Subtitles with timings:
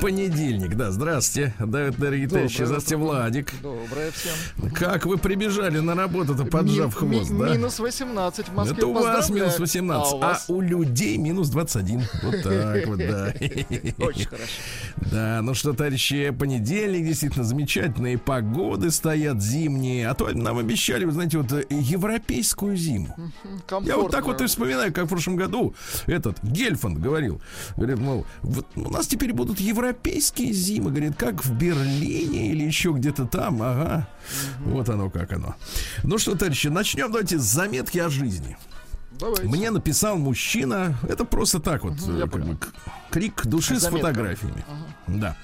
[0.00, 3.52] Понедельник, да, здравствуйте, да, дорогие товарищи, здравствуйте, Владик.
[3.62, 4.70] Доброе всем.
[4.72, 7.54] Как вы прибежали на работу-то, поджав Ми- хвост, ми- да?
[7.54, 8.76] Минус 18 в Москве.
[8.76, 12.02] Это у вас минус 18, А у а, у людей минус 21.
[12.22, 13.32] Вот так вот, да.
[14.04, 14.52] Очень хорошо.
[15.00, 20.08] Да, ну что, товарищи, понедельник, действительно замечательные погоды стоят зимние.
[20.08, 23.14] А то нам обещали, вы знаете, вот э, европейскую зиму.
[23.82, 24.46] Я вот так вот и Комфортно.
[24.46, 25.74] вспоминаю, как в прошлом году
[26.06, 27.40] этот Гельфанд говорил.
[27.76, 30.90] Говорит, мол, вот у нас теперь будут европейские зимы.
[30.90, 33.62] Говорит, как в Берлине или еще где-то там.
[33.62, 34.08] Ага.
[34.60, 35.54] Вот оно, как оно.
[36.02, 38.56] Ну что, товарищи, начнем давайте с заметки о жизни.
[39.20, 39.44] Давайте.
[39.44, 42.58] Мне написал мужчина, это просто так вот, я как бы,
[43.10, 44.08] крик души с Заметка.
[44.08, 44.64] фотографиями.
[45.06, 45.36] Да.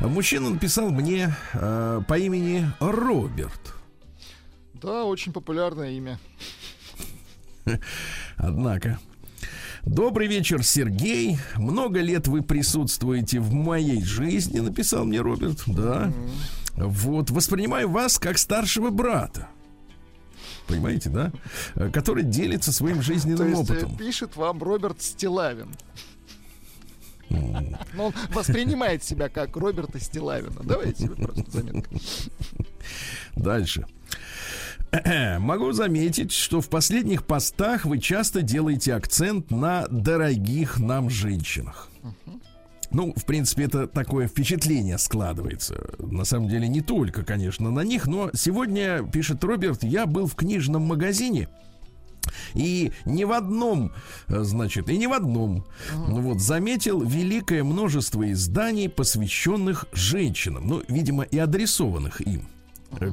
[0.00, 3.74] Мужчина написал мне э, по имени Роберт.
[4.74, 6.20] Да, очень популярное имя.
[8.36, 8.98] Однако.
[9.84, 11.38] Добрый вечер, Сергей.
[11.56, 15.62] Много лет вы присутствуете в моей жизни, написал мне Роберт.
[15.66, 16.12] Да.
[16.76, 19.48] Вот, воспринимаю вас как старшего брата.
[20.68, 21.32] Понимаете, да?
[21.74, 23.96] Э, Который делится своим То жизненным есть э, опытом.
[23.96, 25.74] пишет вам Роберт Стилавин.
[27.30, 30.60] Но он воспринимает себя как Роберта Стилавина.
[30.62, 31.90] Давайте просто заметка.
[33.36, 33.86] Дальше.
[35.38, 41.88] Могу заметить, что в последних постах вы часто делаете акцент на дорогих нам женщинах.
[42.90, 45.90] Ну, в принципе, это такое впечатление складывается.
[45.98, 50.34] На самом деле, не только, конечно, на них, но сегодня, пишет Роберт, я был в
[50.34, 51.48] книжном магазине,
[52.54, 53.92] и ни в одном,
[54.28, 60.82] э, значит, и ни в одном, ну вот, заметил великое множество изданий, посвященных женщинам, ну,
[60.88, 62.48] видимо, и адресованных им.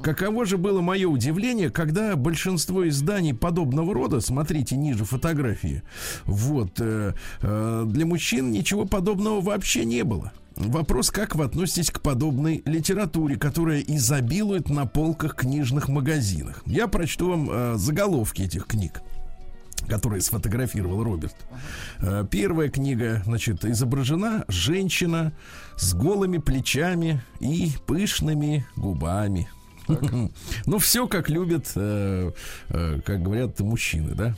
[0.02, 5.84] Каково же было мое удивление, когда большинство изданий подобного рода, смотрите ниже фотографии,
[6.26, 10.32] вот, э, э, для мужчин ничего подобного вообще не было.
[10.56, 16.64] Вопрос, как вы относитесь к подобной литературе, которая изобилует на полках книжных магазинах.
[16.66, 19.02] Я прочту вам э, заголовки этих книг
[19.88, 21.36] которые сфотографировал Роберт.
[22.00, 25.34] Э, Первая книга, значит, изображена женщина
[25.76, 29.48] с голыми плечами и пышными губами.
[30.66, 32.32] Ну, все как любят, э,
[32.70, 34.36] э, как говорят мужчины, да?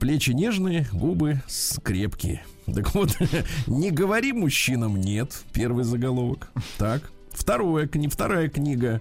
[0.00, 1.42] Плечи нежные, губы
[1.82, 2.42] крепкие.
[2.66, 3.16] Так вот,
[3.66, 5.42] не говори мужчинам нет.
[5.52, 6.48] Первый заголовок.
[6.78, 7.10] Так.
[7.32, 9.00] Второе, кни- вторая книга.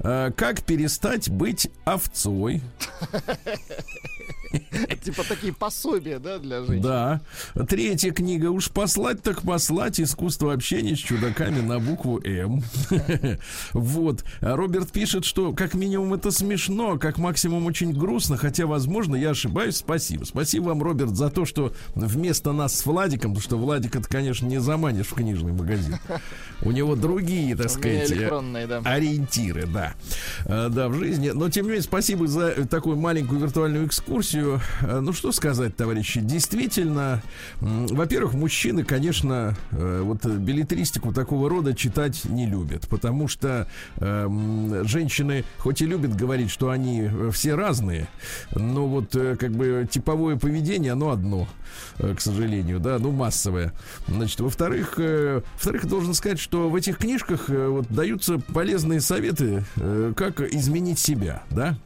[0.00, 2.60] Э, Как перестать быть овцой.
[5.02, 6.82] Типа такие пособия, да, для женщин.
[6.82, 7.20] Да.
[7.68, 8.50] Третья книга.
[8.50, 10.00] Уж послать так послать.
[10.00, 12.62] Искусство общения с чудаками на букву М.
[13.72, 14.24] Вот.
[14.40, 19.76] Роберт пишет, что как минимум это смешно, как максимум очень грустно, хотя, возможно, я ошибаюсь.
[19.76, 20.24] Спасибо.
[20.24, 24.46] Спасибо вам, Роберт, за то, что вместо нас с Владиком, потому что Владик это, конечно,
[24.46, 25.96] не заманишь в книжный магазин.
[26.62, 28.12] У него другие, так сказать,
[28.66, 28.80] да.
[28.84, 29.94] ориентиры, да.
[30.44, 31.30] Э, Да, в жизни.
[31.30, 34.37] Но, тем не менее, спасибо за такую маленькую виртуальную экскурсию.
[34.38, 36.20] Э, Ну, что сказать, товарищи.
[36.20, 37.22] Действительно,
[37.60, 42.88] во-первых, мужчины, конечно, э, вот билетристику такого рода читать не любят.
[42.88, 48.08] Потому что э, женщины, хоть и любят говорить, что они э, все разные,
[48.54, 51.48] но вот как бы типовое поведение, оно одно,
[51.98, 53.72] к сожалению, да, ну, массовое.
[54.06, 59.64] Значит, во-вторых, э, во-вторых, должен сказать, что в этих книжках э, вот даются полезные советы,
[60.16, 61.76] как изменить себя, да.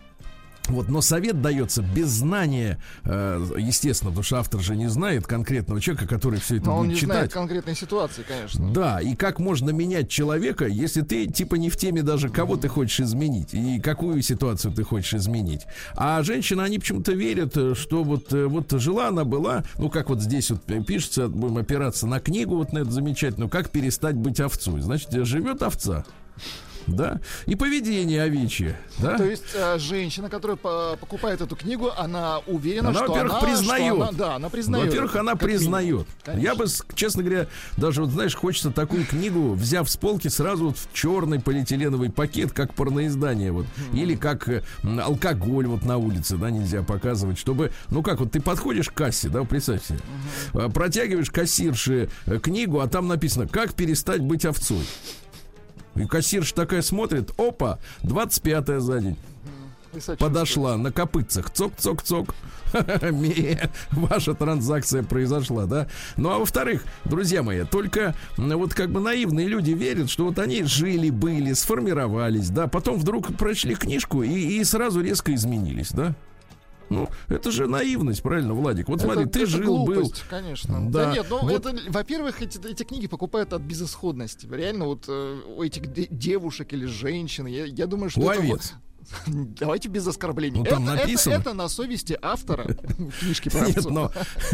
[0.68, 5.80] Вот, но совет дается без знания, э, естественно, потому что автор же не знает конкретного
[5.80, 7.16] человека, который все это Но он будет не читать.
[7.16, 8.72] знает конкретной ситуации, конечно.
[8.72, 12.68] Да, и как можно менять человека, если ты типа не в теме даже, кого ты
[12.68, 15.62] хочешь изменить и какую ситуацию ты хочешь изменить.
[15.96, 20.10] А женщины, они почему-то верят, э, что вот, э, вот жила она была, ну как
[20.10, 24.38] вот здесь вот пишется, будем опираться на книгу вот на эту замечательную, как перестать быть
[24.40, 24.80] овцой.
[24.80, 26.04] Значит, живет овца.
[26.86, 29.16] Да, и поведение овечье, да.
[29.16, 33.40] То есть э, женщина, которая по- покупает эту книгу, она уверена, Она, что во-первых, она...
[33.40, 33.94] признает.
[33.94, 34.86] что она- да, она признает.
[34.86, 36.06] Во-первых, она признает.
[36.36, 37.46] Я бы, честно говоря,
[37.76, 42.52] даже вот знаешь, хочется такую книгу, взяв с полки, сразу вот в черный полиэтиленовый пакет,
[42.52, 44.62] как порноиздание, вот, или как э,
[45.00, 49.28] алкоголь вот на улице, да, нельзя показывать, чтобы, ну как вот ты подходишь к кассе,
[49.28, 49.98] да, представь себе,
[50.54, 54.84] э, протягиваешь кассирше э, книгу, а там написано, как перестать быть овцой.
[55.94, 59.16] И кассирша такая смотрит, опа, 25-я за день.
[60.18, 62.34] подошла на копытцах, цок-цок-цок,
[63.90, 65.88] ваша транзакция произошла, да?
[66.16, 70.62] Ну а во-вторых, друзья мои, только вот как бы наивные люди верят, что вот они
[70.64, 76.14] жили, были, сформировались, да, потом вдруг прочли книжку и, и сразу резко изменились, да?
[76.92, 78.88] Ну, это же наивность, правильно, Владик?
[78.88, 80.30] Вот смотри, это, ты это жил, глупость, был.
[80.30, 80.90] конечно.
[80.90, 84.46] Да, Да, нет, ну вот- это, во-первых, эти, эти книги покупают от безысходности.
[84.50, 88.42] Реально, вот э, у этих де- девушек или женщин, я, я думаю, что У это
[88.42, 88.74] вот-.
[89.26, 90.58] Давайте без оскорблений.
[90.60, 91.32] Ну, там это, это- написано.
[91.34, 92.66] Это, на совести автора
[93.20, 94.10] книжки про Нет, но...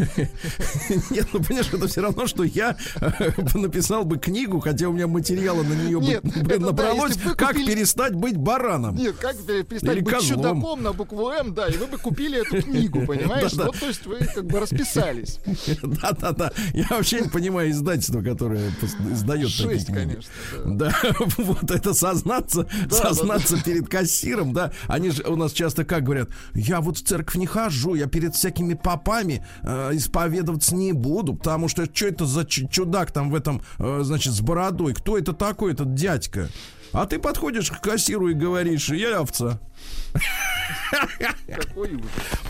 [1.11, 5.07] Нет, ну, понимаешь, это все равно, что я э, написал бы книгу, хотя у меня
[5.07, 8.95] материала на нее Нет, бы, это да, набралось, вы как купили- перестать быть бараном.
[8.95, 10.37] Нет, как пере- перестать Или быть козлом.
[10.37, 13.51] чудаком на букву М, да, и вы бы купили эту книгу, понимаешь?
[13.53, 13.65] Да-да.
[13.67, 15.39] Вот, то есть вы как бы расписались.
[15.83, 16.51] Да-да-да.
[16.73, 18.71] Я вообще не понимаю издательство, которое
[19.11, 19.99] издает такие Жесть, книги.
[19.99, 20.31] конечно.
[20.65, 20.89] да.
[20.89, 20.95] Да,
[21.37, 24.71] вот это сознаться, Да, сознаться перед кассиром, да.
[24.87, 28.35] Они же у нас часто как говорят, я вот в церковь не хожу, я перед
[28.35, 33.35] всякими попами э, исповедоваться не буду, потому что что это за ч- чудак там в
[33.35, 36.49] этом, э, значит, с бородой, кто это такой, этот дядька?
[36.91, 39.59] А ты подходишь к кассиру и говоришь, я овца.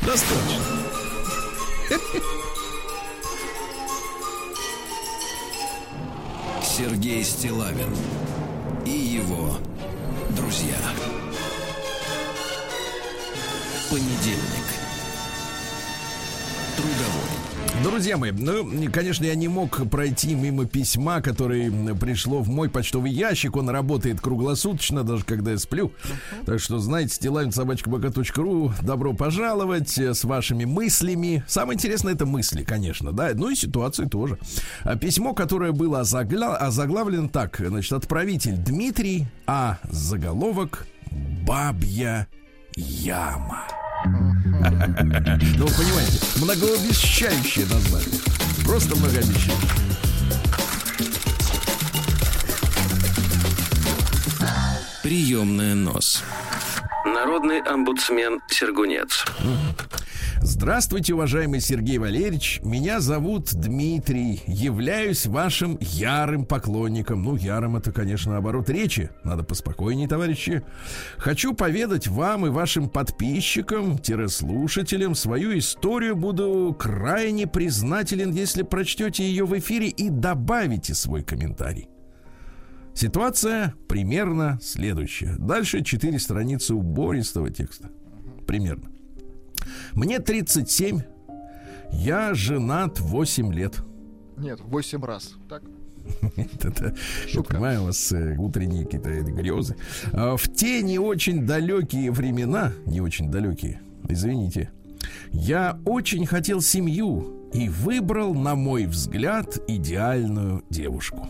[0.05, 0.63] Достаточно.
[6.61, 7.93] Сергей Стилавин
[8.85, 9.57] и его
[10.35, 10.77] друзья.
[13.89, 14.65] Понедельник.
[16.75, 17.83] Трудовой.
[17.83, 23.11] Друзья мои, ну, конечно, я не мог пройти мимо письма, которое пришло в мой почтовый
[23.11, 23.55] ящик.
[23.55, 25.93] Он работает круглосуточно, даже когда я сплю.
[26.45, 31.43] Так что, знаете, стилавинсобачкабака.ру, добро пожаловать э, с вашими мыслями.
[31.47, 34.37] Самое интересное это мысли, конечно, да, ну и ситуации тоже.
[34.83, 40.85] А Письмо, которое было озагла- озаглавлено так, значит, отправитель Дмитрий, а заголовок
[41.47, 42.27] «Бабья
[42.79, 43.65] яма».
[44.03, 48.19] Ну, понимаете, многообещающее название.
[48.65, 49.53] Просто многообещающее.
[55.03, 56.23] Приемная нос.
[57.13, 59.25] Народный омбудсмен Сергунец.
[60.41, 62.61] Здравствуйте, уважаемый Сергей Валерьевич.
[62.63, 64.41] Меня зовут Дмитрий.
[64.47, 67.23] Являюсь вашим ярым поклонником.
[67.23, 69.09] Ну, ярым это, конечно, оборот речи.
[69.23, 70.63] Надо поспокойнее, товарищи.
[71.17, 76.15] Хочу поведать вам и вашим подписчикам-слушателям свою историю.
[76.15, 81.89] Буду крайне признателен, если прочтете ее в эфире и добавите свой комментарий.
[82.99, 85.33] Ситуация примерно следующая.
[85.37, 87.89] Дальше четыре страницы убористого текста.
[88.45, 88.89] Примерно.
[89.93, 90.99] Мне 37.
[91.93, 93.77] Я женат 8 лет.
[94.35, 95.35] Нет, 8 раз.
[95.47, 95.63] Так?
[96.35, 96.93] Это,
[97.33, 99.77] я понимаю, у вас э, утренние какие-то грезы.
[100.11, 103.79] А, В те не очень далекие времена, не очень далекие,
[104.09, 104.71] извините,
[105.31, 111.29] я очень хотел семью и выбрал, на мой взгляд, идеальную девушку.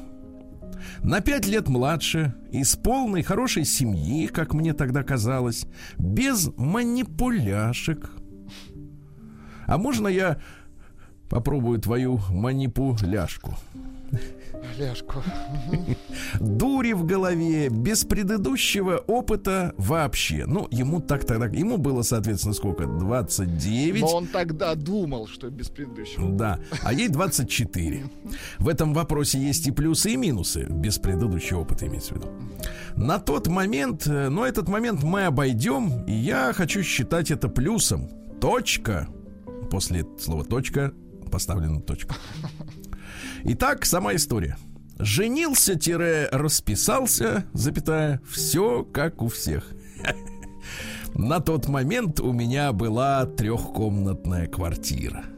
[1.04, 5.66] На пять лет младше, из полной хорошей семьи, как мне тогда казалось,
[5.98, 8.12] без манипуляшек.
[9.66, 10.40] А можно я
[11.30, 13.56] попробую твою манипуляшку?
[14.78, 15.24] Ляшку.
[16.40, 20.46] дури в голове, без предыдущего опыта вообще.
[20.46, 22.86] Ну, ему так тогда, ему было, соответственно, сколько?
[22.86, 24.02] 29.
[24.02, 26.30] Но он тогда думал, что без предыдущего.
[26.30, 28.04] Да, а ей 24.
[28.58, 32.28] В этом вопросе есть и плюсы, и минусы, без предыдущего опыта имеется в виду.
[32.96, 38.10] На тот момент, э, но этот момент мы обойдем, и я хочу считать это плюсом.
[38.42, 39.08] Точка.
[39.70, 40.94] После слова точка
[41.30, 42.16] поставлена точка.
[43.44, 44.58] Итак, сама история.
[45.00, 49.66] Женился-расписался, запятая, все как у всех.
[51.14, 55.24] На тот момент у меня была трехкомнатная квартира.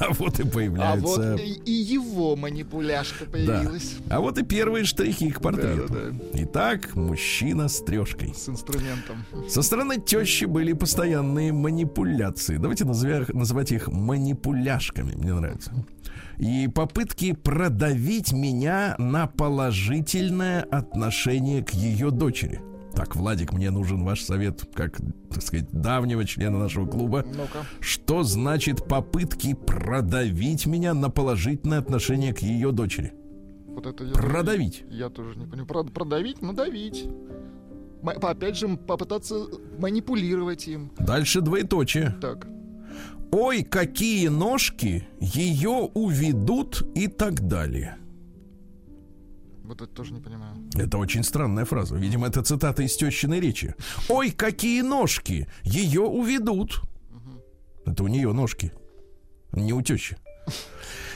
[0.00, 1.32] А вот и А появляются...
[1.32, 3.30] вот и, его манипуляшка Да.
[3.30, 3.96] появилась.
[4.10, 5.86] А вот и первые штрихи к портрету.
[5.88, 6.16] Да-да-да.
[6.42, 8.34] Итак, мужчина с трешкой.
[8.34, 9.24] С инструментом.
[9.48, 12.56] Со стороны тещи были постоянные манипуляции.
[12.56, 15.12] Давайте назовя- называть их манипуляшками.
[15.14, 15.70] Мне нравится.
[16.38, 22.60] И попытки продавить меня на положительное отношение к ее дочери.
[22.94, 24.98] Так, Владик, мне нужен ваш совет, как,
[25.30, 27.24] так сказать, давнего члена нашего клуба.
[27.26, 27.66] Ну-ка.
[27.80, 33.12] Что значит попытки продавить меня на положительное отношение к ее дочери?
[33.66, 34.82] Вот это я Продавить.
[34.84, 35.66] тоже- Я тоже не понимаю.
[35.66, 37.06] Прод- Продавить, надавить.
[38.02, 39.46] М- Опять же, попытаться
[39.80, 40.92] манипулировать им.
[41.00, 42.14] Дальше двоеточие.
[42.20, 42.46] Так.
[43.36, 47.96] Ой, какие ножки, ее уведут и так далее.
[49.64, 50.54] Вот это тоже не понимаю.
[50.74, 51.96] Это очень странная фраза.
[51.96, 53.74] Видимо, это цитата из тещиной речи.
[54.08, 55.48] Ой, какие ножки!
[55.64, 56.82] Ее уведут.
[57.84, 58.72] Это у нее ножки.
[59.52, 60.16] Не у тещи.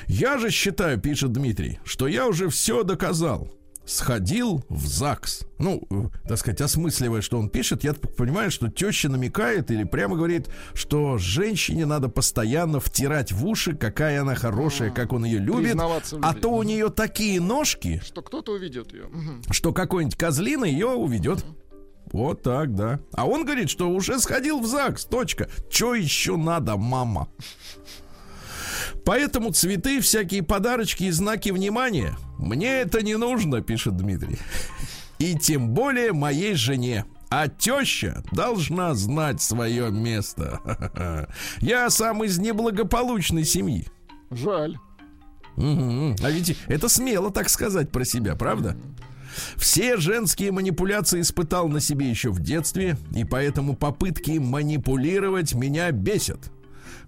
[0.08, 3.48] Я же считаю, пишет Дмитрий, что я уже все доказал.
[3.88, 5.46] Сходил в ЗАГС.
[5.58, 10.14] Ну, э, так сказать, осмысливая, что он пишет, я понимаю, что теща намекает или прямо
[10.14, 15.78] говорит, что женщине надо постоянно втирать в уши, какая она хорошая, как он ее любит.
[16.20, 19.08] А то у нее такие ножки, Что кто-то уведет ее.
[19.50, 21.46] Что какой-нибудь козлина ее уведет.
[22.12, 23.00] Вот так, да.
[23.12, 25.48] А он говорит, что уже сходил в ЗАГС, точка.
[25.70, 27.28] Че еще надо, мама?
[29.08, 34.38] Поэтому цветы, всякие подарочки и знаки внимания мне это не нужно, пишет Дмитрий.
[35.18, 37.06] И тем более моей жене.
[37.30, 40.60] А теща должна знать свое место.
[41.62, 43.86] Я сам из неблагополучной семьи.
[44.30, 44.76] Жаль.
[45.56, 46.16] Мгм.
[46.22, 48.76] А ведь это смело так сказать про себя, правда?
[49.56, 56.50] Все женские манипуляции испытал на себе еще в детстве, и поэтому попытки манипулировать меня бесят.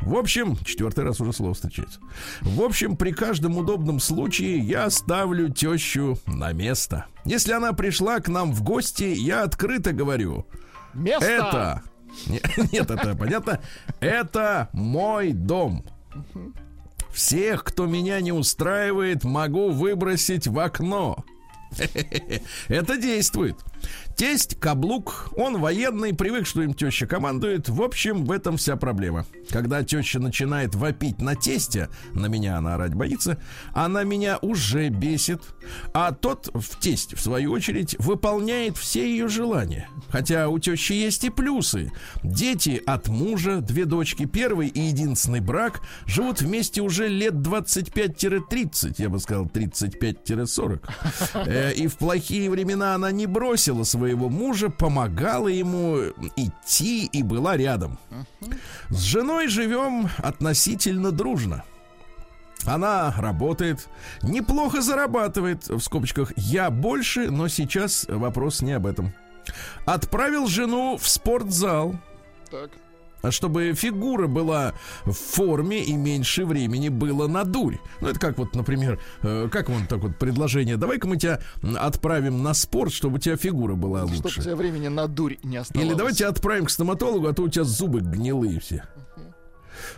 [0.03, 2.01] В общем, четвертый раз уже слово встречается.
[2.41, 7.07] В общем, при каждом удобном случае я ставлю тещу на место.
[7.25, 10.47] Если она пришла к нам в гости, я открыто говорю,
[10.95, 11.25] Место!
[11.27, 11.83] это...
[12.27, 12.41] Не-
[12.73, 13.61] Нет, это понятно.
[14.01, 15.85] Это мой дом.
[17.13, 21.25] Всех, кто меня не устраивает, могу выбросить в окно.
[22.69, 23.57] Это действует.
[24.21, 27.71] Тесть каблук, он военный, привык, что им теща командует.
[27.71, 29.25] В общем, в этом вся проблема.
[29.49, 33.39] Когда теща начинает вопить на тестя, на меня она орать боится,
[33.73, 35.41] она меня уже бесит.
[35.95, 39.89] А тот в тесть, в свою очередь, выполняет все ее желания.
[40.11, 41.91] Хотя у тещи есть и плюсы.
[42.23, 49.09] Дети от мужа, две дочки, первый и единственный брак, живут вместе уже лет 25-30, я
[49.09, 50.81] бы сказал 35-40.
[51.47, 55.99] Э, И в плохие времена она не бросила своего мужа, помогала ему
[56.37, 57.99] идти и была рядом.
[58.89, 61.65] С женой живем относительно дружно.
[62.67, 63.89] Она работает,
[64.23, 69.15] неплохо зарабатывает, в скобочках, я больше, но сейчас вопрос не об этом.
[69.87, 71.95] Отправил жену в спортзал,
[72.51, 72.71] Так.
[73.23, 74.75] А чтобы фигура была
[75.05, 77.77] в форме и меньше времени было на дурь.
[78.01, 81.41] Ну, это как вот, например, э, как вам так вот предложение, давай-ка мы тебя
[81.79, 84.43] отправим на спорт, чтобы у тебя фигура была Чтобы у лучше.
[84.43, 85.91] тебя времени на дурь не оставалось.
[85.91, 88.85] Или давайте отправим к стоматологу, а то у тебя зубы гнилые все.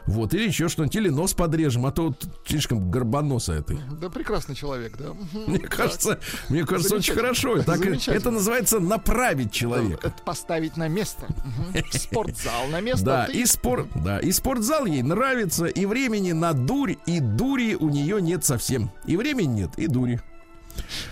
[0.07, 3.79] Вот, или еще что-нибудь, или нос подрежем, а то вот слишком горбоносая ты.
[4.01, 5.11] Да прекрасный человек, да.
[5.47, 7.63] Мне кажется, мне кажется, очень хорошо.
[7.63, 10.09] Так, это называется направить человека.
[10.09, 11.27] Это поставить на место.
[11.93, 13.05] Спортзал на место.
[13.05, 17.89] Да, и спор, да, и спортзал ей нравится, и времени на дурь, и дури у
[17.89, 18.91] нее нет совсем.
[19.07, 20.21] И времени нет, и дури.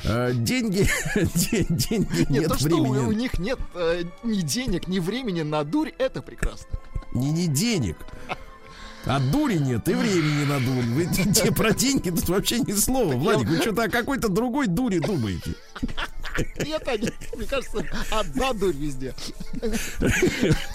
[0.05, 4.41] Э, деньги, де- деньги Нет, нет то, что у, у времени, них нет э, ни
[4.41, 6.79] денег, ни времени на дурь, это прекрасно.
[7.13, 7.97] не, не денег.
[9.07, 10.85] А дури нет, и времени на дурь.
[10.85, 13.15] Вы те про деньги тут вообще ни слова.
[13.15, 15.55] Владик, вы что-то о какой-то другой дуре думаете.
[16.65, 19.15] Нет, они, мне кажется, одна дурь везде.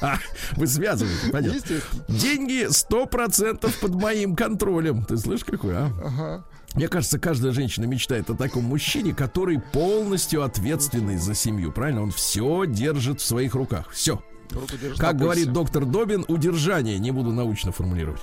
[0.01, 0.19] А,
[0.53, 1.61] вы связываете, понятно.
[2.07, 5.05] Деньги 100% под моим контролем.
[5.05, 5.91] Ты слышишь, какой, а?
[6.03, 6.45] Ага.
[6.75, 11.71] Мне кажется, каждая женщина мечтает о таком мужчине, который полностью ответственный за семью.
[11.71, 12.03] Правильно?
[12.03, 13.91] Он все держит в своих руках.
[13.91, 14.21] Все.
[14.97, 16.97] Как говорит доктор Добин, удержание.
[16.99, 18.21] Не буду научно формулировать.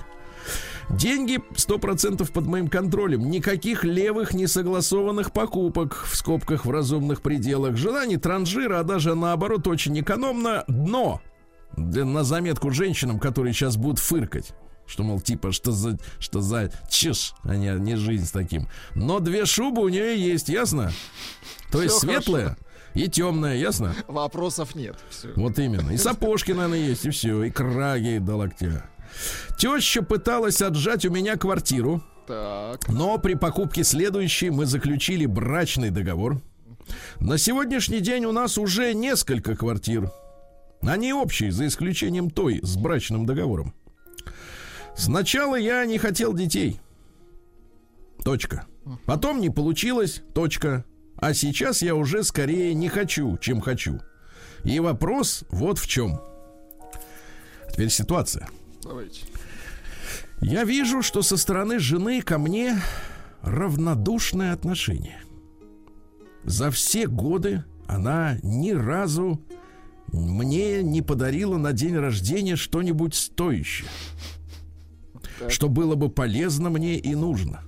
[0.89, 3.29] Деньги 100% под моим контролем.
[3.29, 7.77] Никаких левых несогласованных покупок в скобках в разумных пределах.
[7.77, 10.65] Жена не транжира, а даже наоборот очень экономно.
[10.67, 11.21] Но
[11.77, 14.51] для- на заметку женщинам, которые сейчас будут фыркать.
[14.85, 18.67] Что, мол, типа, что за, что за чушь, а не, не жизнь с таким.
[18.95, 20.91] Но две шубы у нее есть, ясно?
[21.71, 22.57] То есть Всё светлая
[22.93, 23.95] и темная, ясно?
[24.07, 24.97] Вопросов нет.
[25.09, 25.29] Всё.
[25.35, 25.91] Вот именно.
[25.91, 27.43] И сапожки, наверное, есть, и все.
[27.43, 28.85] И краги до локтя.
[29.57, 32.87] Теща пыталась отжать у меня квартиру, Так.
[32.89, 36.41] но при покупке следующей мы заключили брачный договор.
[37.19, 40.11] На сегодняшний день у нас уже несколько квартир.
[40.81, 43.73] Они общие, за исключением той с брачным договором.
[44.95, 46.79] Сначала я не хотел детей.
[48.23, 48.65] Точка.
[49.05, 50.21] Потом не получилось.
[50.33, 50.83] Точка.
[51.23, 54.01] А сейчас я уже скорее не хочу, чем хочу.
[54.65, 56.19] И вопрос вот в чем.
[57.71, 58.49] Теперь ситуация.
[58.83, 59.21] Давайте.
[60.41, 62.77] Я вижу, что со стороны жены ко мне
[63.41, 65.23] равнодушное отношение.
[66.43, 69.41] За все годы она ни разу
[70.11, 73.87] мне не подарила на день рождения что-нибудь стоящее,
[75.39, 75.51] Так.
[75.51, 77.61] что было бы полезно мне и нужно,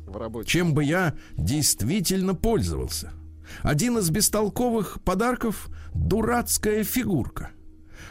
[0.45, 3.13] чем бы я действительно пользовался.
[3.61, 7.51] Один из бестолковых подарков– дурацкая фигурка,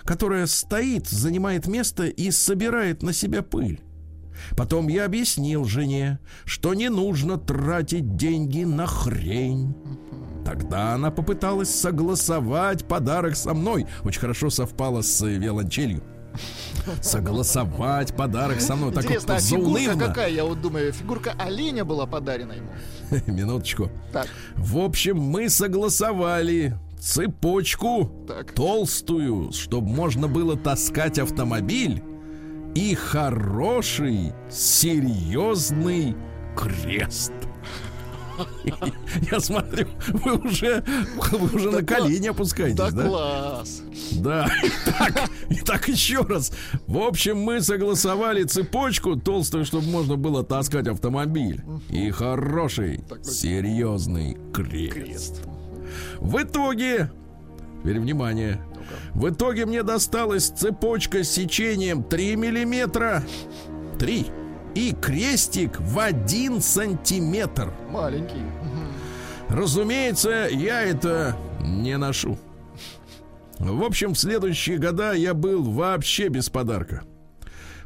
[0.05, 3.81] которая стоит, занимает место и собирает на себя пыль.
[4.57, 9.77] Потом я объяснил жене, что не нужно тратить деньги на хрень.
[10.45, 13.87] Тогда она попыталась согласовать подарок со мной.
[14.03, 16.03] Очень хорошо совпало с виолончелью.
[17.01, 18.93] Согласовать подарок со мной.
[18.93, 20.31] Так Интересно, вот а фигурка какая?
[20.31, 22.71] Я вот думаю, фигурка оленя была подарена ему.
[23.27, 23.91] Минуточку.
[24.13, 28.53] Так, В общем, мы согласовали цепочку Так.
[28.53, 32.03] толстую, чтобы можно было таскать автомобиль
[32.75, 36.17] и хороший, серьезный
[36.57, 37.33] крест.
[39.31, 40.85] Я смотрю, вы уже,
[41.17, 43.09] вы уже на колени опускаетесь, да да?
[43.09, 43.83] класс.
[44.13, 44.49] Да.
[44.87, 46.53] Итак, итак, еще раз.
[46.87, 51.63] В общем, мы согласовали цепочку толстую, чтобы можно было таскать автомобиль.
[51.91, 55.43] И хороший, серьезный крест.
[56.19, 57.11] В итоге,
[57.83, 58.61] теперь внимание,
[59.15, 63.23] в итоге мне досталась цепочка с сечением 3 миллиметра.
[63.99, 64.27] 3.
[64.75, 67.73] И крестик в 1 сантиметр.
[67.91, 68.43] Маленький.
[69.49, 72.39] Разумеется, я это не ношу.
[73.59, 77.05] В общем, в следующие года я был вообще без подарка.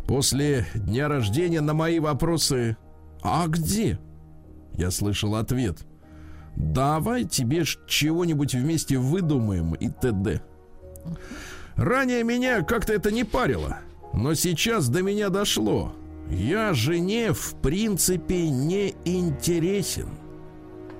[0.07, 2.79] После дня рождения на мои вопросы
[3.23, 3.99] «А где?»
[4.73, 5.79] Я слышал ответ
[6.57, 10.41] «Давай тебе чего-нибудь вместе выдумаем и т.д.»
[11.77, 13.79] Ранее меня как-то это не парило,
[14.13, 15.93] но сейчас до меня дошло.
[16.31, 20.11] Я жене в принципе не интересен.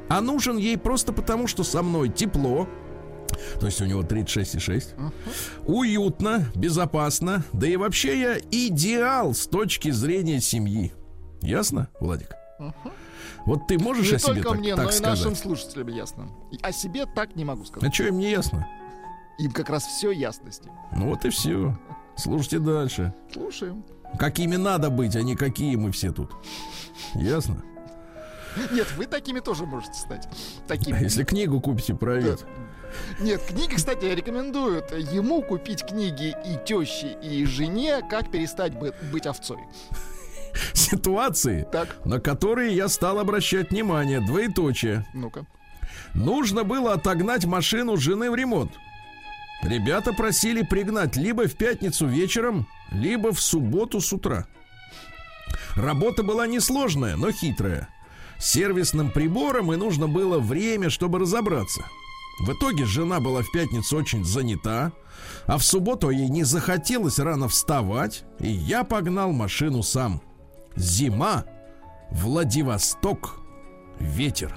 [0.09, 2.67] А нужен ей просто потому, что со мной тепло.
[3.61, 5.13] То есть у него 36,6.
[5.67, 7.45] Уютно, безопасно.
[7.53, 10.93] Да и вообще я идеал с точки зрения семьи.
[11.43, 12.35] Ясно, Владик?
[13.45, 15.19] Вот ты можешь Не о себе только так, мне, так но и сказать?
[15.19, 16.29] нашим слушателям ясно.
[16.53, 17.95] И О себе так не могу А сказать.
[17.95, 18.67] что им не ясно?
[19.39, 20.71] Им как раз все ясности.
[20.97, 21.79] Ну вот и все.
[22.17, 23.15] Слушайте дальше.
[23.33, 23.85] Слушаем.
[24.19, 26.31] Какими надо быть, а не какие мы все тут.
[27.15, 27.63] Ясно?
[28.73, 30.29] Нет, вы такими тоже можете стать.
[30.67, 30.99] Такими.
[31.03, 32.37] Если книгу купите про Да.
[33.21, 39.27] Нет, книги, кстати, рекомендуют ему купить книги и теще, и жене, как перестать бы- быть
[39.27, 39.59] овцой.
[40.73, 44.21] Ситуации, Так, на которые я стал обращать внимание.
[44.21, 45.05] Двоеточие.
[45.13, 45.45] ну-ка.
[46.15, 48.73] Нужно было отогнать машину жены в ремонт.
[49.63, 54.47] Ребята просили пригнать либо в пятницу вечером, либо в субботу с утра.
[55.75, 57.89] Работа была несложная, но хитрая.
[58.39, 61.83] С сервисным прибором и нужно было время, чтобы разобраться.
[62.41, 64.93] В итоге жена была в пятницу очень занята,
[65.47, 70.23] а в субботу ей не захотелось рано вставать, и я погнал машину сам.
[70.77, 71.45] Зима,
[72.11, 73.41] Владивосток,
[73.99, 74.55] ветер.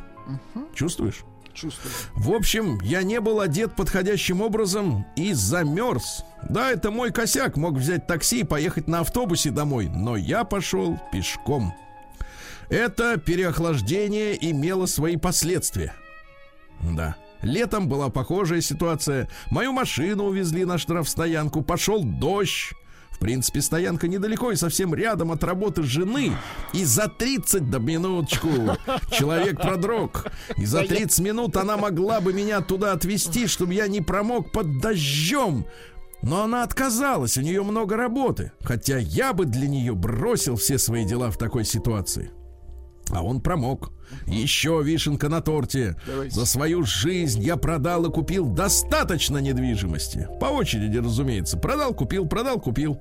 [0.76, 1.24] Чувствуешь?
[1.54, 1.94] Чувствую.
[2.16, 6.24] В общем, я не был одет подходящим образом и замерз.
[6.50, 11.00] Да, это мой косяк, мог взять такси и поехать на автобусе домой, но я пошел
[11.12, 11.74] пешком.
[12.70, 15.94] Это переохлаждение имело свои последствия.
[16.82, 17.16] Да.
[17.42, 19.28] Летом была похожая ситуация.
[19.50, 22.72] Мою машину увезли на штрафстоянку, пошел дождь.
[23.22, 26.32] В принципе, стоянка недалеко и совсем рядом от работы жены.
[26.74, 28.50] И за 30, да минуточку,
[29.12, 30.26] человек продрог.
[30.58, 34.80] И за 30 минут она могла бы меня туда отвезти, чтобы я не промок под
[34.80, 35.68] дождем.
[36.24, 38.54] Но она отказалась, у нее много работы.
[38.62, 42.32] Хотя я бы для нее бросил все свои дела в такой ситуации.
[43.12, 43.92] А он промок.
[44.26, 45.96] Еще вишенка на торте.
[46.08, 46.34] Давайте.
[46.36, 50.28] За свою жизнь я продал и купил достаточно недвижимости.
[50.40, 51.58] По очереди, разумеется.
[51.58, 53.00] Продал, купил, продал, купил.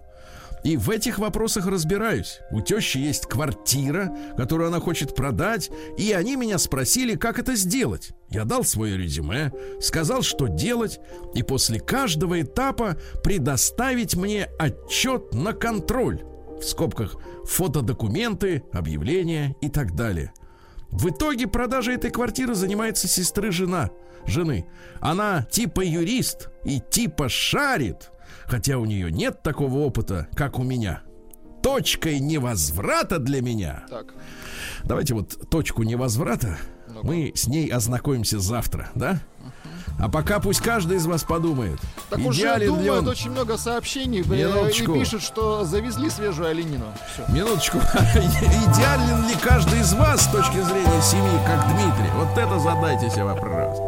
[0.62, 2.40] И в этих вопросах разбираюсь.
[2.50, 8.10] У тещи есть квартира, которую она хочет продать, и они меня спросили, как это сделать.
[8.28, 11.00] Я дал свое резюме, сказал, что делать,
[11.34, 16.22] и после каждого этапа предоставить мне отчет на контроль.
[16.60, 20.32] В скобках фотодокументы, объявления и так далее.
[20.90, 23.90] В итоге продажей этой квартиры занимается сестры жена,
[24.26, 24.66] жены.
[25.00, 28.10] Она типа юрист и типа шарит,
[28.50, 31.02] хотя у нее нет такого опыта, как у меня.
[31.62, 33.84] Точкой невозврата для меня.
[33.88, 34.06] Так.
[34.82, 36.58] Давайте вот точку невозврата
[36.88, 37.06] Ну-ка.
[37.06, 39.20] мы с ней ознакомимся завтра, да?
[40.00, 43.08] А пока пусть каждый из вас подумает, Так уже думают он.
[43.08, 44.94] очень много сообщений Минуточку.
[44.94, 46.86] и пишут, что завезли свежую оленину.
[47.12, 47.30] Все.
[47.32, 47.78] Минуточку.
[48.14, 52.10] Идеален ли каждый из вас с точки зрения семьи, как Дмитрий?
[52.16, 53.78] Вот это задайте себе вопрос.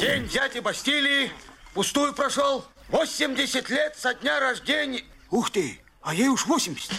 [0.00, 1.30] День дяди Бастилии
[1.74, 2.64] пустую прошел.
[2.90, 5.02] 80 лет со дня рождения.
[5.30, 6.90] Ух ты, а ей уж 80.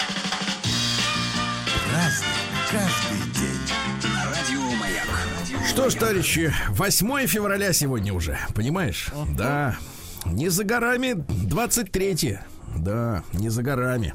[1.93, 2.27] Разный,
[2.71, 3.59] каждый день.
[4.13, 5.07] На радио Маяк.
[5.67, 9.09] Что ж, товарищи, 8 февраля сегодня уже, понимаешь?
[9.37, 9.75] Да.
[10.25, 12.39] Не за горами 23
[12.77, 14.13] Да, не за горами.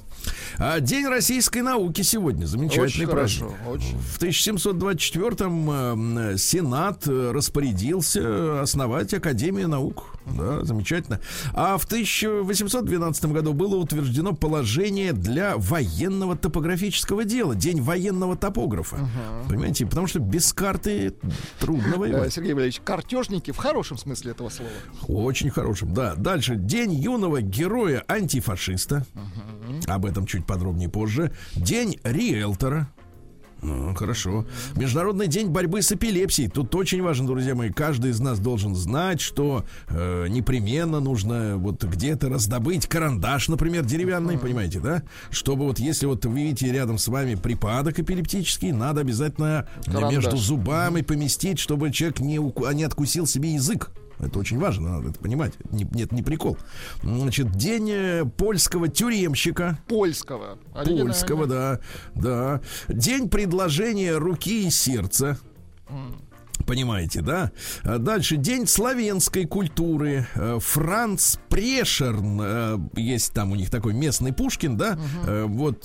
[0.58, 2.46] А День российской науки сегодня.
[2.46, 3.40] Замечательный Очень праздник.
[3.42, 3.98] хорошо, очень.
[3.98, 10.15] В 1724-м э, Сенат э, распорядился основать Академию наук.
[10.26, 11.20] Да, замечательно.
[11.52, 17.54] А в 1812 году было утверждено положение для военного топографического дела.
[17.54, 18.98] День военного топографа.
[19.48, 19.86] Понимаете?
[19.86, 21.14] Потому что без карты
[21.60, 22.32] трудно воевать.
[22.32, 24.70] Сергей Валерьевич, картежники в хорошем смысле этого слова.
[25.06, 26.14] Очень хорошим, да.
[26.16, 26.56] Дальше.
[26.56, 29.06] День юного героя-антифашиста.
[29.86, 31.32] Об этом чуть подробнее позже.
[31.54, 32.88] День риэлтора.
[33.62, 34.45] Ну, хорошо.
[34.77, 36.49] Международный день борьбы с эпилепсией.
[36.51, 41.83] Тут очень важно, друзья мои, каждый из нас должен знать, что э, непременно нужно вот
[41.83, 45.03] где-то раздобыть карандаш, например, деревянный, понимаете, да?
[45.31, 50.12] Чтобы вот если вот вы видите рядом с вами припадок эпилептический, надо обязательно Карандаш.
[50.12, 53.90] между зубами поместить, чтобы человек не, уку- не откусил себе язык.
[54.18, 55.52] Это очень важно, надо это понимать.
[55.70, 56.57] Не- нет, не прикол.
[57.02, 59.79] Значит, день э, польского тюремщика.
[59.88, 60.59] Польского.
[60.85, 61.81] Польского, да,
[62.14, 62.61] да.
[62.88, 65.38] День предложения руки и сердца.
[66.66, 67.52] Понимаете, да?
[67.85, 70.26] А Дальше день славянской культуры.
[70.35, 74.98] Э, Франц Прешерн, э, есть там у них такой местный Пушкин, да?
[75.26, 75.83] Э, Вот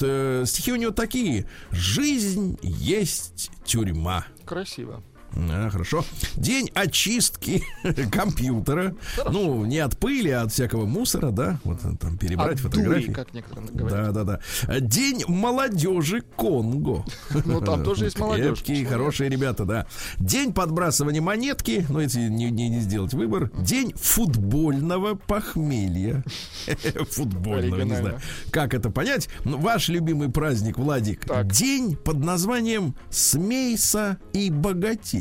[0.47, 4.25] стихи у него такие: жизнь есть тюрьма.
[4.45, 5.03] Красиво.
[5.35, 6.03] А, хорошо.
[6.35, 7.63] День очистки
[8.11, 8.95] компьютера.
[9.29, 11.59] Ну, не от пыли, а от всякого мусора, да?
[11.63, 13.11] Вот э, там перебрать От дури, фотографии.
[13.11, 14.13] как некоторые говорят.
[14.13, 14.79] Да, да, да.
[14.79, 17.05] День молодежи Конго.
[17.45, 18.57] Ну, там тоже есть молодежь.
[18.63, 19.87] Крепкие, хорошие ребята, да.
[20.19, 23.51] День подбрасывания монетки, ну, если не, не- не сделать выбор.
[23.57, 26.23] День футбольного похмелья.
[27.11, 28.19] Футбольного, не знаю.
[28.51, 29.29] Как это понять?
[29.45, 31.25] Ну, Ваш любимый праздник, Владик.
[31.25, 31.47] Так.
[31.51, 35.20] День под названием «Смейся и богатей».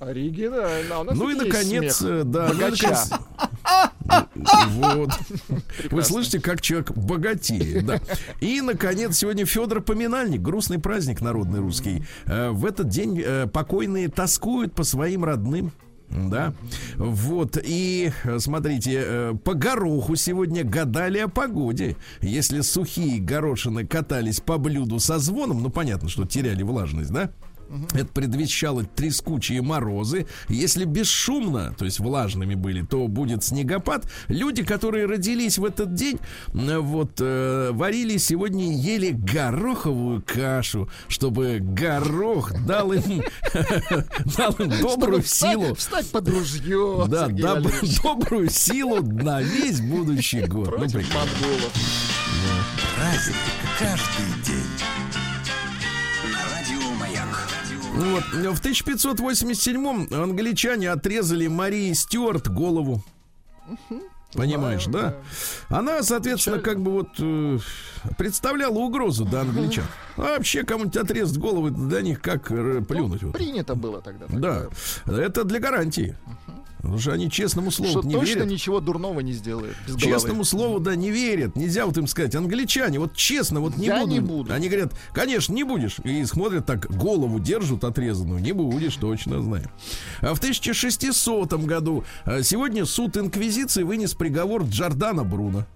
[0.00, 0.94] Оригинально.
[0.94, 2.20] А у нас Ну и, наконец, смех.
[2.20, 2.96] э, да, ну, Богача.
[4.68, 5.10] Вот.
[5.90, 8.00] Вы слышите, как человек богатеет, да.
[8.40, 12.02] И, наконец, сегодня Федор Поминальник, грустный праздник народный русский.
[12.26, 15.70] Э, В этот день э, покойные тоскуют по своим родным.
[16.08, 16.54] Да,
[16.96, 21.96] вот, и смотрите, по гороху сегодня гадали о погоде.
[22.20, 27.30] Если сухие горошины катались по блюду со звоном, ну, понятно, что теряли влажность, да?
[27.92, 30.26] Это предвещало трескучие морозы.
[30.48, 34.06] Если бесшумно, то есть влажными были, то будет снегопад.
[34.28, 36.18] Люди, которые родились в этот день,
[36.52, 43.22] э, вот э, варили сегодня и ели гороховую кашу, чтобы горох дал им,
[44.36, 45.74] дал им добрую силу.
[45.74, 47.04] Встать под ружье.
[47.08, 50.66] Да, добрую силу на весь будущий год.
[50.66, 51.30] Ну, Против прекрасно.
[51.46, 51.72] монголов.
[52.96, 53.36] Праздник
[53.78, 54.99] каждый день.
[58.00, 58.24] Вот.
[58.32, 63.02] В 1587-м англичане отрезали Марии Стюарт голову.
[64.32, 65.16] Понимаешь, да?
[65.68, 67.58] Она, соответственно, как бы вот э,
[68.16, 69.84] представляла угрозу для англичан.
[70.16, 73.24] А вообще кому-нибудь отрезать голову для них как э, плюнуть.
[73.24, 73.32] вот.
[73.32, 74.26] Принято было тогда.
[74.28, 74.68] Да,
[75.04, 75.26] такое.
[75.26, 76.16] это для гарантии.
[76.82, 78.50] Потому что они честному слову Что не точно верят.
[78.50, 79.74] ничего дурного не головы.
[79.98, 81.56] Честному слову, да, не верят.
[81.56, 84.12] Нельзя вот им сказать, англичане, вот честно, вот не Я буду.
[84.12, 84.52] не буду.
[84.52, 85.98] Они говорят, конечно, не будешь.
[86.04, 88.40] И смотрят так, голову держат отрезанную.
[88.40, 89.70] Не будешь, точно знаю.
[90.20, 95.66] А в 1600 году а, сегодня суд Инквизиции вынес приговор Джордана Бруно.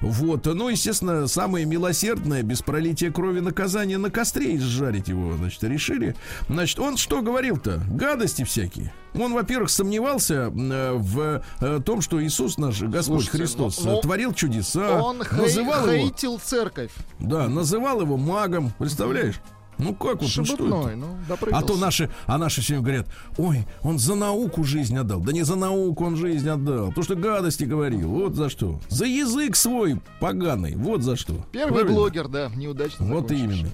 [0.00, 0.46] Вот.
[0.46, 6.16] Ну, естественно, самое милосердное, без пролития крови наказание на костре изжарить его, значит, решили.
[6.48, 7.82] Значит, он что говорил-то?
[7.90, 8.92] Гадости всякие.
[9.14, 13.98] Он, во-первых, сомневался э, в э, том, что Иисус наш Господь Слушайте, Христос ну, ну,
[13.98, 16.90] э, творил чудеса, Он хей- называл его, хейтил церковь.
[17.20, 19.36] да, называл его магом, представляешь?
[19.78, 20.56] Ну как вот, ну что это?
[20.56, 21.16] Шебутной, ну,
[21.52, 23.06] А то наши, а наши все говорят,
[23.38, 25.20] ой, он за науку жизнь отдал.
[25.20, 26.92] Да не за науку он жизнь отдал.
[26.92, 28.08] То, что гадости говорил.
[28.08, 28.80] Вот за что.
[28.88, 30.74] За язык свой поганый.
[30.76, 31.44] Вот за что.
[31.52, 31.92] Первый Правильно?
[31.94, 33.68] блогер, да, неудачно Вот именно.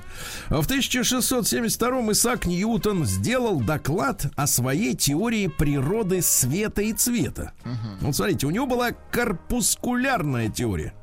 [0.48, 7.52] В 1672 Исаак Ньютон сделал доклад о своей теории природы света и цвета.
[8.00, 10.94] Вот смотрите, у него была корпускулярная теория.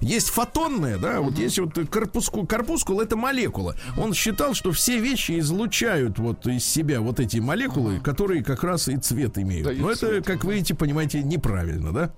[0.00, 3.76] Есть фотонная, да, вот есть вот корпуску, корпускул это молекула.
[3.96, 8.88] Он считал, что все вещи излучают вот из себя вот эти молекулы, которые как раз
[8.88, 9.78] и цвет имеют.
[9.78, 10.26] Но это, цвет.
[10.26, 12.12] как вы видите, понимаете, неправильно, да?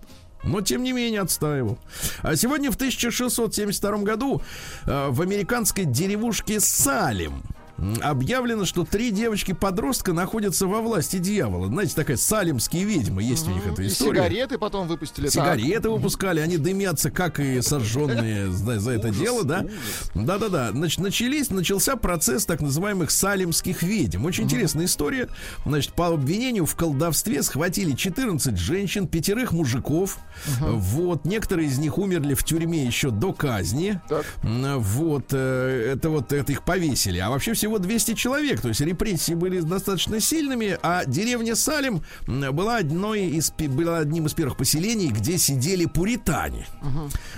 [0.44, 1.78] Но, тем не менее, отстаивал.
[2.20, 4.42] А сегодня, в 1672 году,
[4.85, 7.54] э, в американской деревушке Салем м,
[8.02, 11.66] объявлено, что три девочки-подростка находятся во власти дьявола.
[11.68, 14.20] Знаете, такая салимские ведьмы, есть у них эта история.
[14.20, 15.26] сигареты потом выпустили.
[15.26, 15.32] так.
[15.32, 19.66] Сигареты выпускали, они дымятся, как и сожженные за, за это дело, да?
[20.14, 20.70] Да-да-да.
[20.72, 24.24] Значит, начались, начался процесс так называемых салимских ведьм.
[24.24, 25.28] Очень интересная история.
[25.64, 30.18] Значит, по обвинению в колдовстве схватили 14 женщин, пятерых мужиков.
[30.60, 34.00] Вот, некоторые из них умерли в тюрьме еще до казни.
[34.08, 34.24] Так.
[34.42, 37.18] Вот, э, это вот это их повесили.
[37.18, 38.61] А вообще всего 200 человек.
[38.61, 40.79] То есть репрессии были достаточно сильными.
[40.83, 46.66] А деревня Салим была, одной из, была одним из первых поселений, где сидели пуритане.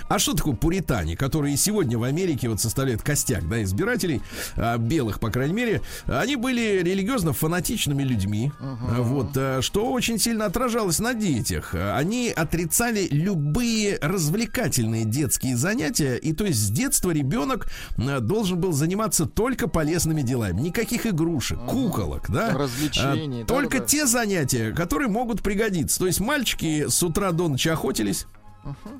[0.09, 4.21] А что такое пуритане, которые сегодня в Америке вот составляют костяк да, избирателей,
[4.57, 10.19] а, белых, по крайней мере, они были религиозно фанатичными людьми, а, вот, а, что очень
[10.19, 11.73] сильно отражалось на детях.
[11.73, 19.25] Они отрицали любые развлекательные детские занятия, и то есть с детства ребенок должен был заниматься
[19.25, 20.61] только полезными делами.
[20.61, 22.53] Никаких игрушек, куколок, да?
[22.57, 23.85] Развлечений, А, Только да-да-да.
[23.87, 25.99] те занятия, которые могут пригодиться.
[25.99, 28.25] То есть мальчики с утра до ночи охотились,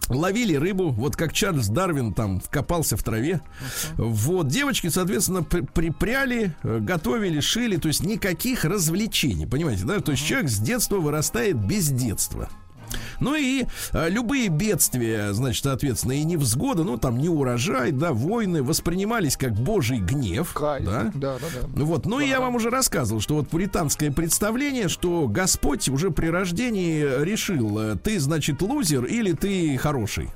[0.08, 3.42] ловили рыбу, вот как Чарльз Дарвин там копался в траве.
[3.98, 10.00] Вот, девочки, соответственно, при- припряли, э, готовили, шили, то есть никаких развлечений, понимаете, да?
[10.00, 12.50] То есть человек с детства вырастает без детства.
[13.20, 18.64] Ну и э, любые бедствия, значит, соответственно, и невзгоды, ну там не урожай, да, войны
[18.64, 20.86] воспринимались как божий гнев, Кайф.
[20.86, 21.68] да, Да, да, да.
[21.76, 26.12] ну Вот, ну и я вам уже рассказывал, что вот пуританское представление, что Господь уже
[26.12, 30.30] при рождении решил, э, ты, значит, лузер или ты хороший.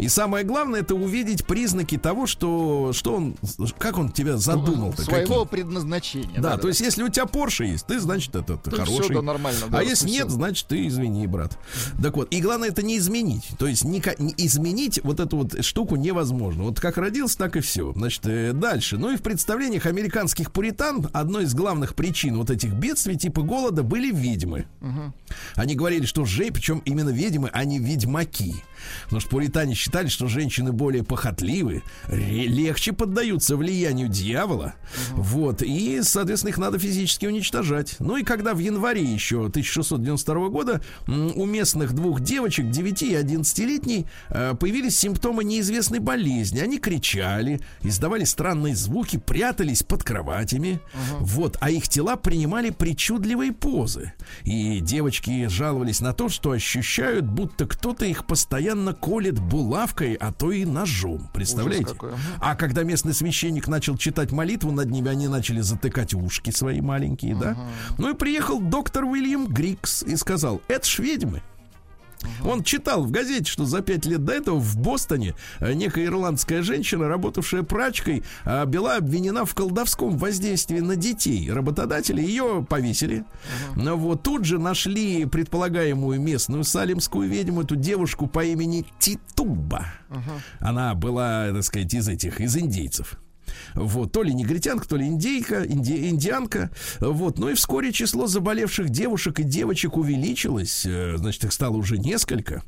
[0.00, 3.36] И самое главное, это увидеть признаки того, что, что он,
[3.78, 4.92] как он тебя задумал.
[4.94, 6.40] Своего предназначения.
[6.40, 9.04] Да, то есть если у тебя Порше есть, ты, значит, это ты хороший.
[9.04, 10.24] всё, да, нормально, да, а если распустил.
[10.24, 11.58] нет, значит, ты извини, брат.
[12.02, 13.48] Так вот, и главное это не изменить.
[13.58, 16.64] То есть ника- не изменить вот эту вот штуку невозможно.
[16.64, 17.92] Вот как родился, так и все.
[17.94, 18.96] Значит, э, дальше.
[18.98, 23.82] Ну и в представлениях американских пуритан одной из главных причин вот этих бедствий типа голода
[23.82, 24.66] были ведьмы.
[25.54, 28.54] Они говорили, что жей, причем именно ведьмы, а не ведьмаки.
[29.04, 34.74] Потому что пуритане считали, что женщины более похотливы, легче поддаются влиянию дьявола.
[35.12, 35.62] Вот.
[35.62, 37.96] И, соответственно, их надо физически уничтожать.
[37.98, 44.06] Ну и когда в январе еще 1692 года у местных двух девочек, 9 и 11-летней,
[44.28, 46.60] э, появились симптомы неизвестной болезни.
[46.60, 50.80] Они кричали, издавали странные звуки, прятались под кроватями.
[51.20, 51.56] Вот.
[51.60, 54.12] А их тела принимали причудливые позы.
[54.44, 60.52] И девочки жаловались на то, что ощущают, будто кто-то их постоянно колет булавкой, а то
[60.52, 61.28] и ножом.
[61.32, 61.94] Представляете?
[62.40, 67.34] А когда местный священник начал читать молитву над ними, они начали затыкать ушки свои маленькие,
[67.34, 67.56] да?
[67.98, 71.42] Ну и приехал доктор Уильям Грикс и сказал, это ж ведьмы.
[72.44, 76.62] Он читал в газете, что за пять лет до этого в Бостоне э, некая ирландская
[76.62, 81.50] женщина, работавшая прачкой, а, была обвинена в колдовском воздействии на детей.
[81.50, 83.24] Работодатели ее повесили.
[83.76, 89.86] Но вот тут же нашли предполагаемую местную салимскую ведьму, эту девушку по имени Титуба.
[90.60, 93.18] Она была, так сказать, из этих, из индейцев.
[93.74, 96.70] Вот, то ли негритянка, то ли индейка, инди- индианка.
[97.00, 100.84] Вот, ну и вскоре число заболевших девушек и девочек увеличилось.
[100.86, 102.62] э, Значит, их стало уже несколько.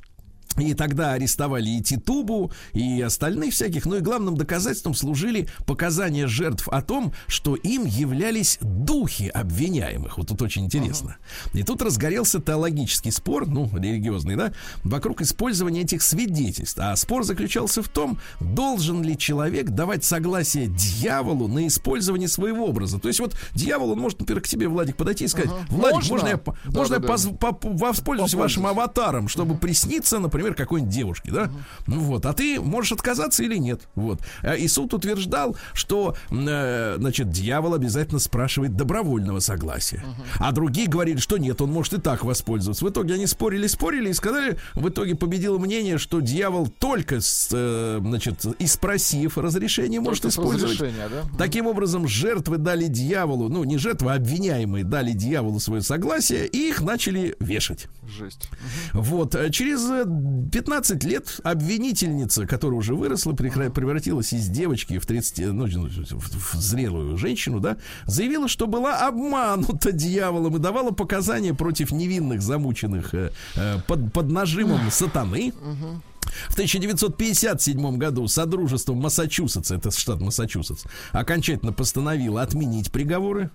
[0.58, 3.86] И тогда арестовали и Титубу, и остальных всяких.
[3.86, 10.18] Ну и главным доказательством служили показания жертв о том, что им являлись духи обвиняемых.
[10.18, 11.16] Вот тут очень интересно.
[11.54, 14.52] И тут разгорелся теологический спор, ну, религиозный, да,
[14.84, 16.78] вокруг использования этих свидетельств.
[16.80, 22.98] А спор заключался в том, должен ли человек давать согласие дьяволу на использование своего образа.
[22.98, 26.10] То есть вот дьявол, он может, например, к тебе, Владик, подойти и сказать, Владик, Можно?
[26.14, 27.32] можно, я, по- Да, можно да, я да.
[27.36, 31.50] поп- воспользуюсь вашим аватаром, чтобы присниться, например, какой-нибудь девушке, да?
[31.86, 33.82] Ну вот, а ты можешь отказаться или нет.
[33.94, 34.20] Вот.
[34.42, 40.04] А, И суд утверждал, что, э, значит, дьявол обязательно спрашивает добровольного согласия.
[40.38, 42.84] А другие говорили, что нет, он может и так воспользоваться.
[42.84, 47.98] В итоге они спорили, спорили и сказали, в итоге победило мнение, что дьявол только, э,
[48.00, 50.78] значит, и спросив разрешение, может использовать.
[51.08, 51.22] да?
[51.38, 56.68] Таким образом, жертвы дали дьяволу, ну, не жертвы, а обвиняемые дали дьяволу свое согласие, и
[56.68, 57.86] их начали вешать.
[58.18, 58.48] Жесть.
[58.92, 60.04] Вот, э, через э,
[60.52, 67.16] 15 лет обвинительница, которая уже выросла, превратилась из девочки в 30, ну, в, в зрелую
[67.16, 73.78] женщину, да, заявила, что была обманута дьяволом и давала показания против невинных, замученных э, э,
[73.86, 75.52] под, под нажимом сатаны.
[76.48, 83.50] В 1957 году Содружество Массачусетса, это штат Массачусетс, окончательно постановило отменить приговоры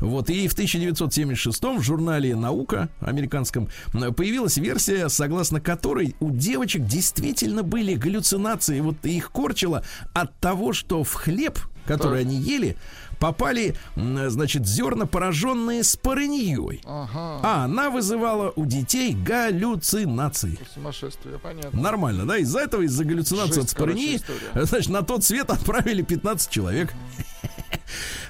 [0.00, 7.62] Вот, и в 1976 в журнале «Наука» американском появилась версия, согласно которой у девочек действительно
[7.62, 8.80] были галлюцинации.
[8.80, 9.82] Вот их корчило
[10.14, 12.76] от того, что в хлеб, который они ели,
[13.18, 16.80] попали, значит, зерна, пораженные спорыньей.
[16.84, 17.40] Ага.
[17.42, 20.58] А она вызывала у детей галлюцинации.
[20.74, 21.80] Сумасшествие, понятно.
[21.80, 22.36] Нормально, да?
[22.38, 24.20] Из-за этого, из-за галлюцинации Жесть, от спорыньи,
[24.54, 26.92] значит, на тот свет отправили 15 человек.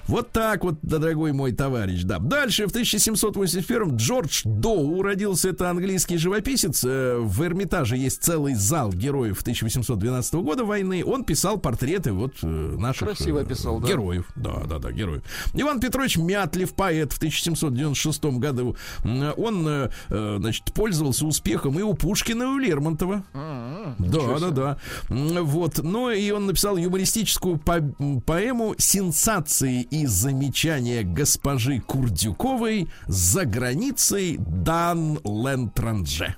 [0.06, 2.18] Вот так вот, да, дорогой мой товарищ, да.
[2.18, 6.84] Дальше, в 1781-м Джордж Доу родился, это английский живописец.
[6.84, 11.04] Э, В Эрмитаже есть целый зал героев 1812 года войны.
[11.04, 13.88] Он писал портреты вот э, наших Красиво э, писал, да.
[13.88, 14.26] героев.
[14.36, 15.22] Да, да, да, героев.
[15.54, 18.76] Иван Петрович Мятлев, поэт в 1796 году.
[19.36, 23.24] Он, значит, пользовался успехом и у Пушкина, и у Лермонтова.
[23.34, 24.78] М-м, Да, да, да.
[25.08, 25.80] Вот.
[25.82, 27.82] Ну и он написал юмористическую по-
[28.26, 28.74] поэму
[29.46, 36.35] «Сенсации и замечания госпожи Курдюковой за границей Дан Лентранже».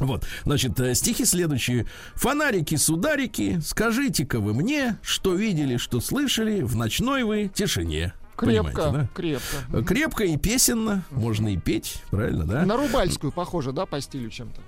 [0.00, 1.86] Вот, значит, э, стихи следующие.
[2.14, 8.12] Фонарики, сударики, скажите-ка вы мне, что видели, что слышали в ночной вы тишине.
[8.36, 9.08] Крепко, Понимаете, да?
[9.14, 9.56] крепко.
[9.72, 12.64] Э, Крепко и песенно, можно и петь, правильно, да?
[12.64, 14.60] На Рубальскую похоже, да, по стилю чем-то?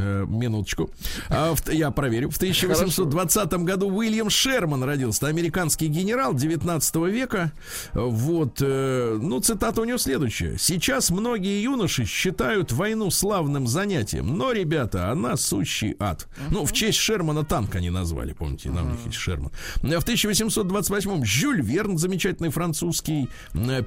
[0.00, 0.90] Э, минуточку.
[1.28, 2.30] А, в- я проверю.
[2.30, 5.26] В 1820 году Уильям Шерман родился.
[5.26, 7.52] Американский генерал 19 века.
[7.94, 10.56] Вот, э, ну, цитата у него следующая.
[10.58, 16.28] Сейчас многие юноши считают войну славным занятием, но, ребята, она сущий ад.
[16.50, 19.50] Ну, в честь Шермана танк они назвали, помните, на у них есть Шерман.
[19.82, 23.28] В 1828 Жюль Верн, замечательный французский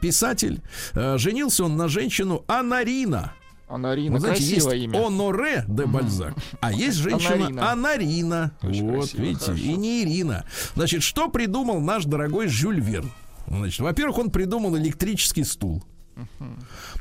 [0.02, 0.62] писатель,
[0.93, 3.34] э, женился он на женщину Анарина.
[3.72, 5.06] Анарина, Вот знаете, есть красивое имя.
[5.08, 7.72] Оноре де Бальзак, а есть женщина Анарина.
[7.72, 8.52] Анарина.
[8.62, 9.64] Очень Вот, красиво, видите, хорошо.
[9.64, 10.46] и не Ирина.
[10.76, 13.12] Значит, что придумал наш дорогой Жюль Верн?
[13.48, 15.84] Значит, во-первых, он придумал электрический стул.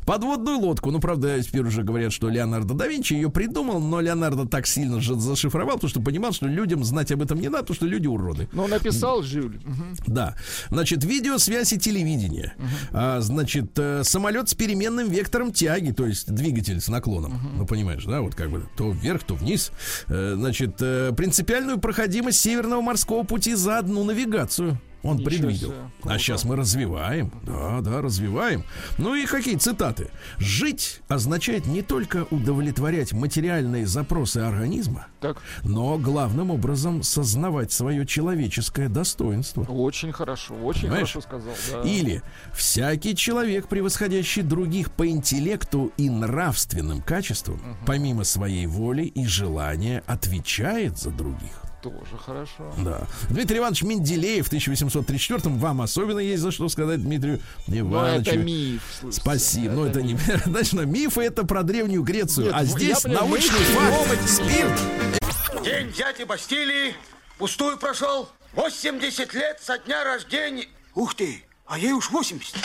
[0.06, 0.90] Подводную лодку.
[0.90, 5.00] Ну, правда, теперь уже говорят, что Леонардо да Винчи ее придумал, но Леонардо так сильно
[5.00, 8.06] же зашифровал, потому что понимал, что людям знать об этом не надо, потому что люди
[8.06, 8.48] уроды.
[8.52, 9.60] Ну, написал Жюль.
[10.06, 10.36] Да.
[10.70, 12.54] Значит, видеосвязь и телевидение.
[12.92, 17.40] А, значит, э, самолет с переменным вектором тяги, то есть двигатель с наклоном.
[17.56, 19.72] Ну, понимаешь, да, вот как бы то вверх, то вниз.
[20.08, 24.78] Э, значит, э, принципиальную проходимость Северного морского пути за одну навигацию.
[25.02, 25.74] Он Ничего предвидел.
[26.04, 27.32] А сейчас мы развиваем.
[27.42, 28.64] Да, да, развиваем.
[28.98, 30.10] Ну и какие цитаты?
[30.38, 38.88] Жить означает не только удовлетворять материальные запросы организма, Так, но главным образом сознавать свое человеческое
[38.88, 39.62] достоинство.
[39.62, 41.12] очень хорошо, очень Понимаешь?
[41.12, 41.54] хорошо сказал.
[41.72, 41.88] Да.
[41.88, 42.22] Или
[42.54, 50.98] всякий человек, превосходящий других по интеллекту и нравственным качествам, помимо своей воли и желания, отвечает
[50.98, 51.59] за других.
[51.82, 52.74] Тоже хорошо.
[52.78, 53.06] Да.
[53.30, 58.30] Дмитрий Иванович Менделеев в 1834 вам особенно есть за что сказать Дмитрию Но Ивановичу.
[58.30, 59.20] это миф, слушайте.
[59.22, 59.72] Спасибо.
[59.72, 60.16] Но это не...
[60.44, 62.46] Значит, мифы это про древнюю Грецию.
[62.46, 64.28] Нет, а я здесь понимаю, научный факт.
[64.28, 65.64] Спирт.
[65.64, 66.94] День дяди Бастилии
[67.38, 68.28] пустую прошел.
[68.54, 70.66] 80 лет со дня рождения.
[70.94, 72.56] Ух ты, а ей уж 80.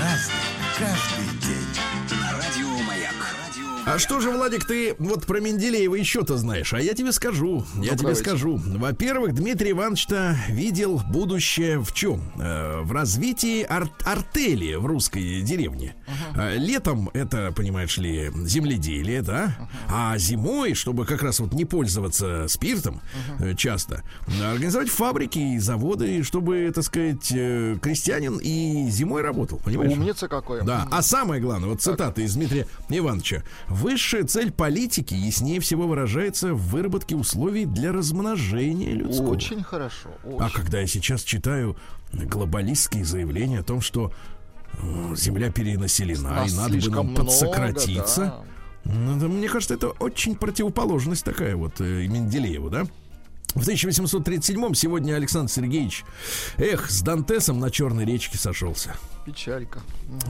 [0.00, 0.33] Разный,
[3.86, 6.72] А что же, Владик, ты вот про Менделеева еще-то знаешь?
[6.72, 7.66] А я тебе скажу.
[7.76, 8.20] Я тебе давайте.
[8.22, 8.58] скажу.
[8.64, 12.32] Во-первых, Дмитрий Иванович-то видел будущее в чем?
[12.40, 15.94] Э, в развитии ар- артели в русской деревне.
[16.34, 19.54] Э, летом это, понимаешь ли, земледелие, да?
[19.88, 23.02] А зимой, чтобы как раз вот не пользоваться спиртом
[23.38, 24.02] э, часто,
[24.50, 29.92] организовать фабрики и заводы, чтобы, так сказать, крестьянин и зимой работал, понимаешь?
[29.92, 30.64] Умница какой.
[30.64, 33.42] Да, а самое главное, вот цитата из Дмитрия Ивановича.
[33.74, 39.32] Высшая цель политики яснее всего выражается в выработке условий для размножения людского.
[39.32, 40.10] Очень хорошо.
[40.22, 40.54] А Очень.
[40.54, 41.76] когда я сейчас читаю
[42.12, 44.12] глобалистские заявления о том, что
[44.74, 48.44] э, Земля перенаселена Нас и надо бы нам много, подсократиться,
[48.84, 48.92] да.
[48.92, 52.84] ну, это, мне кажется, это очень противоположность такая вот э, Менделееву, да?
[53.56, 56.04] В 1837-м сегодня Александр Сергеевич,
[56.58, 58.94] эх, с Дантесом на Черной речке сошелся.
[59.24, 59.80] Печалька.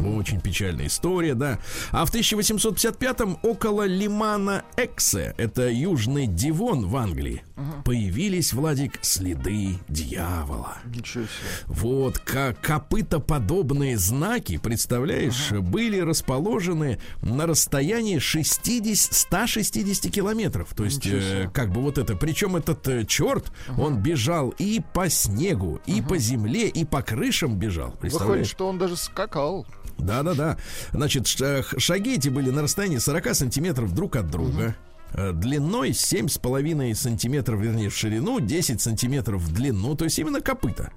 [0.05, 1.59] Очень печальная история, да.
[1.91, 7.43] А в 1855-м около лимана Эксе, это южный Дивон в Англии,
[7.85, 10.79] появились, Владик, следы дьявола.
[10.85, 11.33] Ничего себе.
[11.67, 20.73] Вот, как копытоподобные знаки, представляешь, были расположены на расстоянии 60, 160 километров.
[20.75, 25.09] То есть, э, как бы вот это, причем этот э, черт, он бежал и по
[25.09, 27.87] снегу, и по земле, и по крышам бежал.
[27.87, 28.49] Выходит, Представляешь?
[28.49, 29.67] что он даже скакал.
[29.99, 30.59] Да-да-да.
[30.93, 34.77] Значит, шаги эти были на расстоянии 40 сантиметров друг от друга.
[35.13, 40.91] э, длиной 7,5 сантиметров, вернее, в ширину, 10 сантиметров в длину, то есть именно копыта.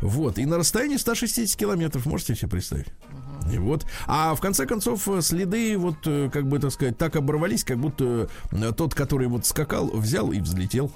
[0.00, 2.86] Вот, и на расстоянии 160 километров, можете себе представить?
[3.52, 3.84] И вот.
[4.06, 7.78] А в конце концов э, следы вот, э, как бы так сказать, так оборвались, как
[7.78, 8.28] будто
[8.76, 10.92] тот, который вот скакал, взял и взлетел.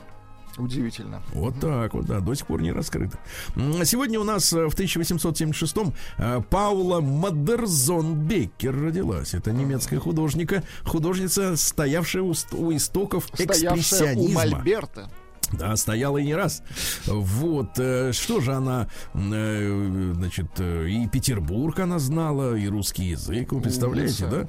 [0.59, 1.23] Удивительно.
[1.33, 3.19] Вот так вот, да, до сих пор не раскрыто.
[3.57, 9.35] М, Сегодня у нас э, в 1876-м э, Паула Мадерзон Беккер родилась.
[9.35, 14.41] Это немецкая художника, художница, стоявшая у, ст- у истоков Стоявшая у экспрессионизма.
[14.57, 15.11] Мольберта.
[15.53, 16.63] Да, стояла и не раз.
[17.07, 23.53] Вот, э, что же она, э, значит, э, и Петербург она знала, и русский язык,
[23.53, 24.49] вы представляете, да?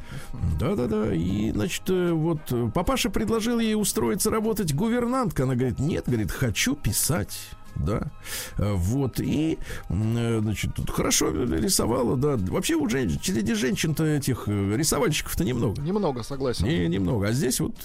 [0.60, 2.40] Да-да-да, и, значит, вот
[2.74, 5.46] папаша предложил ей устроиться работать гувернанткой.
[5.46, 7.38] Она говорит, нет, говорит, хочу писать.
[7.76, 8.12] Да,
[8.58, 9.58] Э, вот, и,
[9.90, 12.38] э, значит, тут хорошо рисовала, да.
[12.38, 13.10] Вообще у жен...
[13.22, 15.82] среди женщин-то этих э, рисовальщиков-то немного.
[15.82, 16.66] Немного согласен.
[16.66, 17.28] Не, немного.
[17.28, 17.76] А здесь вот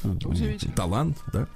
[0.74, 1.46] талант, да.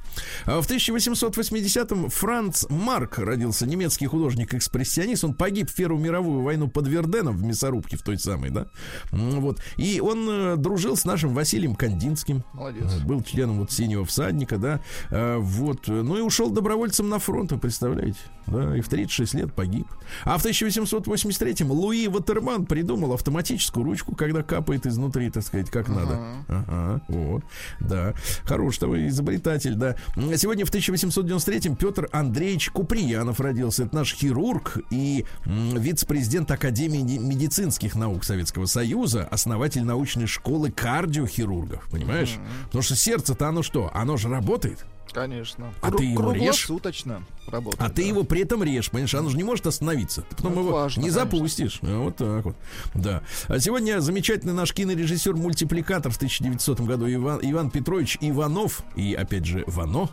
[0.45, 5.25] А в 1880-м Франц Марк родился, немецкий художник-экспрессионист.
[5.25, 8.67] Он погиб в Первую мировую войну под Верденом в мясорубке, в той самой, да.
[9.11, 9.61] Вот.
[9.77, 12.45] И он дружил с нашим Василием Кандинским.
[12.53, 12.95] Молодец.
[13.05, 14.81] Был членом вот синего всадника, да.
[15.11, 15.89] Вот.
[15.89, 18.19] Ну и ушел добровольцем на фронт, вы представляете?
[18.49, 19.87] Да, и в 36 лет погиб.
[20.25, 26.19] А в 1883-м Луи Ватерман придумал автоматическую ручку, когда капает изнутри, так сказать, как надо.
[26.49, 27.45] Ага, вот,
[27.79, 28.15] да.
[28.45, 29.95] Хороший такой изобретатель, да.
[30.17, 33.85] М, Сегодня в 1893-м Петр Андреевич Куприянов родился.
[33.85, 42.39] Это наш хирург и вице-президент Академии медицинских наук Советского Союза, основатель научной школы кардиохирургов, понимаешь?
[42.67, 43.89] Потому что сердце-то оно что?
[43.95, 44.85] Оно же работает.
[45.13, 45.73] Конечно.
[45.83, 46.67] А Кру- ты его режь?
[46.67, 47.81] Круглосуточно работает.
[47.83, 48.09] А ты да.
[48.09, 50.23] его при этом режь, понимаешь, оно же не может остановиться.
[50.23, 51.25] Ты потом Ну, его важно, не конечно.
[51.25, 51.79] запустишь.
[51.83, 52.57] А Вот так вот.
[52.95, 53.23] Да.
[53.49, 59.65] А сегодня замечательный наш кинорежиссер-мультипликатор в 1900 году Иван, Иван Петрович Иванов и, опять же,
[59.67, 60.09] Вано.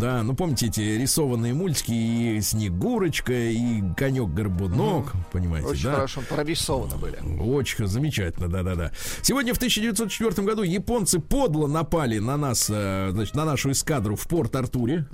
[0.00, 5.94] Да, ну помните эти рисованные мультики и Снегурочка, и Конек-Горбунок, понимаете, Очень да?
[5.94, 7.18] хорошо прорисованы были.
[7.40, 8.92] Очень замечательно, да-да-да.
[9.22, 14.26] Сегодня в 1904 году японцы подло напали на нас, э, значит, на нашу эскадру в
[14.28, 15.06] Порт-Артуре,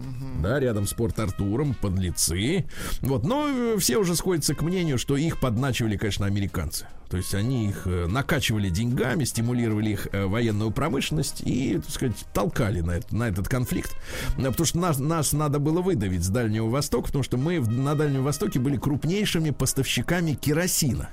[0.43, 2.65] да, рядом с Порт-Артуром, подлецы.
[3.03, 6.87] Вот, но э, все уже сходятся к мнению, что их подначивали, конечно, американцы.
[7.09, 12.17] То есть они их э, накачивали деньгами, стимулировали их э, военную промышленность и, так сказать,
[12.33, 13.93] толкали на, это- на этот конфликт.
[14.37, 18.25] Потому что нас, нас надо было выдавить с Дальнего Востока, потому что мы на Дальнем
[18.25, 21.11] Востоке были крупнейшими поставщиками керосина.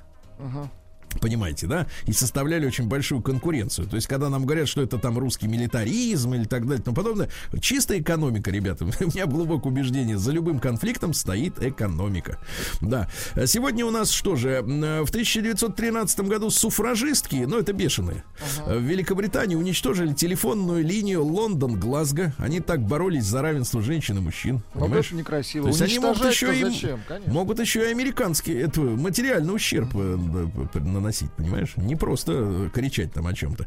[1.20, 1.88] Понимаете, да?
[2.06, 3.88] И составляли очень большую конкуренцию.
[3.88, 6.96] То есть, когда нам говорят, что это там русский милитаризм или так далее и тому
[6.96, 12.40] подобное, чистая экономика, ребята, у меня глубокое убеждение, за любым конфликтом стоит экономика.
[12.82, 13.10] Да.
[13.46, 18.24] Сегодня у нас что же, в 1913 году суфражистки, ну это бешеные,
[18.66, 22.34] э, в Великобритании уничтожили телефонную линию Лондон-Глазго.
[22.38, 24.62] Они так боролись за равенство женщин и мужчин.
[24.74, 25.08] Но Понимаешь?
[25.08, 25.64] это некрасиво.
[25.64, 31.32] То есть они могут еще и могут еще и американский это материальный ущерб п- наносить,
[31.32, 31.74] понимаешь?
[31.78, 33.66] Не просто э, кричать там о чем-то.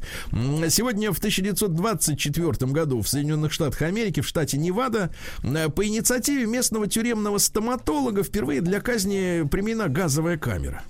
[0.70, 5.11] Сегодня в 1924 году в Соединенных Штатах Америки, в штате Невада,
[5.43, 10.82] э, по инициативе местного тюремного стоматолога впервые для казни применена газовая камера.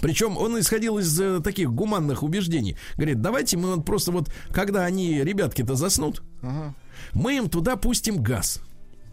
[0.00, 2.76] Причем он исходил из э, таких гуманных убеждений.
[2.94, 6.22] Говорит, давайте мы вот просто вот, когда они, ребятки-то заснут,
[7.12, 8.60] мы им туда пустим газ.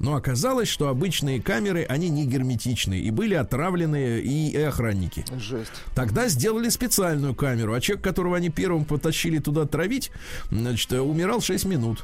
[0.03, 5.23] Но оказалось, что обычные камеры, они не герметичные, и были отравлены и, охранники.
[5.39, 5.71] Жесть.
[5.95, 10.11] Тогда сделали специальную камеру, а человек, которого они первым потащили туда травить,
[10.51, 12.03] значит, э, умирал 6 минут.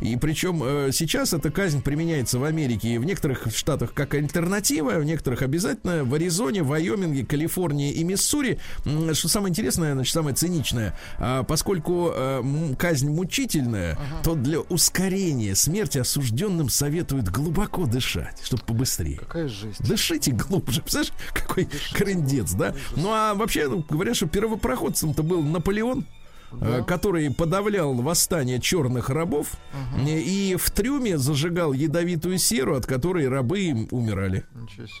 [0.00, 4.92] И причем э, сейчас эта казнь применяется в Америке и в некоторых штатах как альтернатива,
[4.98, 6.04] в некоторых обязательно.
[6.04, 8.58] В Аризоне, Вайоминге, Калифорнии и Миссури.
[9.12, 15.98] Что самое интересное, значит, самое циничное, а, поскольку э, казнь мучительная, то для ускорения смерти
[15.98, 19.18] осужденным советуют глубоко дышать, чтобы побыстрее.
[19.18, 19.86] Какая жесть.
[19.86, 20.82] Дышите глубже.
[20.82, 22.74] Представляешь, какой крындец, да?
[22.96, 26.06] Ну, а вообще, ну, говорят, что первопроходцем-то был Наполеон,
[26.52, 29.52] э, который подавлял восстание черных рабов
[30.06, 34.44] э, и в трюме зажигал ядовитую серу, от которой рабы умирали.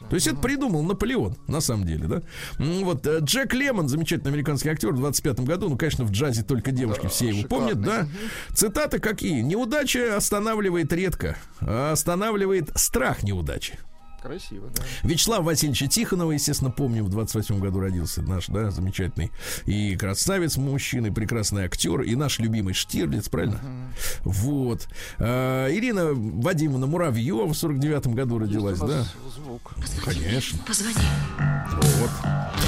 [0.08, 2.22] То есть это придумал Наполеон, на самом деле, да?
[2.58, 6.70] Вот э, Джек Лемон, замечательный американский актер в 25 году, ну, конечно, в джазе только
[6.70, 7.48] девушки все его шикарный.
[7.74, 8.08] помнят, да?
[8.54, 9.40] Цитаты какие?
[9.42, 13.78] Неудача останавливает редко, а останавливает страх неудачи.
[14.22, 14.82] Красиво, да.
[15.02, 19.30] Вячеслав Васильевича Тихонова, естественно, помним, в 28 году родился наш, да, замечательный
[19.66, 23.60] и красавец мужчина, и прекрасный актер, и наш любимый Штирлиц, правильно?
[24.24, 24.88] Вот.
[25.18, 29.04] А, Ирина Вадимовна Муравьева в 49 году родилась, У да?
[29.34, 29.72] Звук.
[30.04, 30.58] Конечно.
[30.66, 30.94] Позвони.
[31.70, 32.10] Вот.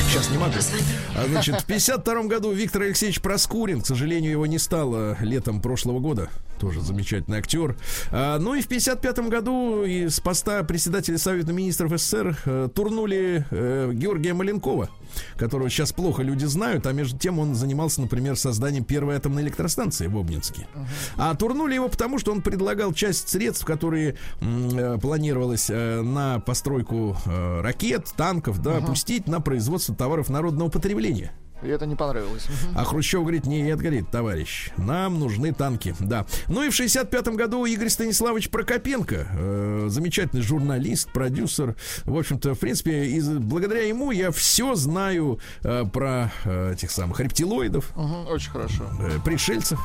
[0.09, 0.53] Сейчас не могу.
[0.53, 0.83] Позвони.
[1.17, 6.01] А, значит, в 52 году Виктор Алексеевич Проскурин, к сожалению, его не стало летом прошлого
[6.01, 6.31] года.
[6.63, 7.77] Тоже замечательный актер.
[8.13, 13.91] А, ну и в 55 году из поста председателя Совета министров СССР э, турнули э,
[13.93, 14.89] Георгия Маленкова,
[15.37, 20.07] которого сейчас плохо люди знают, а между тем он занимался, например, созданием первой атомной электростанции
[20.07, 20.69] в Обнинске.
[21.17, 28.13] А турнули его потому, что он предлагал часть средств, которые э, планировалось на постройку ракет,
[28.17, 31.33] танков, да, пустить на производство товаров народного потребления.
[31.63, 32.47] И это не понравилось.
[32.75, 36.27] А Хрущев говорит, нет, говорит, товарищ, нам нужны танки, да.
[36.49, 42.59] Ну и в 65-м году Игорь Станиславович Прокопенко, э, замечательный журналист, продюсер, в общем-то, в
[42.59, 48.51] принципе, из, благодаря ему я все знаю э, про э, этих самых рептилоидов, Мгм, Очень
[48.51, 48.85] хорошо.
[49.01, 49.79] э, пришельцев.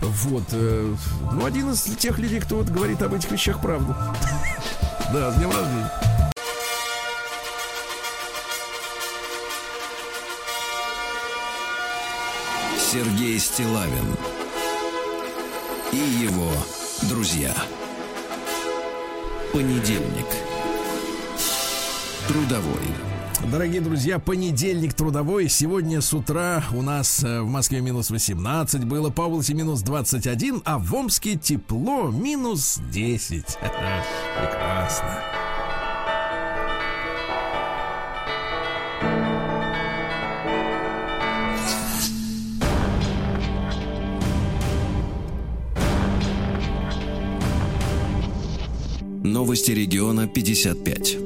[0.00, 0.94] Вот, э,
[1.32, 3.94] ну, один из тех людей, кто вот говорит об этих вещах правду.
[5.10, 5.90] Да, с днем рождения.
[12.90, 14.16] Сергей Стилавин
[15.92, 16.50] и его
[17.02, 17.54] друзья.
[19.52, 20.24] Понедельник.
[22.26, 22.88] Трудовой.
[23.52, 25.50] Дорогие друзья, понедельник трудовой.
[25.50, 30.62] Сегодня с утра у нас э, в Москве минус 18 было, по области минус 21,
[30.64, 33.44] а в Омске тепло минус 10.
[33.60, 35.37] Прекрасно.
[49.24, 51.16] Новости региона 55.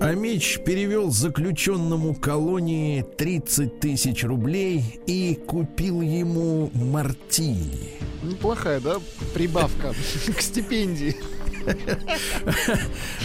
[0.00, 7.90] Амич перевел заключенному колонии 30 тысяч рублей и купил ему мартини.
[8.22, 8.96] Неплохая, да,
[9.34, 9.94] прибавка
[10.36, 11.16] к стипендии.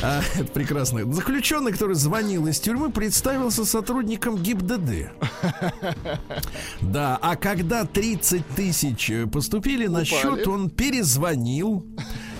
[0.01, 1.09] А, это прекрасно.
[1.13, 5.11] Заключенный, который звонил из тюрьмы, представился сотрудником ГИБДД.
[6.81, 10.05] Да, а когда 30 тысяч поступили на Упали.
[10.05, 11.85] счет, он перезвонил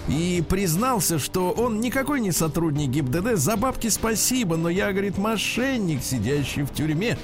[0.07, 3.35] и признался, что он никакой не сотрудник ГИБДД.
[3.35, 7.17] За бабки спасибо, но я, говорит, мошенник, сидящий в тюрьме.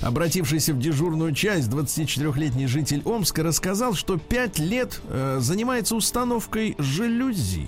[0.00, 7.66] Обратившийся в дежурную часть 24-летний житель Омска рассказал, что 5 лет э, занимается установкой жалюзи.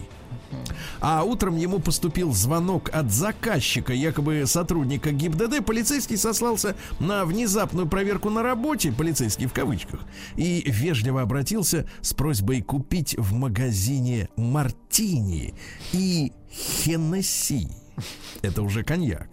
[1.00, 5.64] А утром ему поступил звонок от заказчика, якобы сотрудника ГИБДД.
[5.64, 10.00] Полицейский сослался на внезапную проверку на работе, полицейский в кавычках,
[10.36, 15.54] и вежливо обратился с просьбой купить в магазине мартини
[15.92, 17.68] и Хеннесси.
[18.42, 19.28] Это уже коньяк.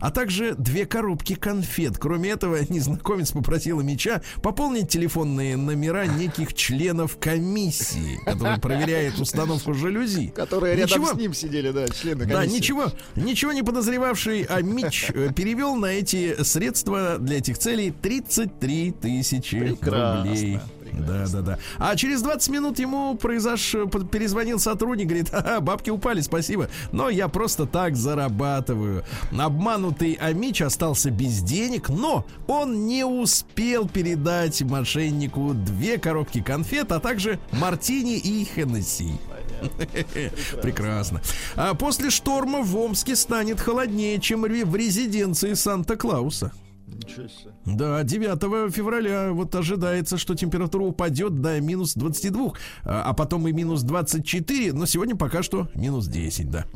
[0.00, 1.98] А также две коробки конфет.
[1.98, 10.28] Кроме этого, незнакомец попросил меча пополнить телефонные номера неких членов комиссии, которые проверяет установку жалюзи.
[10.28, 11.14] Которые рядом Ничего.
[11.14, 12.56] с ним сидели, да, члены Да, комиссии.
[12.56, 19.76] ничего, ничего не подозревавший Амич э, перевел на эти средства для этих целей 33 тысячи
[19.82, 20.60] рублей.
[20.96, 21.58] Да, да, да.
[21.78, 23.72] А через 20 минут ему произош...
[24.10, 29.04] перезвонил сотрудник, говорит, ага, бабки упали, спасибо, но я просто так зарабатываю.
[29.38, 37.00] Обманутый Амич остался без денег, но он не успел передать мошеннику две коробки конфет, а
[37.00, 39.12] также мартини и Хеннесси.
[40.62, 41.20] Прекрасно.
[41.56, 46.52] А после шторма в Омске станет холоднее, чем в резиденции Санта-Клауса.
[46.96, 47.52] Ничего себе.
[47.64, 52.52] Да, 9 февраля вот ожидается, что температура упадет до минус 22,
[52.84, 56.66] а а потом и минус 24, но сегодня пока что минус 10, да.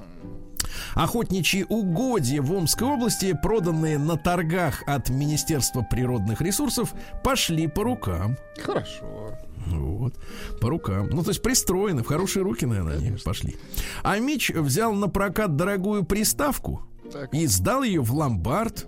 [0.94, 6.94] Охотничьи угодья в Омской области, проданные на торгах от Министерства природных ресурсов,
[7.24, 8.36] пошли по рукам.
[8.62, 9.36] Хорошо.
[9.66, 10.14] Вот,
[10.60, 11.08] по рукам.
[11.10, 13.56] Ну, то есть пристроены, в хорошие руки, наверное, они пошли.
[14.02, 17.34] А Мич взял на прокат дорогую приставку Так.
[17.34, 18.86] и сдал ее в ломбард.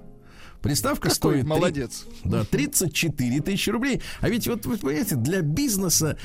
[0.63, 1.41] Приставка Какой стоит...
[1.41, 2.05] три- молодец.
[2.25, 4.01] Да, 34 тысячи рублей.
[4.21, 6.17] А ведь вот, вы понимаете, для бизнеса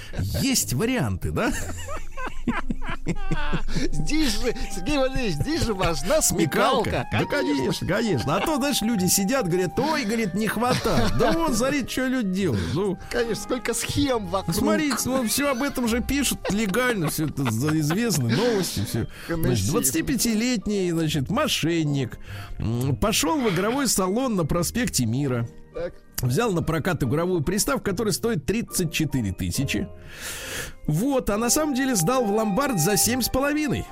[0.42, 1.52] есть варианты, да?
[3.76, 7.08] Здесь же, Сергей Валерьевич, здесь же важна смекалка.
[7.12, 8.36] Да, конечно, конечно.
[8.36, 11.18] А то, знаешь, люди сидят, говорят, ой, говорит, не хватает.
[11.18, 12.74] Да вот, смотрите, что люди делают.
[12.74, 14.56] Ну, Конечно, сколько схем вокруг.
[14.56, 17.44] Смотрите, ну, все об этом же пишут легально, все это
[17.80, 19.08] известно, новости, все.
[19.28, 22.18] Значит, 25-летний, значит, мошенник
[23.02, 25.48] пошел в игровой салон на проспекте Мира.
[25.74, 25.94] Так.
[26.22, 29.88] Взял на прокат игровую приставку, которая стоит 34 тысячи.
[30.88, 33.86] Вот, а на самом деле сдал в ломбард за 7,5.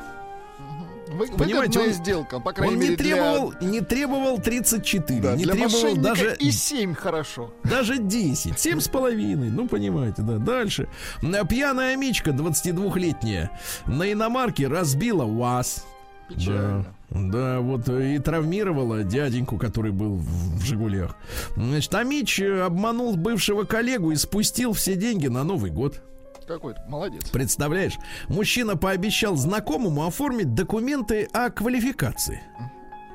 [1.07, 5.35] Вы, Понимаете, он- сделка, по крайней Он мере, не для- требовал, не требовал 34, да,
[5.35, 7.53] не для требовал даже и 7 хорошо.
[7.63, 8.59] Даже 10.
[8.59, 9.49] Семь с половиной.
[9.49, 10.37] Ну, понимаете, да.
[10.39, 10.87] Дальше.
[11.21, 13.51] Пьяная Мичка, 22-летняя,
[13.85, 15.85] на иномарке разбила УАЗ.
[16.27, 16.83] Печально.
[16.83, 21.15] Да, да, вот э, и травмировала дяденьку, который был в, в Жигулях.
[21.55, 26.01] Значит, а Мич э, обманул бывшего коллегу и спустил все деньги на Новый год.
[26.45, 27.29] Какой то молодец.
[27.29, 27.93] Представляешь,
[28.27, 32.41] мужчина пообещал знакомому оформить документы о квалификации.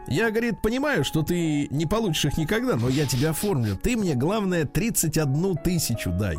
[0.09, 3.76] Я, говорит, понимаю, что ты не получишь их никогда, но я тебя оформлю.
[3.76, 6.36] Ты мне, главное, 31 тысячу дай.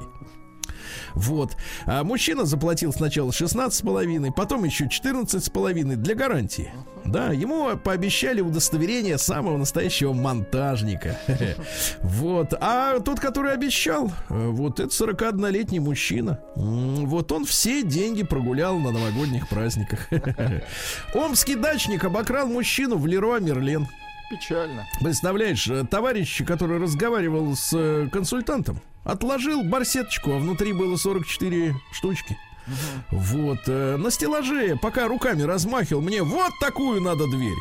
[1.16, 1.56] Вот.
[1.86, 6.72] А мужчина заплатил сначала 16,5, потом еще 14,5 для гарантии.
[7.06, 11.18] Да, ему пообещали удостоверение самого настоящего монтажника.
[12.02, 12.54] Вот.
[12.60, 16.40] А тот, который обещал, вот это 41-летний мужчина.
[16.56, 20.08] Вот он все деньги прогулял на новогодних праздниках.
[21.14, 23.88] Омский дачник обокрал мужчину в Леруа Мерлен.
[24.32, 24.88] Печально.
[25.02, 32.38] Представляешь, э, товарищ, который разговаривал с э, консультантом, отложил барсеточку, а внутри было 44 штучки.
[32.66, 33.20] Угу.
[33.20, 37.58] Вот, э, на стеллаже, пока руками размахивал, мне вот такую надо дверь.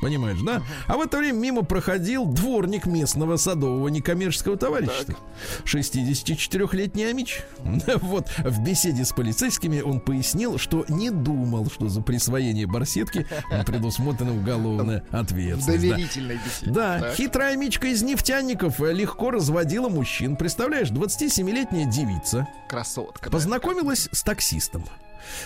[0.00, 0.62] Понимаешь, да?
[0.86, 5.16] А в это время мимо проходил дворник местного садового некоммерческого товарищества.
[5.64, 7.42] 64-летний Амич.
[8.02, 13.26] Вот в беседе с полицейскими он пояснил, что не думал, что за присвоение барсетки
[13.66, 15.66] предусмотрена уголовная ответственность.
[15.66, 16.70] Доверительной беседе.
[16.70, 17.14] Да, так.
[17.14, 20.36] хитрая Амичка из нефтяников легко разводила мужчин.
[20.36, 22.46] Представляешь, 27-летняя девица.
[22.68, 23.30] Красотка.
[23.30, 24.84] Познакомилась с таксистом.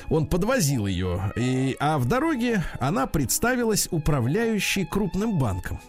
[0.08, 5.80] Он подвозил ее, и, а в дороге она представилась управляющей крупным банком.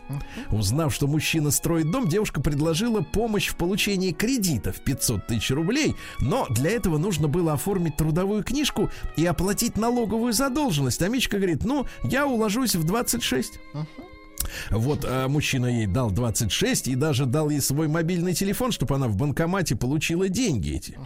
[0.52, 5.96] Узнав, что мужчина строит дом, девушка предложила помощь в получении кредита в 500 тысяч рублей,
[6.20, 11.02] но для этого нужно было оформить трудовую книжку и оплатить налоговую задолженность.
[11.02, 13.60] А Мичка говорит, ну, я уложусь в 26.
[13.74, 13.86] Uh-huh.
[14.72, 19.08] Вот а мужчина ей дал 26 и даже дал ей свой мобильный телефон, чтобы она
[19.08, 20.98] в банкомате получила деньги эти.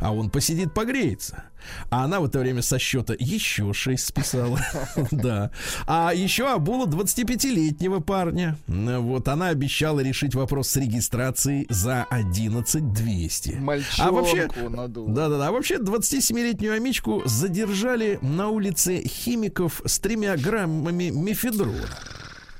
[0.00, 1.44] А он посидит, погреется.
[1.90, 4.60] А она в это время со счета еще 6 списала.
[5.10, 5.50] Да.
[5.86, 8.56] А еще обула 25-летнего парня.
[8.66, 13.60] Вот она обещала решить вопрос с регистрацией за 11 200.
[13.98, 21.88] А вообще, да-да-да, а вообще 27-летнюю амичку задержали на улице химиков с тремя граммами мефедрона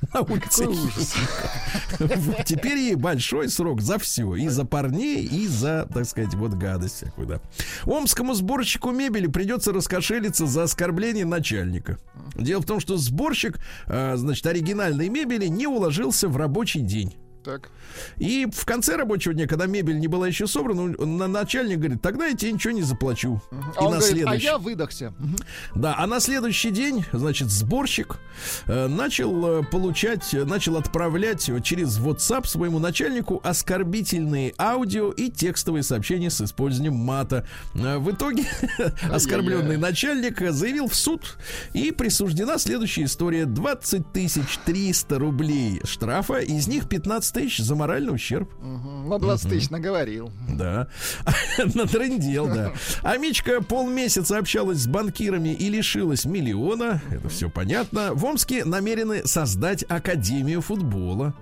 [0.15, 0.67] на улице
[2.45, 4.35] Теперь ей большой срок за все.
[4.37, 7.41] И за парней, и за, так сказать, вот гадость всякую, да.
[7.85, 11.99] Омскому сборщику мебели придется раскошелиться за оскорбление начальника.
[12.35, 17.17] Дело в том, что сборщик, а, значит, оригинальной мебели не уложился в рабочий день.
[17.49, 17.71] Так.
[18.19, 22.27] И в конце рабочего дня, когда мебель не была еще собрана, на начальник говорит, тогда
[22.27, 23.41] я тебе ничего не заплачу.
[23.51, 23.59] Uh-huh.
[23.59, 24.47] И а на говорит, следующий...
[24.47, 25.15] а я выдохся.
[25.75, 28.19] Да, а на следующий день, значит, сборщик
[28.67, 36.29] э, начал э, получать, начал отправлять через WhatsApp своему начальнику оскорбительные аудио и текстовые сообщения
[36.29, 37.47] с использованием мата.
[37.75, 38.45] Э, в итоге
[39.11, 41.39] оскорбленный начальник заявил в суд
[41.73, 43.47] и присуждена следующая история.
[43.47, 48.53] 20 тысяч 300 рублей штрафа, из них 15 15 тысяч за моральный ущерб.
[48.59, 49.09] Угу.
[49.09, 49.55] На 20 угу.
[49.55, 50.31] тысяч наговорил.
[50.49, 50.89] Да.
[51.75, 52.73] Натрындел, да.
[53.03, 57.01] А Мичка полмесяца общалась с банкирами и лишилась миллиона.
[57.11, 58.15] Это все понятно.
[58.15, 61.35] В Омске намерены создать Академию футбола.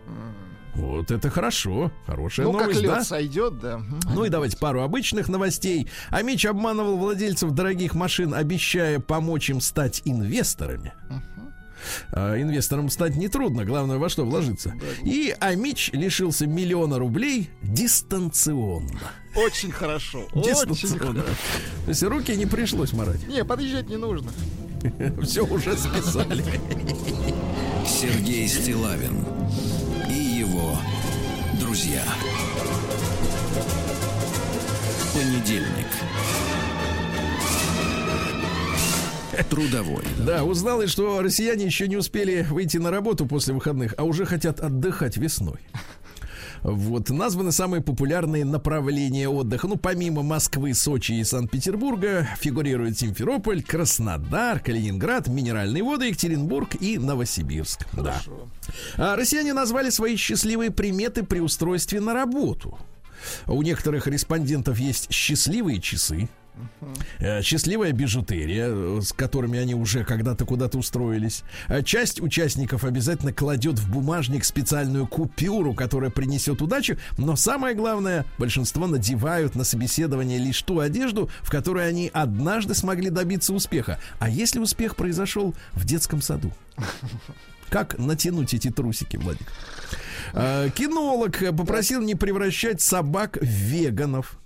[0.74, 3.04] Вот это хорошо, хорошая ну, новость, как лед да?
[3.04, 3.80] сойдет, да.
[4.14, 5.88] Ну и давайте пару обычных новостей.
[6.10, 10.92] Амич обманывал владельцев дорогих машин, обещая помочь им стать инвесторами.
[11.08, 11.45] Uh-huh.
[12.12, 14.74] А, инвесторам стать нетрудно, главное во что вложиться.
[15.02, 19.00] И Амич лишился миллиона рублей дистанционно.
[19.34, 20.26] Очень хорошо.
[20.32, 21.22] Очень хорошо.
[21.84, 23.26] То есть руки не пришлось морать.
[23.28, 24.30] Не, подъезжать не нужно.
[25.22, 26.44] Все уже списали.
[27.86, 29.24] Сергей Стилавин
[30.08, 30.78] и его
[31.60, 32.02] друзья.
[35.14, 35.86] Понедельник.
[39.50, 40.04] Трудовой.
[40.18, 44.60] Да, узнал, что россияне еще не успели выйти на работу после выходных, а уже хотят
[44.60, 45.60] отдыхать весной.
[46.62, 49.68] Вот, названы самые популярные направления отдыха.
[49.68, 57.86] Ну, помимо Москвы, Сочи и Санкт-Петербурга, фигурируют Симферополь, Краснодар, Калининград, Минеральные воды, Екатеринбург и Новосибирск.
[57.90, 58.48] Хорошо.
[58.96, 59.12] Да.
[59.12, 62.78] А россияне назвали свои счастливые приметы при устройстве на работу.
[63.46, 66.28] У некоторых респондентов есть счастливые часы.
[66.80, 67.42] Uh-huh.
[67.42, 71.42] Счастливая бижутерия, э, с которыми они уже когда-то куда-то устроились.
[71.68, 76.96] Э, часть участников обязательно кладет в бумажник специальную купюру, которая принесет удачу.
[77.18, 83.10] Но самое главное, большинство надевают на собеседование лишь ту одежду, в которой они однажды смогли
[83.10, 83.98] добиться успеха.
[84.18, 86.52] А если успех произошел в детском саду?
[87.68, 89.52] Как натянуть эти трусики, Владик?
[90.74, 94.38] Кинолог попросил не превращать собак в веганов.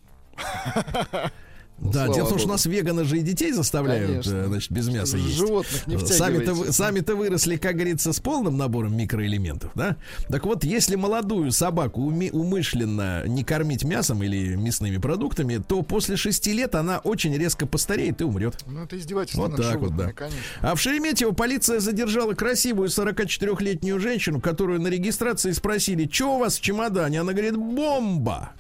[1.81, 4.33] Да, Слава дело в том, что у нас веганы же и детей заставляют, Конечно.
[4.35, 5.37] э, значит, без мяса есть.
[5.37, 6.53] Животных не Сами-то, втягивайте.
[6.53, 9.97] вы- сами-то выросли, как говорится, с полным набором микроэлементов, да?
[10.29, 16.17] Так вот, если молодую собаку уми- умышленно не кормить мясом или мясными продуктами, то после
[16.17, 18.63] шести лет она очень резко постареет и умрет.
[18.67, 20.13] Ну, это издевательство Вот так вот, да.
[20.13, 20.39] конечно.
[20.61, 26.59] А в Шереметьево полиция задержала красивую 44-летнюю женщину, которую на регистрации спросили, что у вас
[26.59, 27.21] в чемодане?
[27.21, 28.51] Она говорит, бомба.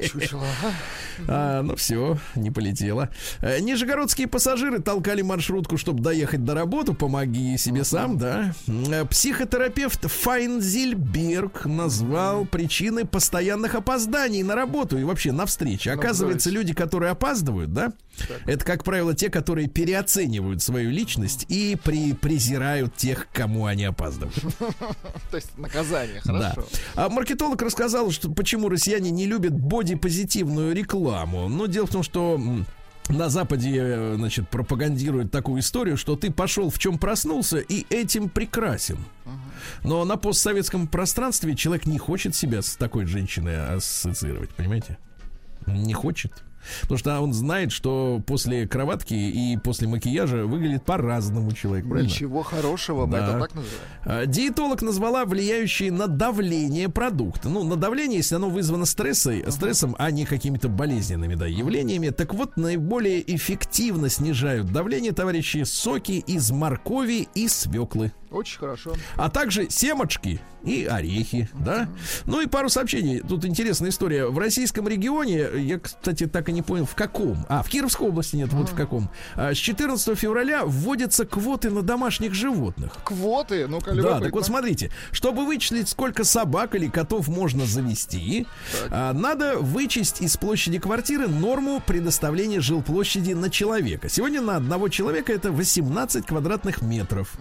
[0.00, 0.46] Чучело.
[1.28, 3.10] А, ну все, не полетела.
[3.40, 6.94] Э, Нижегородские пассажиры толкали маршрутку, чтобы доехать до работы.
[6.94, 8.54] Помоги себе сам, да.
[8.66, 15.88] Э, Психотерапевт Файнзильберг назвал причины постоянных опозданий на работу и вообще на встречи.
[15.88, 17.92] Ну, Оказывается, люди, которые опаздывают, да,
[18.46, 24.34] это, как правило, те, которые переоценивают свою личность и при, презирают тех, кому они опаздывают.
[25.30, 26.50] То есть наказание, Да.
[26.52, 26.68] хорошо.
[26.94, 31.48] А маркетолог рассказал, что почему россияне не любят бодипозитивную рекламу.
[31.48, 32.40] Но дело в том, что
[33.08, 38.28] на Западе, э, значит, пропагандируют такую историю, что ты пошел в чем проснулся и этим
[38.28, 38.98] прекрасен.
[39.82, 44.96] Но на постсоветском пространстве человек не хочет себя с такой женщиной ассоциировать, понимаете?
[45.66, 46.32] Не хочет.
[46.82, 52.08] Потому что он знает, что после кроватки и после макияжа выглядит по-разному человек, правильно?
[52.08, 53.18] Ничего хорошего, Да.
[53.18, 53.80] это так называем.
[54.04, 57.48] А, Диетолог назвала влияющие на давление продукты.
[57.48, 62.10] Ну, на давление, если оно вызвано стрессой, стрессом, а не какими-то болезненными да, явлениями.
[62.10, 68.12] Так вот, наиболее эффективно снижают давление, товарищи, соки из моркови и свеклы.
[68.34, 68.94] Очень хорошо.
[69.16, 71.88] А также семечки и орехи, да?
[72.24, 73.20] Ну и пару сообщений.
[73.20, 74.26] Тут интересная история.
[74.26, 77.46] В российском регионе, я, кстати, так и не понял, в каком.
[77.48, 79.10] А, в Кировской области нет, вот в каком.
[79.36, 82.92] А, С 14 февраля вводятся квоты на домашних животных.
[83.04, 88.46] Квоты, ну-ка, Да, так вот смотрите, чтобы вычислить, сколько собак или котов можно завести,
[88.90, 94.08] а, надо вычесть из площади квартиры норму предоставления жилплощади на человека.
[94.08, 97.34] Сегодня на одного человека это 18 квадратных метров.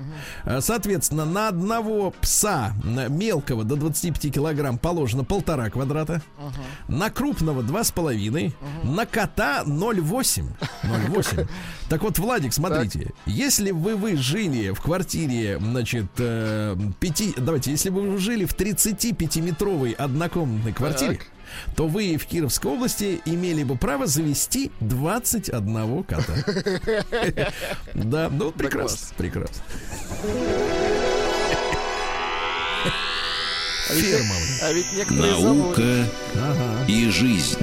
[0.43, 6.21] А, Соответственно, на одного пса мелкого до 25 килограмм положено полтора квадрата,
[6.89, 8.51] на крупного 2,5,
[8.83, 10.43] на кота 0,8.
[10.83, 11.47] 0,8.
[11.87, 17.89] Так вот, Владик, смотрите, если бы вы жили в квартире, значит, э, пяти, давайте, если
[17.89, 21.27] бы вы жили в 35-метровой однокомнатной квартире, Так.
[21.75, 26.33] То вы в Кировской области имели бы право завести 21 кота.
[27.93, 29.61] Да, ну прекрасно, прекрасно.
[33.89, 34.35] А Ферма.
[34.63, 35.31] А ведь некоторые.
[35.31, 36.05] Наука
[36.87, 37.57] и жизнь.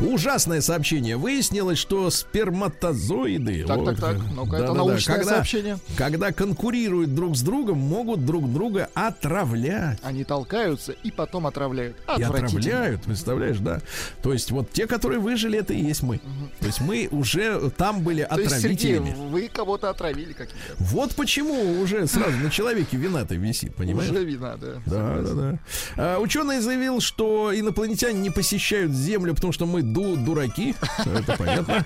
[0.00, 1.16] Ужасное сообщение.
[1.16, 3.64] Выяснилось, что сперматозоиды...
[3.64, 4.16] Так, вот, так, так.
[4.32, 5.78] Ну-ка, это да-да-да, научное когда, сообщение.
[5.96, 9.98] Когда конкурируют друг с другом, могут друг друга отравлять.
[10.02, 11.96] Они толкаются и потом отравляют.
[12.16, 13.80] И отравляют, представляешь, да?
[14.22, 16.18] То есть вот те, которые выжили, это и есть мы.
[16.60, 19.30] То есть мы уже там были То есть, Сергей, отравителями.
[19.30, 20.74] вы кого-то отравили каким-то.
[20.78, 24.10] Вот почему уже сразу на человеке вина-то висит, понимаешь?
[24.10, 24.74] Уже вина, да.
[24.86, 25.58] Да, да, да.
[25.96, 30.74] А, ученый заявил, что инопланетяне не посещают Землю, потому что мы ду- дураки.
[30.98, 31.84] Это понятно.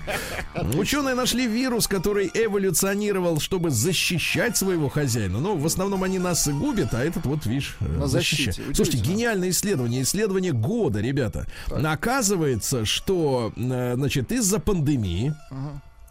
[0.75, 5.39] Ученые нашли вирус, который эволюционировал, чтобы защищать своего хозяина.
[5.39, 8.51] Ну, в основном они нас губят, а этот вот, видишь, э, защите.
[8.51, 8.75] защищает.
[8.75, 10.01] Слушайте, гениальное исследование.
[10.03, 11.47] Исследование года, ребята.
[11.69, 15.33] Оказывается, что, э, значит, из-за пандемии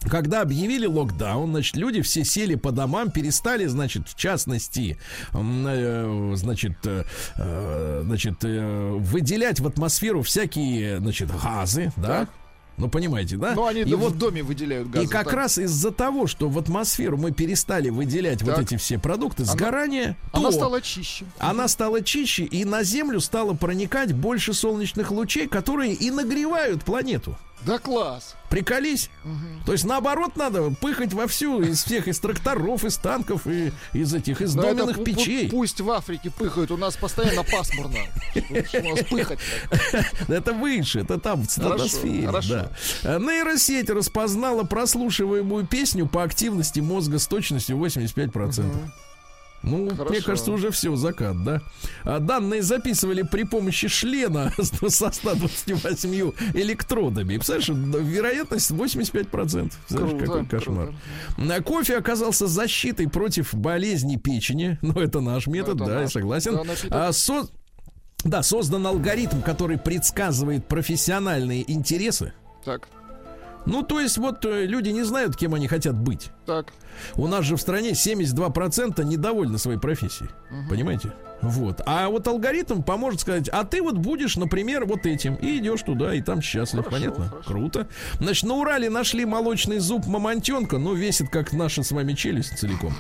[0.09, 4.98] когда объявили локдаун, значит, люди все сели по домам, перестали, значит, в частности,
[5.32, 7.05] э, значит, э,
[7.36, 12.28] э, значит, выделять в атмосферу всякие, значит, газы, да?
[12.78, 13.53] Ну, понимаете, да?
[13.55, 15.05] Ну, они И вот в доме выделяют газы.
[15.05, 15.34] и как так.
[15.34, 18.64] раз из-за того, что в атмосферу мы перестали выделять вот Так.
[18.64, 21.26] эти все продукты сгорания, Она то стала чище.
[21.38, 27.36] она стала чище, и на Землю стало проникать больше солнечных лучей, которые и нагревают планету.
[27.64, 28.34] Да класс.
[28.50, 29.08] Приколись.
[29.64, 34.40] То есть наоборот надо пыхать вовсю из всех, из тракторов, из танков, и из этих,
[34.42, 35.48] из это доменных пу- печей.
[35.48, 37.98] Пусть в Африке пыхают, у нас постоянно пасмурно.
[38.34, 39.38] У нас пыхать
[40.28, 42.26] Это выше, это там, в стратосфере.
[42.26, 42.68] хорошо.
[43.04, 43.18] да.
[43.18, 48.64] Нейросеть распознала прослушиваемую песню по активности мозга с точностью 85%.
[49.62, 50.22] Ну, мне Хорошо.
[50.26, 51.60] кажется, уже все, закат, да?
[52.04, 54.52] А данные записывали при помощи шлена
[54.88, 57.36] со 128 электродами.
[57.36, 59.22] Представляешь, вероятность 85%.
[59.28, 60.92] Представляешь, Круто, какой кошмар.
[61.36, 61.54] круто.
[61.54, 64.78] А Кофе оказался защитой против болезней печени.
[64.82, 66.54] Ну, это наш метод, Это да, я наш, согласен.
[66.90, 67.08] да.
[67.08, 67.48] А, со-
[68.24, 72.32] Да, создан алгоритм, который предсказывает профессиональные интересы.
[72.64, 72.88] Так.
[73.66, 76.30] Ну, то есть, вот э, люди не знают, кем они хотят быть.
[76.46, 76.72] Так.
[77.14, 80.30] У нас же в стране 72% недовольны своей профессией.
[80.68, 81.12] Понимаете?
[81.40, 81.80] Вот.
[81.86, 85.34] А вот алгоритм поможет сказать, а ты вот будешь, например, вот этим.
[85.36, 86.84] И идешь туда, и там счастлив.
[86.88, 87.32] Понятно?
[87.44, 87.88] Круто.
[88.20, 90.78] Значит, на Урале нашли молочный зуб мамонтенка.
[90.78, 92.94] Ну, весит, как наша с вами челюсть целиком.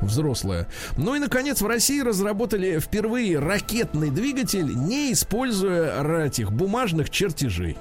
[0.00, 0.68] Взрослая.
[0.96, 7.76] Ну и, наконец, в России разработали впервые ракетный двигатель, не используя ра- этих бумажных чертежей.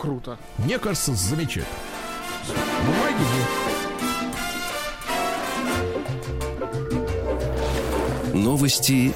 [0.00, 0.38] Круто.
[0.58, 1.66] Мне кажется, замечательно.
[2.86, 3.24] Бумаги.
[8.34, 9.12] Новости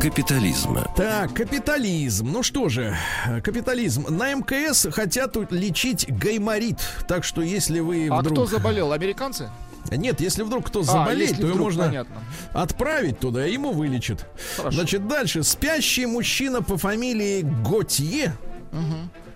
[0.00, 0.84] капитализма.
[0.96, 2.28] Так, капитализм.
[2.30, 2.96] Ну что же,
[3.42, 4.06] капитализм.
[4.08, 6.78] На МКС хотят лечить гайморит.
[7.08, 8.34] Так что если вы А вдруг...
[8.34, 8.92] кто заболел?
[8.92, 9.48] Американцы?
[9.90, 12.16] Нет, если вдруг кто А, заболеет, если то его можно понятно.
[12.52, 14.26] отправить туда, и ему вылечат.
[14.56, 14.76] Хорошо.
[14.76, 15.44] Значит, дальше.
[15.44, 18.34] Спящий мужчина по фамилии Готье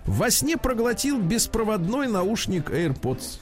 [0.05, 3.39] во сне проглотил беспроводной наушник AirPods.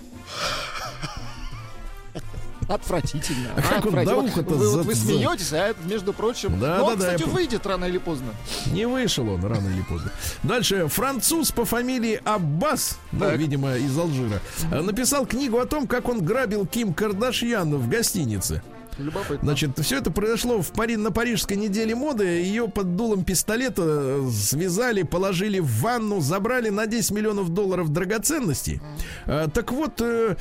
[2.67, 3.49] Отвратительно.
[3.57, 4.17] А как он до Отвратительно.
[4.31, 6.59] уха-то Вы, вот за- вы смеетесь, а это, между прочим...
[6.59, 8.27] Да, ну, да, он, да, кстати, я выйдет рано или поздно.
[8.67, 10.11] Не вышел он рано или поздно.
[10.43, 10.87] Дальше.
[10.87, 14.39] Француз по фамилии Аббас, ну, видимо, из Алжира,
[14.71, 18.61] э, написал книгу о том, как он грабил Ким Кардашьян в гостинице.
[18.99, 19.39] Любопытно.
[19.41, 20.97] Значит, все это произошло в Пари...
[20.97, 22.25] на парижской неделе моды.
[22.25, 28.81] Ее под дулом пистолета э, связали, положили в ванну, забрали на 10 миллионов долларов драгоценностей.
[29.25, 30.35] Э, Так вот, э,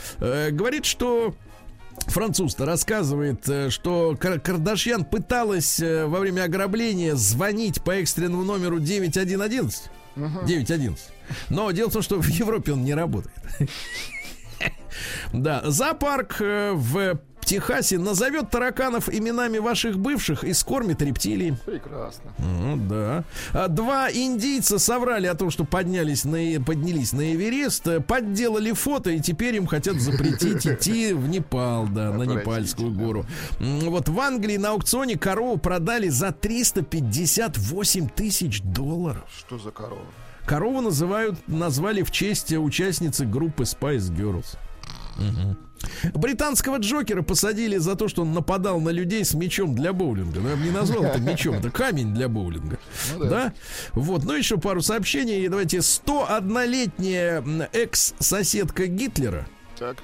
[0.50, 1.34] говорит, что
[2.06, 9.90] Француз-то рассказывает, что Кар- Кардашьян пыталась во время ограбления звонить по экстренному номеру 911.
[10.16, 11.04] 911.
[11.50, 13.34] Но дело в том, что в Европе он не работает.
[15.32, 21.54] Да, зоопарк в Техасе назовет тараканов именами ваших бывших и скормит рептилий.
[21.64, 22.30] Прекрасно.
[22.36, 23.24] Ну, да.
[23.54, 29.10] А Два индийца соврали о том, что поднялись на, поднялись на Эверест, э, подделали фото,
[29.10, 33.24] и теперь им хотят запретить идти в Непал, да, на Непальскую гору.
[33.58, 39.24] Вот в Англии на аукционе корову продали за 358 тысяч долларов.
[39.38, 40.02] Что за корова?
[40.44, 44.58] Корову называют, назвали в честь участницы группы Spice Girls.
[45.16, 45.56] Мгм.
[46.14, 50.40] Британского Джокера посадили за то, что он нападал на людей с мечом для боулинга.
[50.40, 52.78] Ну, я бы не назвал это мечом, это камень для боулинга.
[53.14, 53.28] Ну да.
[53.28, 53.52] да.
[53.92, 55.46] Вот, ну еще пару сообщений.
[55.48, 59.46] Давайте 101-летняя м, экс-соседка Гитлера
[59.78, 59.98] Так.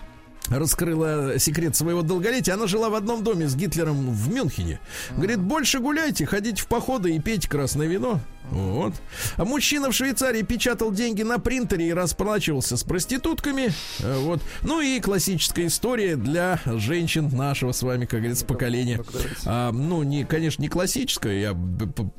[0.48, 2.54] раскрыла секрет своего долголетия.
[2.54, 4.80] Она жила в одном доме с Гитлером в Мюнхене.
[5.16, 8.20] Говорит, больше гуляйте, ходите в походы и пейте красное вино.
[8.50, 8.94] Вот.
[9.36, 13.72] А мужчина в Швейцарии печатал деньги на принтере и расплачивался с проститутками.
[14.00, 14.40] Э, Вот.
[14.62, 19.00] Ну и классическая история для женщин нашего с вами, как говорится, поколения.
[19.46, 21.54] А, ну, не, конечно, не классическая, я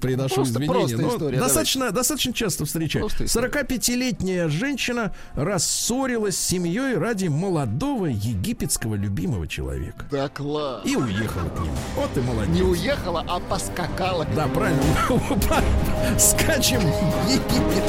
[0.02, 3.06] приношу Просто- извинения, просто но история, достаточно, достаточно часто встречаю.
[3.08, 3.48] Просто история.
[3.50, 10.06] 45-летняя женщина рассорилась с семьей ради молодого египетского любимого человека.
[10.12, 10.82] Да класс.
[10.86, 11.76] И уехала к нему.
[11.96, 12.56] Вот и молодец.
[12.56, 14.26] Не уехала, а поскакала.
[14.36, 14.84] Да, правильно.
[16.18, 17.84] Скачем в Египет.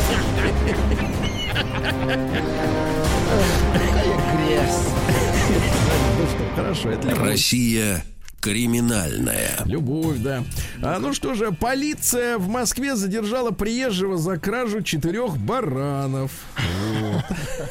[6.18, 7.28] Ну что, хорошо, это любовь.
[7.28, 8.04] Россия
[8.40, 9.50] криминальная.
[9.64, 10.44] Любовь, да.
[10.80, 16.30] А, ну что же, полиция в Москве задержала приезжего за кражу четырех баранов.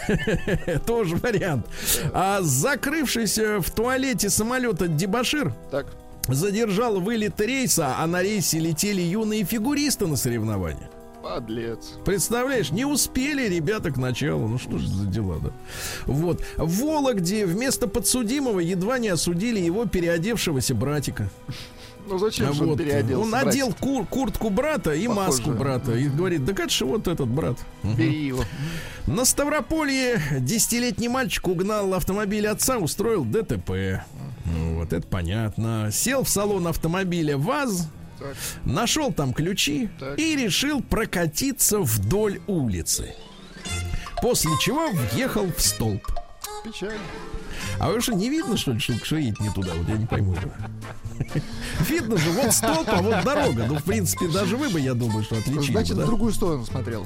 [0.85, 1.67] Тоже вариант.
[2.13, 5.87] А закрывшийся в туалете самолета Дебашир Так.
[6.27, 10.89] Задержал вылет рейса, а на рейсе летели юные фигуристы на соревнования.
[11.23, 11.93] Подлец.
[12.05, 14.47] Представляешь, не успели ребята к началу.
[14.47, 15.49] Ну что же за дела, да?
[16.05, 16.43] Вот.
[16.57, 21.27] В Вологде вместо подсудимого едва не осудили его переодевшегося братика.
[22.07, 23.23] Ну зачем А же он вот, переоделся?
[23.23, 25.27] Он надел кур- куртку брата и Похоже.
[25.27, 25.93] маску брата.
[25.95, 27.57] И говорит, да как же вот этот брат.
[27.81, 28.43] Бери его.
[29.07, 34.03] На Ставрополье десятилетний мальчик угнал автомобиль отца, устроил ДТП.
[34.45, 35.89] Ну, Вот это понятно.
[35.91, 37.87] Сел в салон автомобиля ВАЗ,
[38.19, 38.35] Так.
[38.65, 40.19] нашел там ключи Так.
[40.19, 43.13] и решил прокатиться вдоль улицы.
[44.21, 46.01] После чего въехал в столб.
[46.63, 46.99] Печально.
[47.79, 49.71] А вы что, не видно, что ли, что, едет не туда?
[49.73, 50.35] Вот я не пойму.
[51.89, 53.65] Видно же, вот столб, а вот дорога.
[53.67, 55.71] Ну, в принципе, даже вы бы, я думаю, что отличили.
[55.71, 56.03] Значит, да?
[56.03, 57.05] в другую сторону смотрел.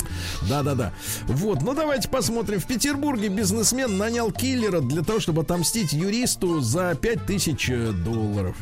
[0.49, 0.93] Да-да-да.
[1.27, 2.59] Вот, ну давайте посмотрим.
[2.59, 8.55] В Петербурге бизнесмен нанял киллера для того, чтобы отомстить юристу за 5000 долларов.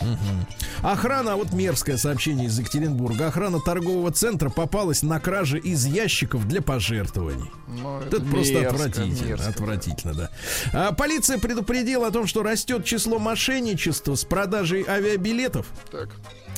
[0.00, 0.46] Мгм.
[0.82, 3.26] Охрана, вот мерзкое сообщение из Екатеринбурга.
[3.28, 7.50] Охрана торгового центра попалась на краже из ящиков для пожертвований.
[7.68, 9.26] Ну, Это, просто мерзко, отвратительно.
[9.28, 9.48] мерзко.
[9.50, 10.30] Отвратительно, да.
[10.72, 15.66] А, полиция предупредила о том, что растет число мошенничества с продажей авиабилетов.
[15.90, 16.08] Так.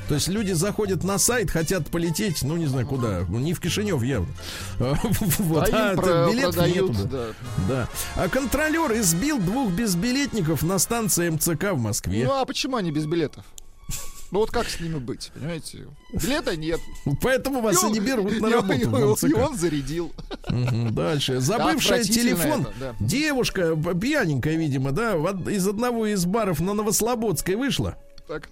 [0.08, 3.60] То есть люди заходят на сайт, хотят полететь, ну не знаю куда, ну, не в
[3.60, 4.28] Кишинев явно.
[5.38, 7.08] Вот, А а продают, нету, да.
[7.08, 7.26] да.
[7.68, 7.88] Да.
[8.16, 12.24] А контролер избил двух безбилетников на станции МЦК в Москве.
[12.24, 13.44] Ну а почему они без билетов?
[14.30, 15.86] Ну вот как с ними быть, понимаете?
[16.14, 16.80] Билета нет.
[17.20, 19.24] Поэтому вас и не берут на И он- работу и он- МЦК.
[19.28, 20.12] И он зарядил.
[20.90, 21.40] Дальше.
[21.40, 22.60] Забывшая отвратительно телефон.
[22.62, 22.94] это, да.
[22.98, 25.12] Девушка, пьяненькая, видимо, да,
[25.50, 27.96] из одного из баров на Новослободской вышла.
[28.26, 28.48] Так.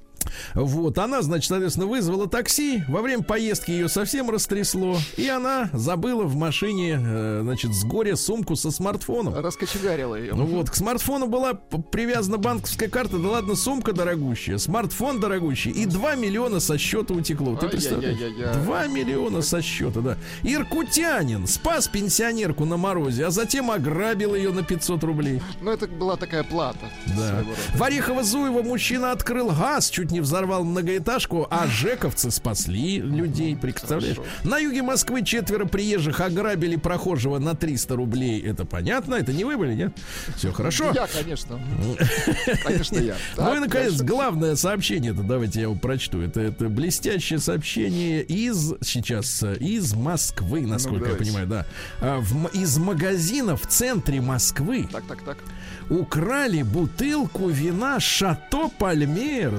[0.55, 2.83] Вот, она, значит, соответственно, вызвала такси.
[2.89, 4.99] Во время поездки ее совсем растрясло.
[5.16, 9.35] И она забыла в машине, э, значит, с горя сумку со смартфоном.
[9.35, 10.35] Раскочегарила ее.
[10.35, 15.87] Ну вот, к смартфону была привязана банковская карта, да ладно, сумка дорогущая, смартфон дорогущий, и
[15.87, 17.57] 2 миллиона со счета утекло.
[17.57, 18.16] Ты представляешь?
[18.16, 18.55] Ай-яй-яй-яй.
[18.64, 20.16] 2 миллиона со счета, да.
[20.43, 25.43] Иркутянин спас пенсионерку на морозе, а затем ограбил ее на 500 рублей.
[25.61, 26.91] Ну это была такая плата.
[27.16, 27.45] Да.
[27.75, 29.51] В Орехово-Зуево мужчина открыл
[29.81, 34.16] газ, чуть не взорвал многоэтажку, а жековцы спасли людей, представляешь?
[34.45, 38.41] На юге Москвы четверо приезжих ограбили прохожего на 300 рублей.
[38.43, 39.14] Это понятно?
[39.16, 39.93] Это не вы были, нет?
[40.37, 40.93] Все хорошо.
[40.95, 41.61] Я, конечно.
[42.64, 43.16] Конечно, я.
[43.37, 46.21] Ну и, наконец, главное сообщение, это давайте я его прочту.
[46.21, 51.25] Это, это блестящее сообщение из, сейчас, из Москвы, насколько я давайте.
[51.25, 51.66] понимаю, да.
[52.01, 55.39] А, в из магазина в центре Москвы Так, так, так.
[55.89, 59.51] украли бутылку вина Шато Пальмер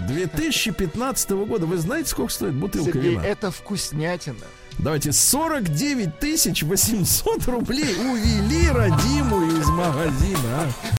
[0.42, 1.66] 2015 года.
[1.68, 3.24] Вы знаете, сколько стоит бутылка Сергей, вина?
[3.24, 4.38] это вкуснятина.
[4.80, 10.68] Давайте 49 тысяч 800 рублей увели родимую из магазина.
[10.84, 10.96] а.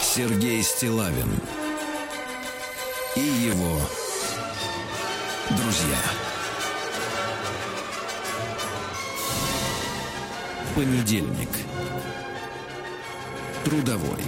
[0.00, 1.28] Сергей Стилавин
[3.16, 3.80] и его
[5.50, 5.98] друзья.
[10.74, 11.48] Понедельник.
[13.68, 14.24] Трудовой.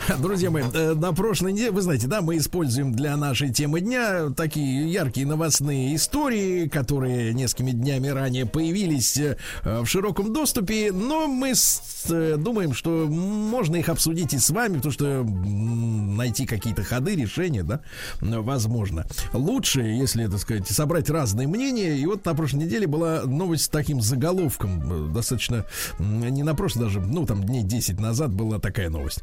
[0.18, 4.30] Друзья мои, э, на прошлой неделе, вы знаете, да, мы используем для нашей темы дня
[4.36, 11.52] такие яркие новостные истории, которые несколькими днями ранее появились э, в широком доступе, но мы
[11.52, 17.62] э, думаем, что можно их обсудить и с вами, потому что найти какие-то ходы, решения,
[17.62, 17.80] да,
[18.20, 19.06] возможно.
[19.32, 23.68] Лучше, если, так сказать, собрать разные мнения, и вот на прошлой неделе была новость с
[23.68, 25.66] таким заголовком, достаточно,
[25.98, 29.22] не на прошлой даже, ну, там дней 10 назад была такая новость.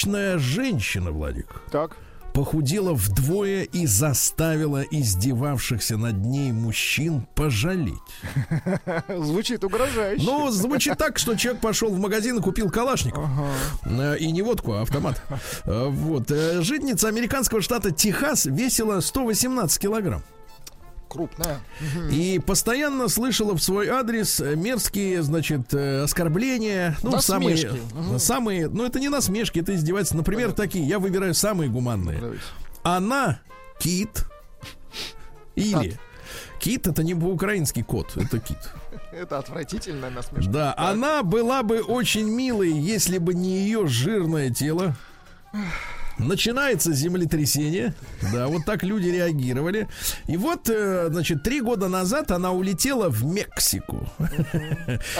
[0.00, 1.94] Тучная женщина, Владик, Так.
[2.32, 7.92] похудела вдвое и заставила издевавшихся над ней мужчин пожалеть.
[9.08, 10.24] Звучит угрожающе.
[10.24, 13.28] Ну, звучит так, что человек пошел в магазин и купил калашников.
[13.84, 15.20] Э, И не водку, а автомат.
[15.66, 16.30] Э, Вот.
[16.30, 20.22] Э, Житница американского штата Техас весила 118 килограмм.
[21.10, 21.58] Крупная.
[22.10, 26.96] И постоянно слышала в свой адрес э, мерзкие, значит, э, оскорбления.
[27.02, 27.66] Ну, Насмешки.
[27.66, 28.18] самые, Мгм.
[28.20, 30.18] самые, ну, это не насмешки, это издевательство.
[30.18, 32.20] Например, такие, я выбираю самые гуманные.
[32.20, 32.42] Давайте.
[32.84, 33.40] Она
[33.80, 34.24] кит.
[35.56, 35.98] Или
[36.60, 38.58] кит это не по-украински кот, это кит.
[39.12, 40.48] Это отвратительная насмешка.
[40.50, 44.94] Да, она была бы очень милой, если бы не ее жирное тело.
[46.24, 47.94] Начинается землетрясение.
[48.32, 49.88] Да, вот так люди реагировали.
[50.26, 54.08] И вот, э, значит, три года назад она улетела в Мексику.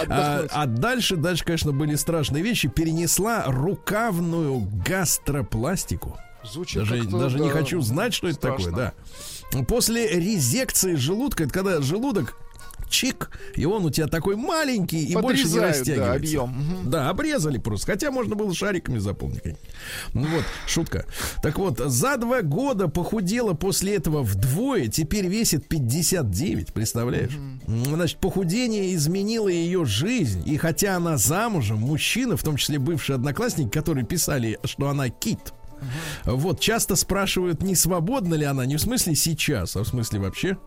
[0.07, 2.67] А, а дальше, дальше, конечно, были страшные вещи.
[2.67, 6.17] Перенесла рукавную гастропластику.
[6.43, 8.65] Звучит Даже, даже не да, хочу знать, что это страшно.
[8.65, 8.93] такое,
[9.51, 9.63] да.
[9.65, 12.35] После резекции желудка, это когда желудок
[12.91, 16.13] чик, и он у тебя такой маленький и больше не Подрезают, да, растягивается.
[16.13, 16.89] объем.
[16.89, 17.87] Да, обрезали просто.
[17.93, 19.41] Хотя можно было шариками заполнить.
[20.13, 21.05] Ну вот, шутка.
[21.41, 27.31] Так вот, за два года похудела после этого вдвое, теперь весит 59, представляешь?
[27.65, 30.43] Значит, похудение изменило ее жизнь.
[30.45, 35.53] И хотя она замужем, мужчина, в том числе бывшие одноклассники, которые писали, что она кит,
[36.25, 40.57] вот, часто спрашивают, не свободна ли она, не в смысле сейчас, а в смысле вообще.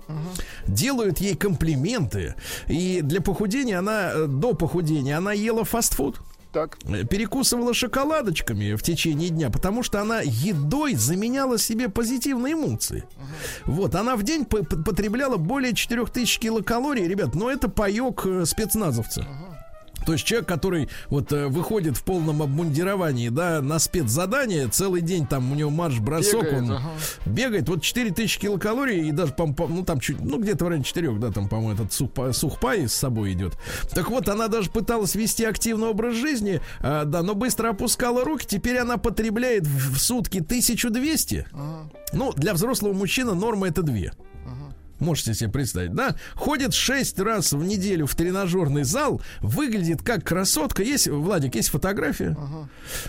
[0.66, 2.34] Делают ей комплименты.
[2.68, 6.20] И для похудения она, э, до похудения, она ела фастфуд.
[6.52, 6.78] Так.
[6.84, 13.02] э, Перекусывала шоколадочками в течение дня, потому что она едой заменяла себе позитивные эмоции.
[13.66, 18.44] Вот, она в день по- по- потребляла более 4000 килокалорий, ребят, но это паек э,
[18.46, 19.26] спецназовца.
[20.06, 25.26] То есть человек, который вот э, выходит в полном обмундировании, да, на спецзадание, целый день
[25.26, 26.90] там у него марш-бросок, он ага.
[27.26, 30.84] бегает, вот 4000 килокалорий и даже, по- по- ну там чуть, ну где-то в районе
[30.84, 33.54] 4, да, там, по-моему, этот сухпа, сухпай с собой идет.
[33.94, 38.46] Так вот, она даже пыталась вести активный образ жизни, а, да, но быстро опускала руки,
[38.46, 41.46] теперь она потребляет в, в сутки 1200.
[41.52, 41.90] Ага.
[42.12, 43.94] Ну, для взрослого мужчины норма это 2.
[45.04, 50.82] Можете себе представить, да, ходит 6 раз в неделю в тренажерный зал, выглядит как красотка.
[50.82, 52.36] Есть, Владик, есть фотография?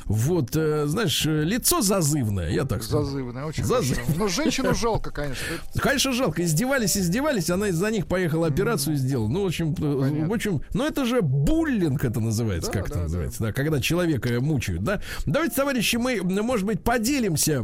[0.05, 3.05] Вот, э, знаешь, лицо зазывное, я так скажу.
[3.05, 4.13] Зазывная, очень Зазыв- хорошо.
[4.19, 5.45] Но женщину жалко, конечно.
[5.75, 6.43] Конечно, жалко.
[6.43, 9.27] Издевались, издевались, она из-за них поехала операцию сделала.
[9.27, 10.27] Ну, в общем, э, Понятно.
[10.27, 13.53] в общем, ну это же буллинг это называется, Да, как это да, называется, да.
[13.53, 15.01] когда человека мучают, да.
[15.25, 17.63] Давайте, товарищи, мы, может быть, поделимся.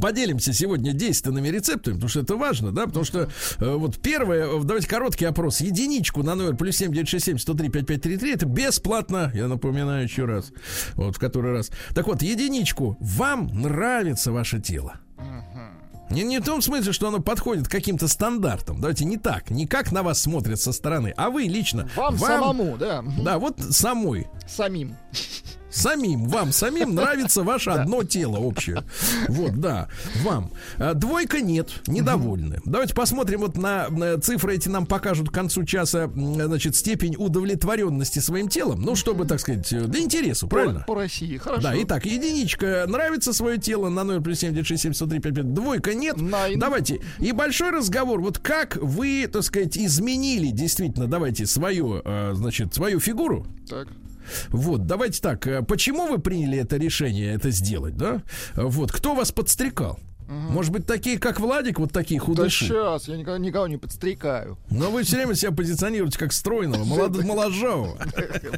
[0.00, 3.28] Поделимся сегодня действенными рецептами, потому что это важно, да, потому что
[3.58, 7.54] э, вот первое, давайте короткий опрос, единичку на номер плюс семь девять шесть семь сто
[7.54, 10.52] три пять пять три три, это бесплатно, я напоминаю еще раз,
[10.94, 11.70] вот в который раз.
[11.94, 14.94] Так вот, единичку, вам нравится ваше тело?
[16.10, 18.80] Не, не в том смысле, что оно подходит к каким-то стандартам.
[18.80, 19.50] Давайте не так.
[19.50, 21.88] Не как на вас смотрят со стороны, а вы лично.
[21.96, 23.02] Вам, самому, да.
[23.22, 24.28] Да, вот самой.
[24.46, 24.94] Самим.
[25.72, 28.84] Самим, вам самим нравится ваше одно тело общее.
[29.28, 29.88] Вот, да,
[30.22, 30.50] вам.
[30.78, 32.60] А, Двойка нет, недовольны.
[32.64, 38.48] Давайте посмотрим вот на, цифры эти нам покажут к концу часа, значит, степень удовлетворенности своим
[38.48, 38.82] телом.
[38.82, 40.80] Ну, чтобы, так сказать, э, для интересу, правильно?
[40.80, 41.62] По, по России, хорошо.
[41.62, 46.16] Да, итак, единичка нравится свое тело на номер плюс 7967 Двойка нет.
[46.56, 47.00] Давайте.
[47.18, 48.20] И большой разговор.
[48.20, 53.46] Вот как вы, так сказать, изменили действительно, давайте, свою, э, значит, свою фигуру.
[53.68, 53.88] Так.
[54.48, 55.46] Вот, давайте так.
[55.46, 58.22] э, Почему вы приняли это решение это сделать, да?
[58.54, 59.98] Вот, кто вас подстрекал?
[60.50, 62.66] Может быть, такие, как Владик, вот такие Да худыши.
[62.66, 64.58] сейчас, я никого, никого не подстрекаю.
[64.70, 67.96] Но вы все время себя позиционируете как стройного, молодого, моложавого.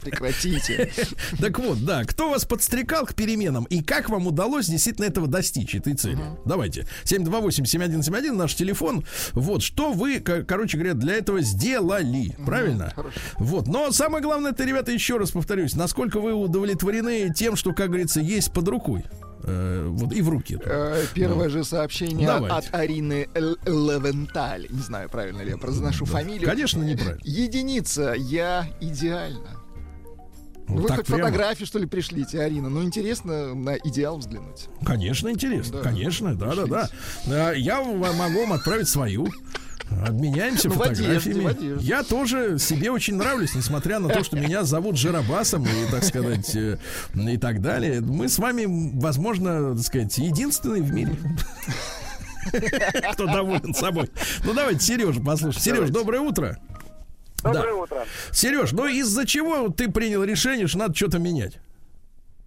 [0.02, 0.92] Прекратите.
[1.40, 5.74] Так вот, да, кто вас подстрекал к переменам и как вам удалось действительно этого достичь,
[5.74, 6.18] этой цели?
[6.44, 6.86] Давайте.
[7.04, 9.04] 728-7171, наш телефон.
[9.32, 12.92] Вот, что вы, ко- короче говоря, для этого сделали, правильно?
[12.94, 13.18] хорошо.
[13.38, 17.88] Вот, но самое главное, это, ребята, еще раз повторюсь, насколько вы удовлетворены тем, что, как
[17.88, 19.04] говорится, есть под рукой.
[19.46, 20.58] Э, вот и в руке.
[20.64, 22.56] Э, Первое же сообщение Давайте.
[22.56, 23.28] от Арины
[23.66, 24.66] Левенталь.
[24.70, 26.48] Не знаю, правильно ли я произношу фамилию.
[26.48, 27.20] Конечно, неправильно.
[27.24, 29.60] Единица, я идеально.
[30.66, 31.24] Вот Вы хоть прямо.
[31.24, 32.70] фотографии, что ли, пришлите, Арина?
[32.70, 34.68] Ну, интересно на идеал взглянуть.
[34.82, 35.78] Конечно, интересно.
[35.78, 35.82] Да.
[35.82, 36.88] Конечно, да, да, да.
[37.26, 39.28] А, Я могу вам отправить свою.
[40.06, 41.42] Обменяемся Ну, в одежде, фотографиями.
[41.44, 41.86] в одежде.
[41.86, 46.54] Я тоже себе очень нравлюсь, несмотря на то, что меня зовут Жиробасом и, так сказать,
[46.56, 46.78] э,
[47.14, 48.00] и так далее.
[48.00, 48.66] Мы с вами,
[48.98, 51.12] возможно, так сказать, единственные в мире.
[53.12, 54.10] Кто доволен собой.
[54.44, 55.60] Ну, давайте, Сережа, послушай.
[55.60, 56.58] Сереж, доброе утро.
[57.42, 58.04] Доброе утро.
[58.32, 61.58] Сереж, ну из-за чего ты принял решение, что надо что-то менять?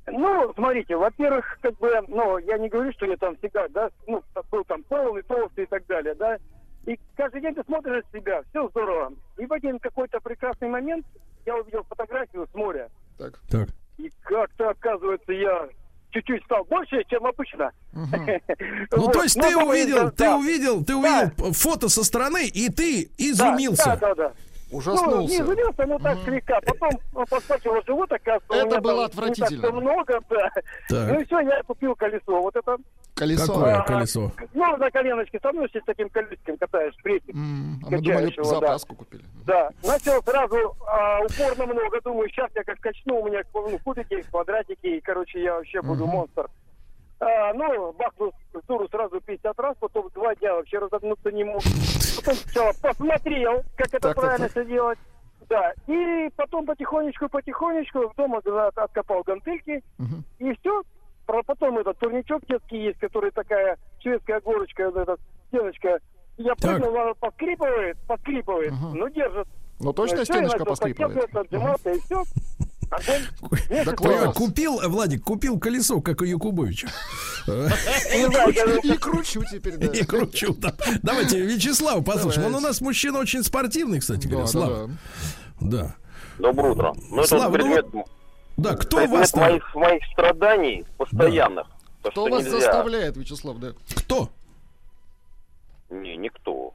[0.09, 4.23] Ну, смотрите, во-первых, как бы, ну, я не говорю, что я там всегда, да, ну,
[4.51, 6.37] был там полный, толстый и так далее, да.
[6.87, 9.13] И каждый день ты смотришь на себя, все здорово.
[9.37, 11.05] И в один какой-то прекрасный момент
[11.45, 12.89] я увидел фотографию с моря.
[13.17, 13.33] Так.
[13.49, 13.67] Так.
[13.97, 15.67] И как-то, оказывается, я
[16.11, 17.71] чуть-чуть стал больше, чем обычно.
[18.91, 23.09] Ну, то есть ты потом увидел, ты увидел, ты увидел фото со стороны, и ты
[23.17, 23.97] изумился.
[23.99, 24.33] Да, да, да.
[24.69, 25.43] Ну, не Ужаснулся.
[25.43, 26.59] изумился, но так слегка.
[26.61, 29.71] Потом он подскочил живот, оказывается, Это было отвратительно.
[29.71, 30.51] Много, да.
[30.89, 32.41] Ну и все, я купил колесо.
[32.41, 32.77] Вот это,
[33.17, 33.53] Колесо.
[33.53, 34.31] Какое А, колесо?
[34.53, 37.33] ну, на коленочке становишься с таким колесиком, катаешь, прессик.
[37.35, 38.43] М, А мы думали, да.
[38.43, 39.23] запаску купили.
[39.45, 44.21] Да, начал сразу а, упорно много, думаю, сейчас я как качну, у меня ну, кубики,
[44.29, 46.47] квадратики, и, короче, я вообще буду монстр.
[47.19, 48.31] А, ну, бахнул
[48.67, 51.61] дуру сразу 50 раз, потом два дня вообще разогнуться не мог.
[52.17, 54.51] Потом сначала посмотрел, как это Так, правильно так.
[54.51, 54.99] все делать.
[55.49, 58.41] Да, и потом потихонечку-потихонечку дома
[58.75, 60.23] откопал гантельки, Мгм.
[60.39, 60.83] и все.
[61.27, 65.17] Потом этот турничок детский есть, который такая шведская горочка, вот эта
[65.49, 65.99] стеночка.
[66.37, 66.79] Я Так.
[66.79, 68.91] прыгнул, она поскрипывает, поскрипывает, Ага.
[68.95, 69.47] ну держит.
[69.79, 71.35] Ну, точно Ну, стеночка поскрипывает?
[71.35, 72.23] отжиматься, и все.
[72.89, 74.33] Да класс.
[74.35, 76.87] купил, Владик, купил колесо, как у Якубовича.
[77.47, 79.87] И кручу теперь, да.
[79.87, 80.71] И кручу там.
[81.03, 82.47] Давайте, Вячеслав, послушаем.
[82.47, 82.67] Он у Давайте.
[82.67, 84.45] нас мужчина очень спортивный, кстати Да, говоря.
[84.45, 84.89] да, Слава.
[85.59, 85.67] да.
[85.83, 85.95] Да.
[86.39, 86.93] Доброе утро.
[87.09, 87.85] Ну, это Слава, ну, предмет,
[88.57, 91.67] Да, кто предмет вас моих, моих страданий постоянных.
[92.01, 92.59] То, Кто что вас нельзя.
[92.59, 93.69] заставляет, Вячеслав, да?
[93.95, 94.29] Кто?
[95.89, 96.73] Не, никто.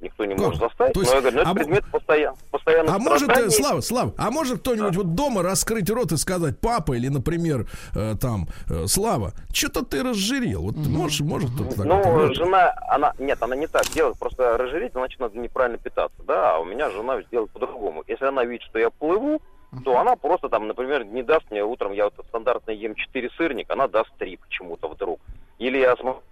[0.00, 0.44] Никто не Как?
[0.44, 0.92] может заставить.
[0.92, 3.50] То но есть, я говорю, ну, это а предмет постоян, постоянных А может, э.
[3.50, 8.14] Слава, Слава, а может кто-нибудь вот дома раскрыть рот и сказать, папа или, например, э,
[8.20, 10.62] там, э, Слава, что-то ты разжирел.
[10.62, 12.34] Вот можешь, может кто-то так Ну, вот?
[12.36, 16.58] жена, она, нет, она не так делает, просто разжиреть, значит, надо неправильно питаться, да, а
[16.58, 18.04] у меня жена делает по-другому.
[18.06, 19.40] Если она видит, что я плыву,
[19.84, 23.72] то она просто там, например, не даст мне утром, я вот стандартно ем 4 сырника,
[23.74, 25.20] она даст 3 почему-то вдруг.
[25.58, 26.22] Или я смотрю,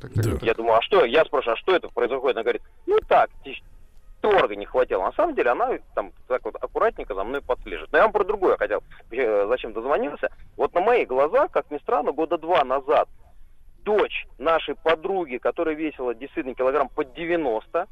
[0.00, 0.30] Так, так, Да.
[0.32, 0.42] так.
[0.42, 2.36] я думаю, а что, я спрашиваю, а что это происходит?
[2.36, 3.30] Она говорит, ну так,
[4.22, 5.02] торга не хватило.
[5.02, 7.90] На самом деле она там так вот аккуратненько за мной подслежит.
[7.92, 10.30] Но я вам про другое хотел, э, зачем дозвонился.
[10.56, 13.08] Вот на моих глазах, как ни странно, года два назад
[13.84, 17.86] дочь нашей подруги, которая весила действительно килограмм под 90,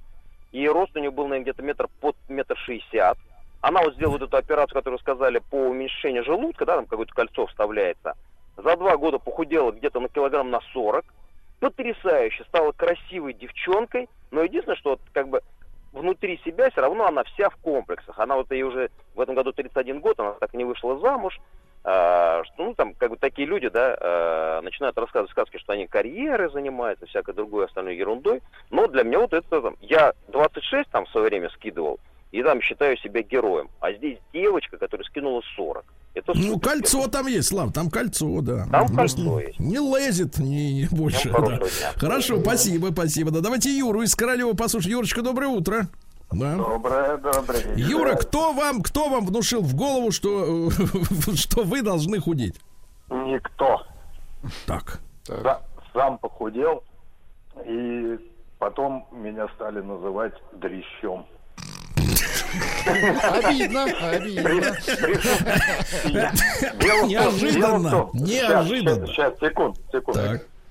[0.52, 3.18] и рост у нее был, наверное, где-то метр под метр шестьдесят.
[3.60, 7.46] Она вот сделала вот эту операцию, которую сказали, по уменьшению желудка, да, там какое-то кольцо
[7.46, 8.14] вставляется.
[8.56, 11.04] За два года похудела где-то на килограмм на 40.
[11.60, 14.08] Потрясающе, стала красивой девчонкой.
[14.30, 15.42] Но единственное, что вот как бы
[15.92, 18.18] внутри себя все равно она вся в комплексах.
[18.18, 21.38] Она вот ей уже в этом году 31 год, она так и не вышла замуж.
[21.82, 25.86] А, что, ну, там, как бы такие люди, да, а, начинают рассказывать сказки, что они
[25.86, 28.42] карьеры занимаются, всякой другой остальной ерундой.
[28.70, 31.98] Но для меня вот это, там, я 26 там в свое время скидывал,
[32.32, 33.68] и там считаю себя героем.
[33.80, 35.84] А здесь девочка, которая скинула 40.
[36.14, 38.66] Это Ну, кольцо там есть, Слав, там кольцо, да.
[38.70, 39.60] Там Может, кольцо есть.
[39.60, 41.28] Не лезет, не, не больше.
[41.28, 41.56] Всем да.
[41.58, 41.92] дня.
[41.96, 43.30] Хорошо, спасибо, спасибо.
[43.30, 44.96] Да, давайте Юру из Королева послушаем.
[44.96, 45.86] Юрочка, доброе утро.
[46.32, 46.54] Да.
[46.56, 47.74] Доброе, доброе.
[47.76, 50.70] Юра, кто вам, кто вам внушил в голову, что, э,
[51.34, 52.54] что вы должны худеть?
[53.08, 53.82] Никто.
[54.66, 55.00] Так.
[55.26, 55.60] Са-
[55.92, 56.84] Сам похудел,
[57.66, 58.16] и
[58.58, 61.26] потом меня стали называть дрищом.
[62.86, 64.76] Обидно, обидно.
[67.06, 69.06] Неожиданно, неожиданно.
[69.06, 70.18] Сейчас, секунд, секунд.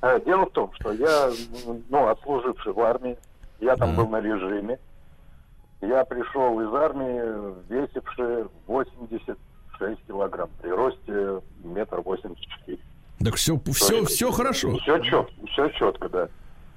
[0.02, 1.30] Э, Дело в том, что я,
[1.90, 3.18] ну, отслуживший в армии,
[3.60, 4.80] я там был на режиме.
[5.82, 9.38] Я пришел из армии, весивший 86
[10.08, 12.80] килограмм, при росте метр восемьдесят четыре.
[13.24, 14.76] Так все, все, все хорошо.
[14.78, 16.28] Все четко, все четко, да.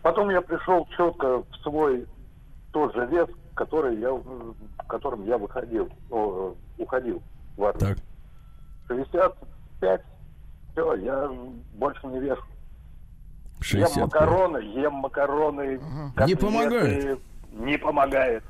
[0.02, 2.06] Потом я пришел четко в свой
[2.72, 4.54] тот же вес, который я, в
[4.88, 7.22] которым я выходил, о, уходил
[7.56, 7.96] в армию.
[7.96, 7.98] Так.
[8.88, 10.00] 65,
[10.72, 11.30] все, я
[11.74, 12.42] больше не вешу.
[12.42, 13.96] Ем 60.
[13.96, 15.78] макароны, ем макароны.
[15.78, 16.40] Не котлеты.
[16.40, 17.20] помогает.
[17.52, 18.42] Не помогает.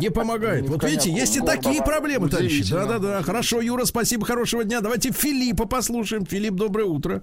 [0.00, 0.62] Не помогает.
[0.62, 2.68] Не в Вот видите, есть и он такие проблемы, товарищи.
[2.72, 3.22] Да-да-да.
[3.22, 4.80] Хорошо, Юра, спасибо, хорошего дня.
[4.80, 6.26] Давайте Филиппа послушаем.
[6.26, 7.22] Филипп, доброе утро.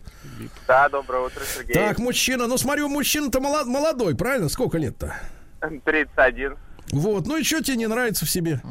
[0.67, 1.73] Да, доброе утро, Сергей.
[1.73, 2.47] Так, мужчина.
[2.47, 4.47] Ну, смотрю, мужчина-то моло- молодой, правильно?
[4.47, 5.13] Сколько лет-то?
[5.83, 6.55] 31.
[6.91, 7.25] Вот.
[7.25, 8.61] Ну и что тебе не нравится в себе?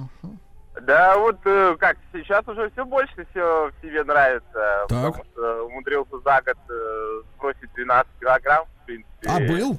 [0.82, 4.84] Да, вот э, как, сейчас уже все больше все в себе нравится.
[4.88, 5.12] Так.
[5.16, 9.28] Потому что умудрился за год э, сбросить 12 килограмм, в принципе.
[9.28, 9.78] А был?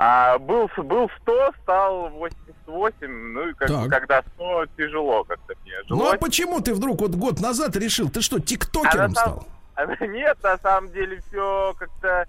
[0.00, 3.88] А был, был 100, стал 88, ну и как, Так.
[3.90, 8.08] когда 100, тяжело как-то мне Ну а почему ты вдруг вот год назад решил?
[8.08, 9.46] Ты что, А тиктокером на сам- стал?
[9.74, 12.26] а Нет, на самом деле все как-то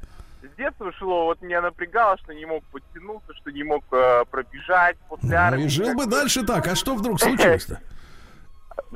[0.54, 1.26] с детства шло.
[1.26, 5.66] Вот меня напрягало, что не мог подтянуться, что не мог э, пробежать после Ну армии.
[5.66, 6.68] и жил бы дальше так.
[6.68, 7.80] А что вдруг случилось-то?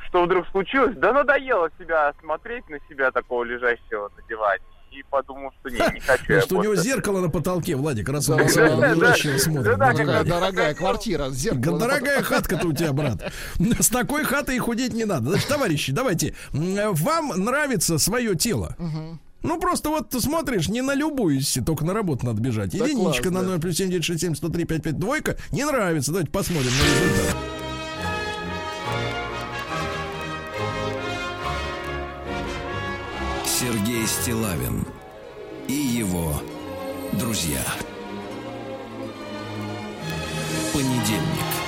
[0.07, 0.95] Что вдруг случилось?
[0.97, 4.63] Да надоело себя смотреть на себя такого лежащего на диване.
[4.91, 8.07] И подумал, что не, не хочу я Потому что у него зеркало на потолке, Владик,
[8.09, 9.75] раз он лежащего смотрит.
[10.27, 11.79] Дорогая, квартира, зеркало.
[11.79, 13.33] Га- Дорогая хатка-то у тебя, брат.
[13.79, 15.31] С такой хатой худеть не надо.
[15.31, 16.35] Значит, товарищи, давайте.
[16.51, 18.75] Вам нравится свое тело?
[19.43, 22.71] Ну, просто вот ты смотришь, не на любую, если только на работу надо бежать.
[22.77, 23.47] Да Единичка класс, на да.
[23.49, 25.37] 0 плюс 7 103 55 двойка.
[25.51, 26.11] Не нравится.
[26.11, 27.35] Давайте посмотрим на результат.
[33.45, 34.85] Сергей Стилавин
[35.67, 36.41] и его
[37.13, 37.63] друзья.
[40.73, 41.62] Понедельник.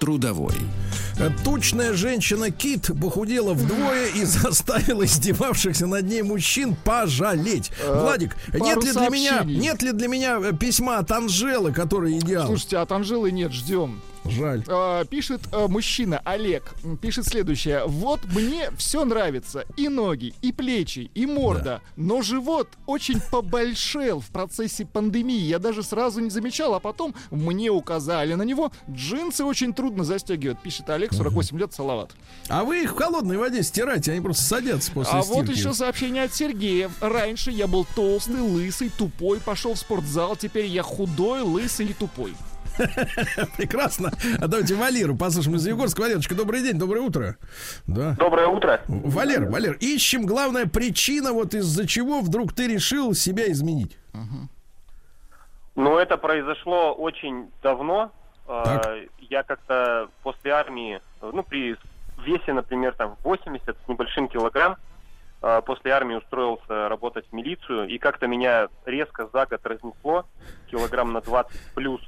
[0.00, 0.54] Трудовой.
[1.18, 7.70] Э, Тучная женщина Кит похудела вдвое и заставила издевавшихся над ней мужчин пожалеть.
[7.86, 11.72] Владик, Э, пару нет ли для меня, нет ли для меня э, письма от Анжелы,
[11.72, 12.46] который идеал?
[12.46, 14.00] Слушайте, от Анжелы нет, ждем.
[14.24, 14.62] Жаль.
[14.68, 17.84] А, пишет а, мужчина Олег, пишет следующее.
[17.86, 19.64] Вот мне все нравится.
[19.76, 21.80] И ноги, и плечи, и морда.
[21.96, 25.40] Но живот очень побольшел в процессе пандемии.
[25.40, 28.72] Я даже сразу не замечал, а потом мне указали на него.
[28.90, 32.12] Джинсы очень трудно застегивать, пишет Олег, 48 лет, салават.
[32.48, 35.38] А вы их в холодной воде стирайте, они просто садятся после А стирки.
[35.38, 36.90] вот еще сообщение от Сергея.
[37.00, 40.36] Раньше я был толстый, лысый, тупой, пошел в спортзал.
[40.36, 42.34] Теперь я худой, лысый и тупой.
[43.56, 44.10] Прекрасно.
[44.40, 46.00] А давайте Валеру послушаем из Егорска.
[46.00, 47.36] Валерочка, добрый день, доброе утро.
[47.86, 48.14] Да.
[48.18, 48.80] Доброе утро.
[48.88, 53.96] Валер, Валер, ищем главная причина, вот из-за чего вдруг ты решил себя изменить.
[55.76, 58.12] Ну, это произошло очень давно.
[58.46, 58.96] А, Так.
[59.20, 61.76] Я как-то после армии, ну, при
[62.24, 64.76] весе, например, там 80 с небольшим килограмм,
[65.40, 70.26] а, после армии устроился работать в милицию, и как-то меня резко за год разнесло,
[70.70, 72.00] килограмм на 20 плюс.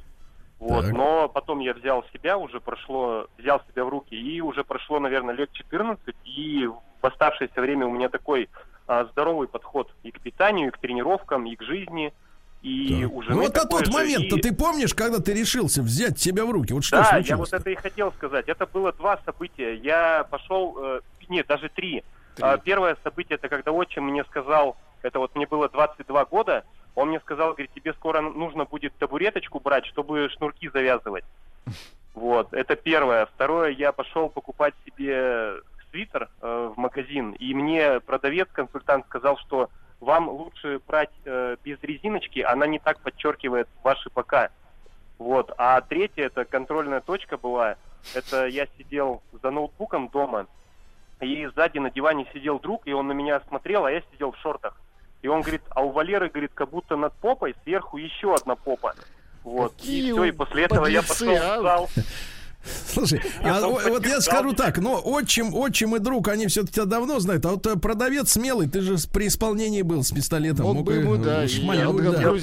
[0.62, 0.84] Вот.
[0.84, 0.94] Так.
[0.94, 5.34] Но потом я взял себя, уже прошло, взял себя в руки, и уже прошло, наверное,
[5.34, 6.68] лет 14, и
[7.00, 8.48] в оставшееся время у меня такой
[8.86, 12.14] а, здоровый подход и к питанию, и к тренировкам, и к жизни.
[12.62, 13.12] И Так.
[13.12, 16.20] у Ну вот а такой тот же, момент-то и- ты помнишь, когда ты решился взять
[16.20, 16.72] себя в руки?
[16.72, 17.50] Вот что да, я случилось?
[17.50, 18.48] вот это и хотел сказать.
[18.48, 19.74] Это было два события.
[19.74, 22.04] Я пошел, э, нет, даже три.
[22.40, 26.64] А, Первое событие, это когда отчим мне сказал, это вот мне было 22 года,
[26.94, 31.24] он мне сказал, говорит, тебе скоро нужно будет табуреточку брать, чтобы шнурки завязывать.
[32.14, 33.26] Вот, это первое.
[33.26, 35.54] Второе, я пошел покупать себе
[35.90, 39.70] свитер э, в магазин, и мне продавец, консультант сказал, что
[40.00, 44.50] вам лучше брать э, без резиночки, она не так подчеркивает ваши бока.
[45.18, 45.52] Вот.
[45.56, 47.76] А третье, это контрольная точка была,
[48.14, 50.46] это я сидел за ноутбуком дома,
[51.20, 54.38] и сзади на диване сидел друг, и он на меня смотрел, а я сидел в
[54.38, 54.76] шортах.
[55.22, 58.94] И он говорит, а у Валеры, говорит, как будто над попой сверху еще одна попа.
[59.44, 59.72] Вот.
[59.72, 61.58] Какие и все, и после этого я подлецы, пошел а?
[61.58, 61.90] в зал.
[62.92, 66.84] Слушай, Я а вот я скажу так, но отчим, отчим и друг, они все-таки тебя
[66.84, 70.66] давно знают, а вот э, продавец смелый, ты же при исполнении был с пистолетом.
[70.66, 72.34] Мог бы и, ему, да, шмальнуть, да.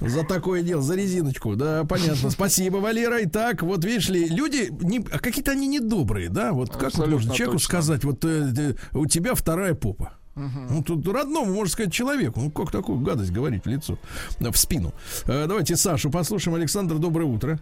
[0.00, 2.30] За такое дело, за резиночку, да, понятно.
[2.30, 3.22] Спасибо, Валера.
[3.22, 6.52] Итак, вот видишь ли, люди, не, а какие-то они недобрые, да?
[6.52, 7.68] Вот как вот Абсолютно можно человеку точно.
[7.68, 10.14] сказать, вот э, э, у тебя вторая попа.
[10.34, 12.40] Ну, тут родному, можно сказать, человеку.
[12.40, 13.98] Ну, как такую гадость говорить в лицо,
[14.40, 14.92] э, в спину.
[15.26, 16.56] Э, давайте Сашу послушаем.
[16.56, 17.58] Александр, доброе утро.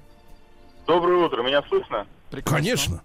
[0.86, 2.06] Доброе утро, меня слышно?
[2.30, 2.56] Прекрасно.
[2.56, 3.02] Конечно.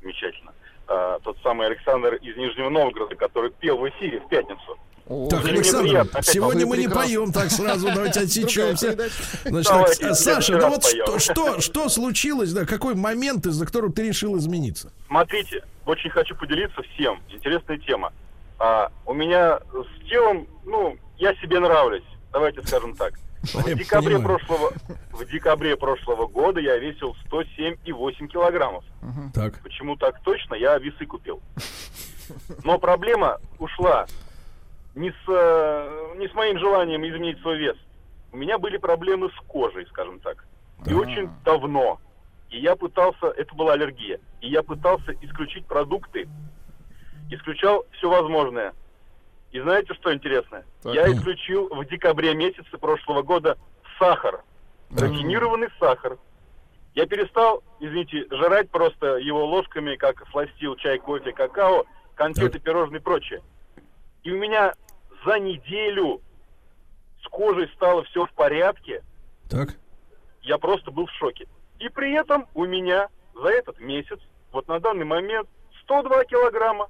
[0.00, 0.52] Замечательно.
[0.88, 4.78] А, тот самый Александр из Нижнего Новгорода, который пел в эфире в пятницу.
[5.06, 7.02] О, Так, Александр, сегодня мы не Прекрасно.
[7.08, 8.92] поем, так сразу давайте отсечемся.
[9.44, 13.92] Значит, Давайте, так, Саша, ну вот что, что, что случилось, да, какой момент, из-за которого
[13.92, 14.92] ты решил измениться?
[15.08, 17.20] Смотрите, очень хочу поделиться всем.
[17.28, 18.12] Интересная тема.
[18.60, 22.04] А, у меня с телом, ну, я себе нравлюсь.
[22.30, 23.14] Давайте скажем так.
[23.42, 24.72] В декабре прошлого,
[25.12, 28.84] в декабре прошлого года я весил 107,8 килограммов.
[29.32, 29.62] Так.
[29.62, 30.56] Почему так точно?
[30.56, 31.40] Я весы купил.
[32.64, 34.04] Но проблема ушла
[34.94, 37.76] не с, э, не с моим желанием изменить свой вес.
[38.30, 40.44] У меня были проблемы с кожей, скажем так.
[40.86, 41.98] И очень давно.
[42.50, 46.28] И я пытался, это была аллергия, и я пытался исключить продукты,
[47.30, 48.74] исключал все возможное.
[49.52, 50.64] И знаете, что интересно?
[50.82, 50.94] Так.
[50.94, 53.58] Я исключил в декабре месяце прошлого года
[53.98, 54.42] сахар,
[54.90, 56.18] рафинированный сахар.
[56.94, 63.02] Я перестал, извините, жрать просто его ложками, как сластил чай, кофе, какао, конфеты, пирожные и
[63.02, 63.42] прочее.
[64.22, 64.74] И у меня
[65.24, 66.20] за неделю
[67.22, 69.02] с кожей стало все в порядке.
[69.48, 69.76] Так.
[70.42, 71.46] Я просто был в шоке.
[71.78, 74.18] И при этом у меня за этот месяц,
[74.52, 75.48] вот на данный момент,
[75.82, 76.88] 102 килограмма.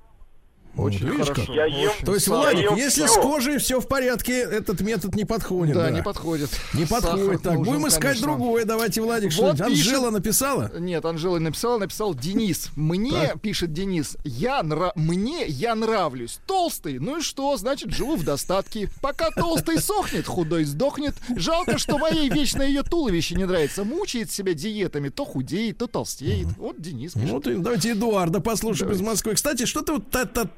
[0.76, 1.52] Очень видишь хорошо.
[1.52, 1.90] Я ем.
[2.05, 3.14] То есть, Владик, ем если всё.
[3.14, 5.74] с кожей все в порядке, этот метод не подходит.
[5.74, 6.48] Да, Да, не подходит.
[6.74, 7.24] Не подходит.
[7.24, 8.26] Сахар Так, нужен, будем искать конечно.
[8.28, 8.64] другое.
[8.64, 10.70] Давайте, Владик, Вот что пишет- Анжела написала?
[10.78, 12.70] Нет, Анжела написала, написал Денис.
[12.76, 13.40] Мне, Так.
[13.40, 14.92] пишет Денис, я нра...
[14.94, 16.38] мне я нравлюсь.
[16.47, 18.88] Толстый, ну и что, значит, живу в достатке.
[19.02, 21.14] Пока толстый сохнет, худой сдохнет.
[21.36, 23.84] Жалко, что моей вечно ее туловище не нравится.
[23.84, 26.47] Мучает себя диетами, то худеет, то толстеет.
[26.56, 27.28] Вот Денис пишет.
[27.30, 29.34] Ну, ты, давайте Эдуарда послушаем из Москвы.
[29.34, 30.09] Кстати, что ты вот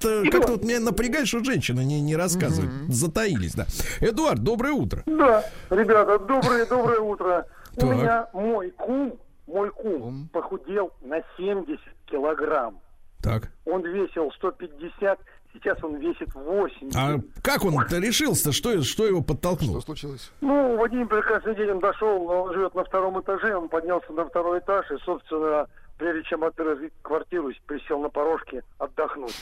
[0.05, 2.73] э, как-то вот меня напрягаешь, что женщины не, не рассказывают.
[2.89, 3.67] Затаились, да.
[4.01, 5.03] Эдуард, доброе утро.
[5.07, 7.47] Да, ребята, доброе, доброе утро.
[7.75, 7.85] Так.
[7.85, 12.81] У меня мой кум, мой кум похудел на 70 килограмм.
[13.23, 13.51] Так.
[13.65, 15.19] Он весил 150,
[15.55, 16.97] сейчас он весит 80.
[16.97, 18.53] А как он решился?
[18.53, 19.81] Что, что его Что подтолкнуло?
[19.81, 20.31] случилось?
[20.41, 24.25] Ну, в один прекрасный день он дошел, он живет на втором этаже, он поднялся на
[24.25, 25.67] второй этаж и, собственно,
[25.99, 29.35] прежде чем открыть квартиру, присел на порожке отдохнуть.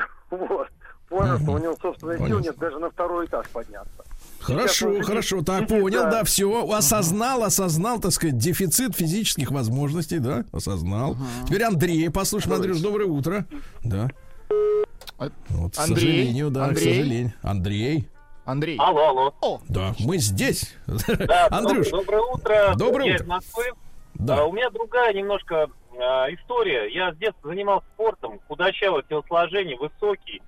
[0.30, 0.68] Вот.
[1.08, 4.02] Понял, что у него, собственно, сил нет даже на второй этаж подняться.
[4.40, 5.42] Хорошо, он сидит- хорошо.
[5.42, 6.10] Так, сидит, понял, да.
[6.10, 6.70] да, все.
[6.72, 11.16] Осознал, осознал, так сказать, дефицит физических возможностей, да, осознал.
[11.46, 13.44] Теперь Андрей, послушаем, Андрюш, доброе утро.
[13.84, 14.08] Да.
[15.18, 15.94] А- Вот, к Андрей?
[15.96, 16.76] сожалению, да, Андрей?
[16.76, 17.32] к сожалению.
[17.42, 18.08] Андрей.
[18.46, 18.76] Андрей.
[18.78, 19.34] Алло, алло.
[19.42, 20.74] О, Да, мы здесь.
[20.86, 22.74] Да, Андрюш, доб- доброе утро.
[22.76, 23.24] Доброе Я утро.
[23.24, 23.64] из Москвы.
[23.68, 23.76] А,
[24.14, 24.44] да.
[24.46, 25.66] у меня другая немножко а,
[25.98, 26.88] история.
[26.92, 30.42] Я с детства занимался спортом, худощавое телосложение, высокий.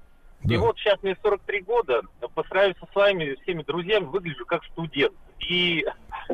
[0.45, 0.59] И Да.
[0.61, 2.03] вот сейчас мне 43 года,
[2.35, 5.15] по сравнению со своими всеми друзьями выгляжу как студент.
[5.49, 5.87] И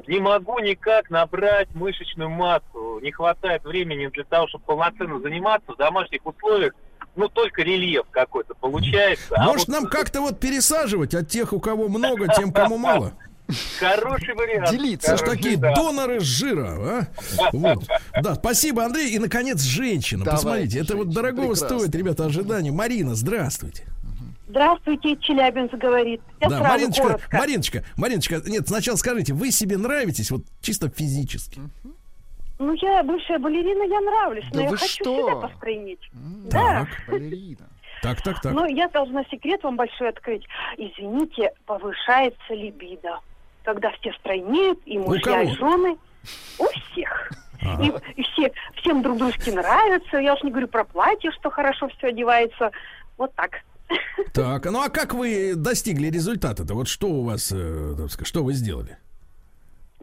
[0.07, 2.99] не могу никак набрать мышечную массу.
[3.03, 6.73] Не хватает времени для того, чтобы полноценно заниматься в домашних условиях.
[7.16, 9.35] Ну, только рельеф какой-то получается.
[9.37, 13.12] А Может, вот нам как-то вот пересаживать от тех, у кого много, тем, кому мало?
[13.78, 14.70] Хороший вариант.
[14.70, 15.12] Делиться.
[15.12, 15.74] Это ж Хороший, такие да.
[15.74, 17.06] доноры жира, а?
[17.52, 17.85] Вот.
[18.22, 19.10] Да, спасибо, Андрей.
[19.14, 20.24] И, наконец, женщина.
[20.24, 21.78] Давайте, Посмотрите, это вот женщина, дорогого прекрасно.
[21.78, 22.72] стоит, ребята, ожидание.
[22.72, 23.85] Марина, здравствуйте.
[24.48, 26.20] Здравствуйте, Челябинск говорит.
[26.40, 27.36] Я Да, сразу Мариночка, коротко.
[27.39, 31.60] Мариночка, Мариночка, нет, сначала скажите, вы себе нравитесь вот чисто физически?
[32.59, 35.22] Ну, я бывшая балерина, я нравлюсь, Да но я хочу что?
[35.22, 36.01] себя постройнить.
[36.12, 36.81] Да.
[36.81, 37.68] Так, балерина.
[38.02, 38.52] так, так, так.
[38.52, 40.43] Но я должна секрет вам большой открыть.
[40.77, 43.20] Извините, повышается либидо.
[43.70, 45.97] Когда все стройнеют, и мужья, и жены.
[46.59, 47.30] У всех.
[47.80, 50.16] И, и все, всем друг дружке нравятся.
[50.16, 52.72] Я уж не говорю про платье, что хорошо все одевается.
[53.16, 53.60] Вот так.
[54.34, 56.74] Так, ну а как вы достигли результата-то?
[56.74, 58.98] Вот что у вас, э, сказать, что вы сделали?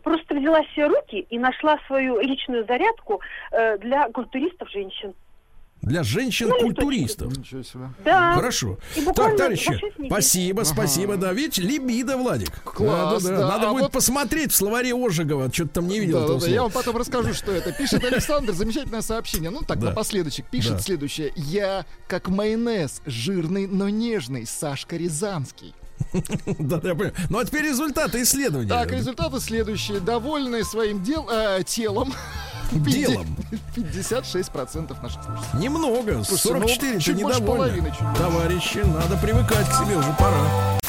[0.01, 3.19] Просто взяла себе руки и нашла свою личную зарядку
[3.51, 5.13] э, для культуристов женщин.
[5.81, 7.37] Для женщин-культуристов.
[7.37, 7.89] Ничего себе.
[8.03, 8.33] Да.
[8.33, 8.77] Хорошо.
[9.15, 10.09] Так, товарищи, вообще снеги.
[10.09, 11.15] спасибо, спасибо.
[11.17, 12.61] Да, видите, либидо, Владик.
[12.63, 13.47] Класс, Да, да, да.
[13.47, 15.51] Надо А будет вот- посмотреть в словаре Ожегова.
[15.53, 17.71] Что-то там не видел Да, да, да, я вам потом расскажу, что это.
[17.71, 19.49] Пишет Александр, замечательное сообщение.
[19.49, 19.87] Ну, так, Да.
[19.89, 20.45] напоследочек.
[20.49, 20.79] Пишет Да.
[20.79, 21.31] следующее.
[21.35, 25.73] Я как майонез, жирный, но нежный, Сашка Рязанский.
[26.59, 27.11] Да, да, я понял.
[27.29, 28.69] Ну а теперь результаты исследования.
[28.69, 29.99] Так, результаты следующие.
[29.99, 32.13] Довольны своим дел, э, телом.
[32.71, 33.37] Делом.
[33.75, 35.61] 56% наших слушателей.
[35.61, 36.23] Немного.
[36.23, 37.93] Слушайте, ну, 44 чуть ты недовольны.
[38.17, 40.79] Товарищи, надо привыкать к себе, уже пора.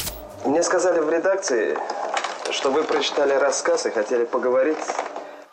[0.45, 1.77] Мне сказали в редакции,
[2.51, 4.77] что вы прочитали рассказ и хотели поговорить.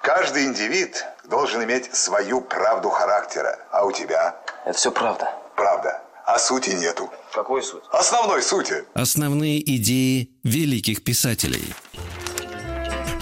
[0.03, 3.59] Каждый индивид должен иметь свою правду характера.
[3.73, 4.37] А у тебя?
[4.65, 5.29] Это все правда.
[5.57, 6.01] Правда.
[6.25, 7.11] А сути нету.
[7.33, 7.83] Какой суть?
[7.93, 8.85] Основной сути.
[8.95, 11.75] Основные идеи великих писателей.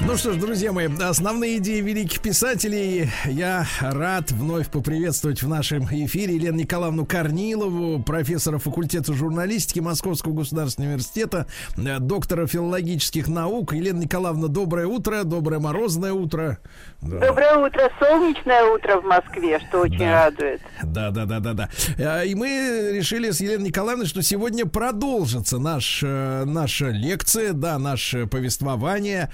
[0.06, 5.84] Ну что ж, друзья мои, основные идеи великих писателей я рад вновь поприветствовать в нашем
[5.86, 11.46] эфире Елену Николаевну Корнилову, профессора факультета журналистики Московского государственного университета,
[11.78, 13.72] э, доктора филологических наук.
[13.72, 16.58] Елена Николаевна, доброе утро, доброе морозное утро.
[17.00, 17.26] Да.
[17.26, 20.24] Доброе утро, солнечное утро в Москве, что очень Да.
[20.26, 20.60] радует.
[20.82, 21.68] Да, да, да, да, да.
[21.98, 27.78] Э, И мы решили с Еленой Николаевной, что сегодня продолжится наш, э, наша лекция, да,
[27.78, 29.30] наше повествование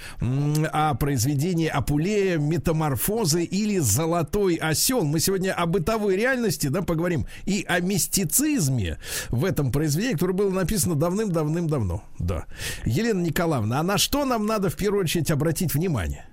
[0.66, 5.05] о произведении Апулея «Метаморфозы» или «Золотой осел».
[5.05, 10.51] Мы сегодня о бытовой реальности, да, поговорим и о мистицизме в этом произведении, которое было
[10.51, 12.03] написано давным-давным-давно.
[12.19, 12.47] Да.
[12.85, 16.30] Елена Николаевна, а на что нам надо в первую очередь обратить внимание?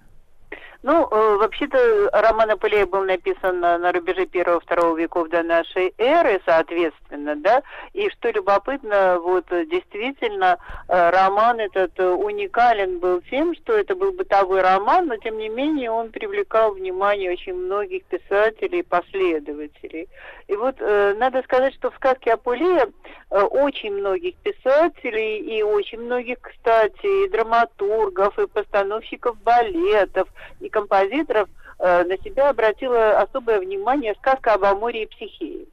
[0.83, 7.35] Ну, э, вообще-то роман Апулея был написан на, рубеже первого-второго веков до нашей эры, соответственно,
[7.35, 7.63] да,
[7.93, 14.11] и что любопытно, вот действительно э, роман этот э, уникален был тем, что это был
[14.11, 20.07] бытовой роман, но тем не менее он привлекал внимание очень многих писателей и последователей.
[20.47, 22.87] И вот э, надо сказать, что в сказке Апулея
[23.29, 30.29] э, очень многих писателей и очень многих, кстати, и драматургов, и постановщиков балетов,
[30.61, 31.49] и композиторов
[31.79, 35.65] э, на себя обратила особое внимание сказка об Амуре и Психее.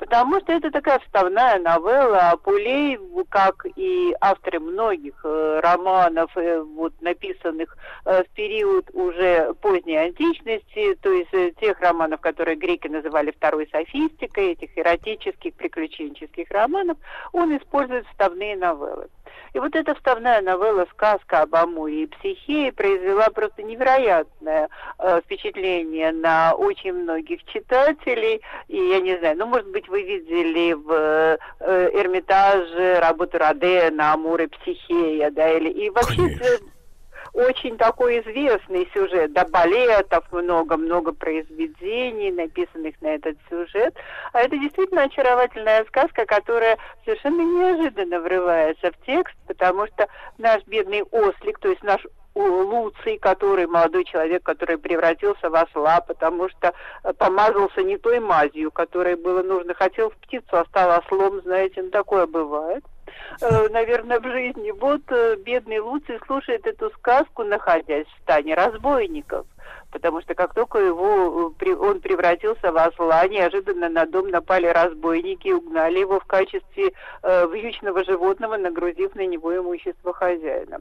[0.00, 2.30] Потому что это такая вставная новелла.
[2.30, 2.98] Апулей,
[3.28, 10.94] как и авторы многих э, романов, э, вот, написанных э, в период уже поздней античности,
[11.02, 16.96] то есть э, тех романов, которые греки называли второй софистикой, этих эротических, приключенческих романов,
[17.32, 19.08] он использует вставные новеллы.
[19.52, 26.12] И вот эта вставная новелла «Сказка об Амуре и Психее» произвела просто невероятное э, впечатление
[26.12, 28.40] на очень многих читателей.
[28.68, 31.38] И я не знаю, ну, может быть, вы видели в э,
[31.92, 35.70] Эрмитаже работу Родена «Амур и Психея», да, или...
[35.70, 36.22] И вообще...
[36.22, 36.58] э,
[37.32, 43.94] очень такой известный сюжет, да, балетов много-много произведений, написанных на этот сюжет.
[44.32, 50.08] А это действительно очаровательная сказка, которая совершенно неожиданно врывается в текст, потому что
[50.38, 52.04] наш бедный ослик, то есть наш
[52.34, 58.70] Луций, который молодой человек, который превратился в осла, потому что э, помазался не той мазью,
[58.70, 59.74] которой было нужно.
[59.74, 62.84] Хотел в птицу, а стал ослом, знаете, ну такое бывает
[63.70, 64.70] наверное, в жизни.
[64.70, 69.46] Вот э, бедный Луций слушает эту сказку, находясь в стане разбойников.
[69.92, 75.48] Потому что как только его, э, он превратился в осла, неожиданно на дом напали разбойники
[75.48, 76.92] и угнали его в качестве
[77.22, 80.80] э, вьючного животного, нагрузив на него имущество хозяина.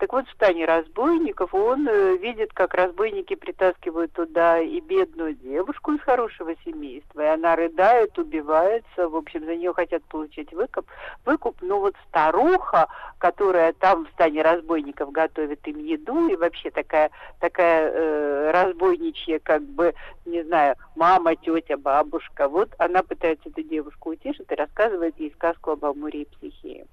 [0.00, 5.92] Так вот, в стане разбойников он э, видит, как разбойники притаскивают туда и бедную девушку
[5.92, 10.86] из хорошего семейства, и она рыдает, убивается, в общем, за нее хотят получить выкуп,
[11.26, 17.10] выкуп, но вот старуха, которая там в стане разбойников готовит им еду, и вообще такая,
[17.38, 19.92] такая э, разбойничья, как бы,
[20.24, 25.72] не знаю, мама, тетя, бабушка, вот она пытается эту девушку утешить и рассказывает ей сказку
[25.72, 26.86] об Амуре и Психее.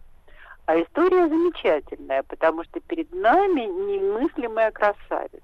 [0.67, 5.41] А история замечательная, потому что перед нами немыслимая красавица.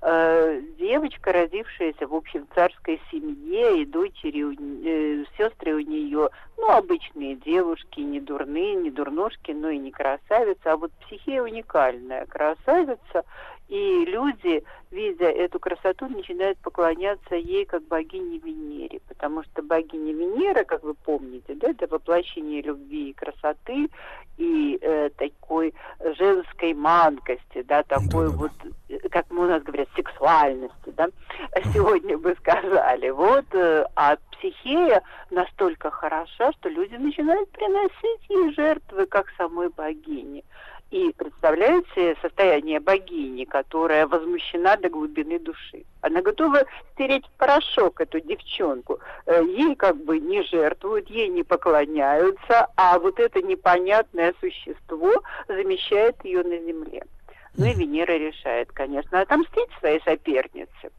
[0.00, 7.34] Э, девочка, родившаяся, в общем, царской семье, и дочери, э, сестры у нее, ну, обычные
[7.34, 13.24] девушки, не дурные, не дурнушки, но и не красавица, а вот психия уникальная красавица,
[13.68, 20.64] И люди, видя эту красоту, начинают поклоняться ей как богине Венере, потому что богиня Венера,
[20.64, 23.90] как вы помните, да, это воплощение любви и красоты
[24.38, 25.74] и э, такой
[26.16, 28.52] женской манкости, да, такой вот,
[28.88, 31.08] э, как мы у нас говорят, сексуальности, да,
[31.74, 33.10] сегодня бы сказали.
[33.10, 40.42] Вот, э, а психея настолько хороша, что люди начинают приносить ей жертвы, как самой богине.
[40.90, 45.84] И представляете состояние богини, которая возмущена до глубины души.
[46.00, 46.62] Она готова
[46.92, 48.98] стереть в порошок эту девчонку.
[49.26, 55.12] Э, Ей как бы не жертвуют, ей не поклоняются, а вот это непонятное существо
[55.46, 57.04] замещает ее на земле.
[57.58, 60.90] Ну и Венера решает, конечно, отомстить своей сопернице.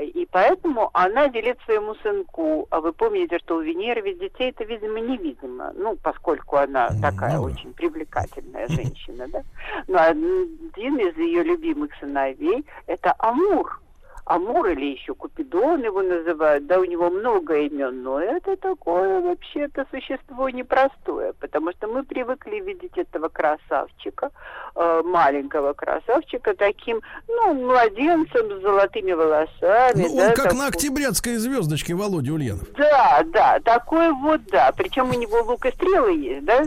[0.00, 4.64] И поэтому она велит своему сынку, а вы помните, что у Венеры ведь детей это,
[4.64, 9.42] видимо, невидимо, ну, поскольку она такая очень привлекательная женщина, да.
[9.88, 13.81] Но один из ее любимых сыновей– это Амур.
[14.24, 19.84] Амур или еще Купидон его называют, да, у него много имен, но это такое вообще-то
[19.90, 24.30] существо непростое, потому что мы привыкли видеть этого красавчика,
[24.76, 30.06] э, маленького красавчика, таким, ну, младенцем с золотыми волосами.
[30.08, 32.72] Ну, да, он как такой- на октябрятской звездочке Володя Ульянов.
[32.76, 34.72] да, да, такой вот, да.
[34.76, 36.62] Причем у него лук и стрелы есть, да?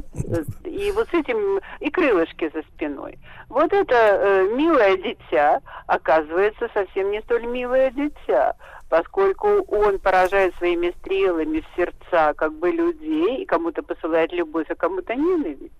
[0.65, 3.17] И вот с этим и крылышки за спиной.
[3.47, 8.55] Вот это э, милое дитя оказывается совсем не столь милое дитя,
[8.89, 14.75] поскольку он поражает своими стрелами в сердца как бы людей, и кому-то посылает любовь, а
[14.75, 15.73] кому-то ненависть.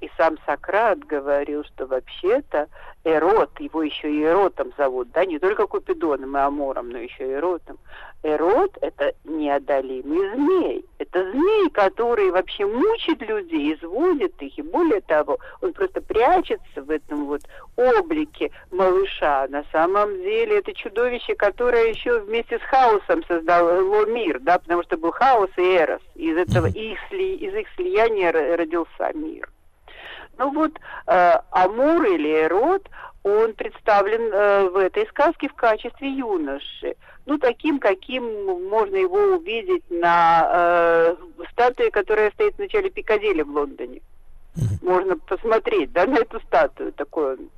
[0.00, 2.68] И сам Сократ говорил, что вообще-то
[3.04, 7.34] Эрот, его еще и Эротом зовут, да, не только Купидоном и Амором, но еще и
[7.34, 7.78] Эротом.
[8.22, 10.84] Эрот– это неодолимый змей.
[10.98, 16.90] Это змей, который вообще мучит людей, изводит их, и более того, он просто прячется в
[16.90, 17.42] этом вот
[17.76, 19.46] облике малыша.
[19.48, 24.96] На самом деле это чудовище, которое еще вместе с хаосом создало мир, да, потому что
[24.96, 26.02] был хаос и эрос.
[26.14, 29.48] Из этого сли- из их слияния родился мир.
[30.40, 30.72] Ну вот
[31.06, 32.88] э, Амур или Эрот,
[33.22, 36.96] он представлен э, в этой сказке в качестве юноши.
[37.26, 38.24] Ну, таким, каким
[38.70, 41.16] можно его увидеть на э,
[41.52, 44.00] статуе, которая стоит в начале Пикадилли в Лондоне.
[44.82, 46.92] Можно посмотреть, да, на эту статую.
[46.92, 47.50] Такой он.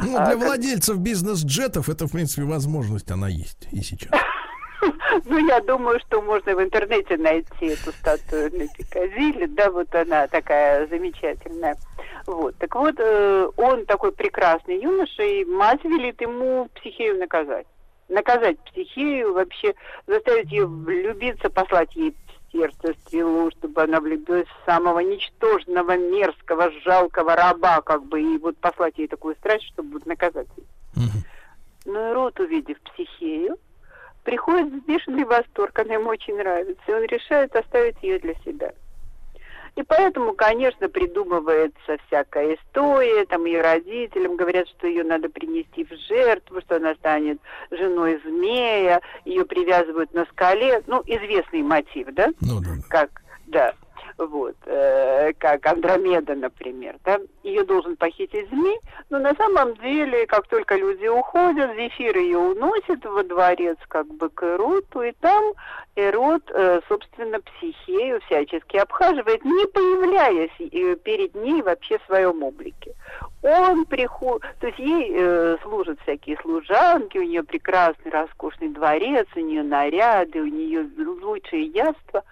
[0.00, 4.10] Ну, А, для как- владельцев бизнес-джетов это, в принципе, возможность, она есть и сейчас.
[5.24, 10.26] Ну, я думаю, что можно в интернете найти эту статую на Пикадилли, да, вот она
[10.28, 11.76] такая замечательная.
[12.26, 17.66] Вот, так вот, э, он такой прекрасный юноша, и мать велит ему психею наказать.
[18.08, 19.74] Наказать психею, вообще
[20.06, 22.14] заставить ее влюбиться, послать ей
[22.52, 28.56] сердце стрелу, чтобы она влюбилась в самого ничтожного, мерзкого, жалкого раба, как бы, и вот
[28.58, 30.66] послать ей такую страсть, чтобы наказать ее.
[31.84, 33.56] Но Ирод, увидев психею,
[34.26, 38.72] приходит в бешеный восторг, она ему очень нравится, и он решает оставить ее для себя.
[39.76, 45.92] И поэтому, конечно, придумывается всякая история, там ее родителям говорят, что ее надо принести в
[46.08, 47.38] жертву, что она станет
[47.70, 52.28] женой змея, ее привязывают на скале, ну, известный мотив, да?
[52.40, 52.70] Ну, да.
[52.88, 53.74] Как, да,
[54.18, 57.18] вот, э, как Андромеда, например, да?
[57.42, 58.78] Ее должен похитить змей,
[59.10, 64.30] но на самом деле, как только люди уходят, Зефир ее уносит во дворец, как бы
[64.30, 65.52] к Эроту, и там
[65.96, 72.94] Эрот, э, собственно, психею всячески обхаживает, не появляясь э, перед ней вообще в своем облике.
[73.42, 79.40] Он приходит, то есть ей э, служат всякие служанки, у нее прекрасный, роскошный дворец, у
[79.40, 80.88] нее наряды, у нее
[81.22, 82.24] лучшие яства,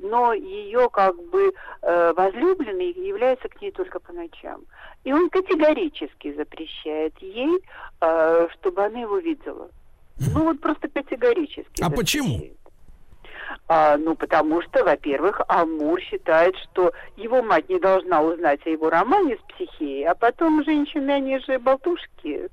[0.00, 1.52] но ее как бы
[1.82, 4.62] э, возлюбленный является к ней только по ночам.
[5.04, 7.62] И он категорически запрещает ей,
[8.00, 9.70] э, чтобы она его видела.
[10.34, 11.82] Ну вот просто категорически.
[11.82, 12.40] А почему?
[13.68, 18.90] А, ну, потому что, во-первых, Амур считает, что его мать не должна узнать о его
[18.90, 22.48] романе с психией, а потом женщины, они же болтушки.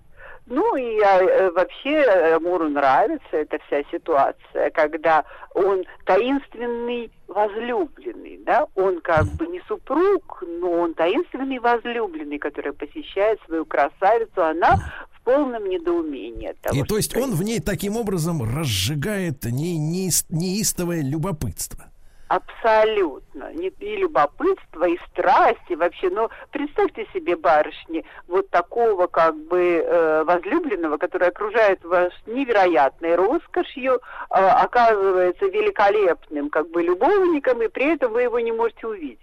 [0.50, 2.02] Ну и а, э, вообще
[2.36, 10.44] Амуру нравится эта вся ситуация, когда он таинственный возлюбленный, да, он как бы не супруг,
[10.48, 14.76] но он таинственный возлюбленный, который посещает свою красавицу, она
[15.12, 19.78] в полном недоумении от того, И то есть он в ней таким образом разжигает не,
[19.78, 21.92] неис- неистовое любопытство.
[22.30, 23.54] Абсолютно.
[23.54, 26.10] Не- И любопытство, и страсть, и вообще.
[26.10, 33.94] Но представьте себе, барышни, вот такого как бы э, возлюбленного, который окружает вас невероятной роскошью,
[33.96, 34.00] э,
[34.30, 39.20] оказывается великолепным как бы любовником, и при этом вы его не можете увидеть.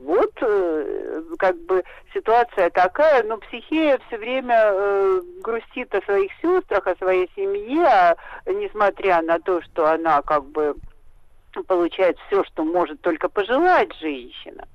[0.00, 6.86] Вот э, как бы ситуация такая, но психея все время э, грустит о своих сестрах,
[6.88, 8.16] о своей семье, а
[8.46, 10.74] несмотря на то, что она как бы
[11.60, 14.66] получает все, что может только пожелать женщина.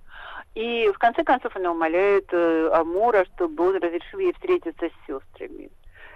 [0.53, 5.69] И в конце концов она умоляет э, Амура, чтобы он разрешил ей встретиться с сестрами.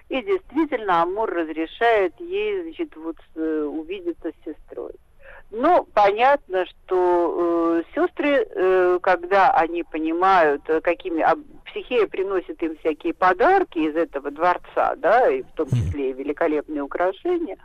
[0.09, 4.93] И действительно Амур разрешает ей, значит, вот э, увидеться с сестрой.
[5.51, 11.35] Ну, понятно, что э, сестры, э, когда они понимают, э, какими а,
[11.65, 16.81] психея приносит им всякие подарки из этого дворца, да, и в том числе и великолепные
[16.81, 17.57] украшения,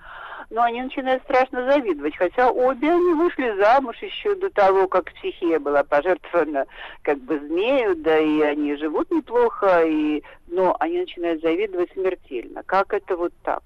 [0.51, 5.59] но они начинают страшно завидовать, хотя обе они вышли замуж еще до того, как психия
[5.59, 6.67] была пожертвована
[7.03, 12.63] как бы змею, да и они живут неплохо, и, но они начинают завидовать смертельно.
[12.65, 13.63] Как это вот так?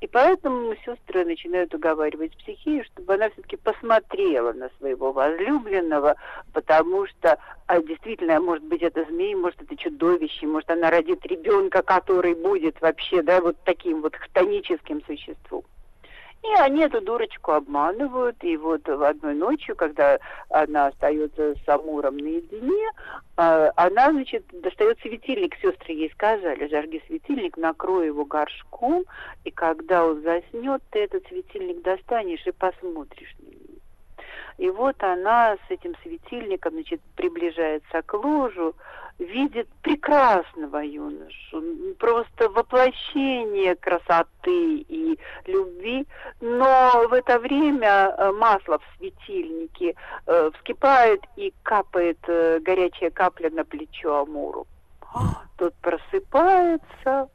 [0.00, 6.16] И поэтому сестры начинают уговаривать психию, чтобы она все-таки посмотрела на своего возлюбленного,
[6.52, 11.82] потому что а действительно, может быть, это змей, может, это чудовище, может, она родит ребенка,
[11.82, 15.64] который будет вообще, да, вот таким вот хтоническим существом.
[16.44, 20.18] И они эту дурочку обманывают, и вот в одной ночью, когда
[20.50, 22.90] она остается с Амуром наедине,
[23.36, 29.04] а, она, значит, достает светильник, сестры ей сказали, зажги светильник, накрой его горшком,
[29.44, 33.80] и когда он заснет, ты этот светильник достанешь и посмотришь на него.
[34.58, 38.74] И вот она с этим светильником, значит, приближается к ложу,
[39.18, 41.62] видит прекрасного юношу,
[41.98, 46.06] просто воплощение красоты и любви,
[46.40, 49.94] но в это время э, масло в светильнике
[50.26, 54.66] э, вскипает и капает э, горячая капля на плечо Амуру.
[55.56, 57.28] Тот просыпается,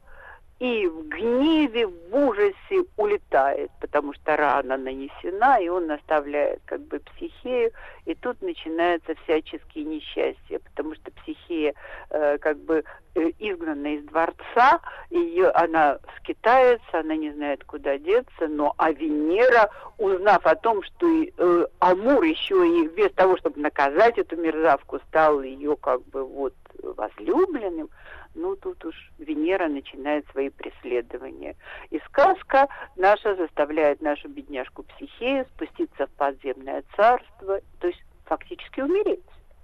[0.60, 7.00] и в гневе, в ужасе улетает, потому что рана нанесена, и он оставляет как бы
[7.00, 7.72] психею,
[8.04, 11.72] и тут начинаются всяческие несчастья, потому что психея
[12.10, 12.84] э, как бы
[13.14, 19.70] э, изгнана из дворца, ее, она скитается, она не знает, куда деться, но а Венера,
[19.96, 25.40] узнав о том, что э, Амур еще и вместо того, чтобы наказать эту мерзавку, стал
[25.40, 27.88] ее как бы вот возлюбленным,
[28.34, 31.56] ну тут уж Венера начинает свои преследования.
[31.90, 39.20] И сказка наша заставляет нашу бедняжку Психею спуститься в подземное царство, то есть фактически умереть.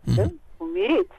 [0.06, 0.16] Mm-hmm.
[0.16, 0.30] Да?
[0.59, 1.10] Умереть.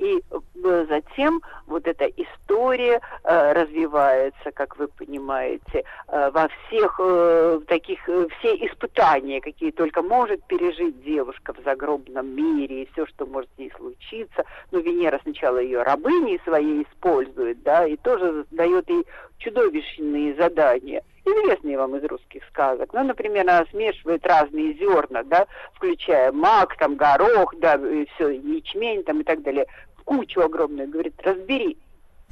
[0.00, 7.60] И э, затем вот эта история э, развивается, как вы понимаете, э, во всех э,
[7.66, 8.00] таких,
[8.38, 13.58] все испытания, какие только может пережить девушка в загробном мире, и все, что может с
[13.58, 14.44] ней случиться.
[14.70, 19.04] Ну, Венера сначала ее рабыней своей использует, да, и тоже дает ей
[19.38, 22.92] чудовищные задания известные вам из русских сказок.
[22.92, 29.02] Ну, например, она смешивает разные зерна, да, включая мак, там, горох, да, и все, ячмень
[29.04, 29.66] там и так далее,
[30.10, 31.78] кучу огромную, говорит, разбери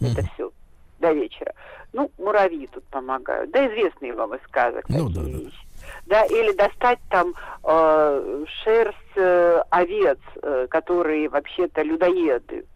[0.00, 0.12] mm-hmm.
[0.12, 0.52] это все
[0.98, 1.54] до вечера.
[1.92, 5.66] Ну, муравьи тут помогают, да, известные вам из сказок ну, такие да, вещи.
[6.06, 6.22] Да.
[6.22, 12.66] да, или достать там э, шерсть э, овец, э, которые вообще-то людоеды,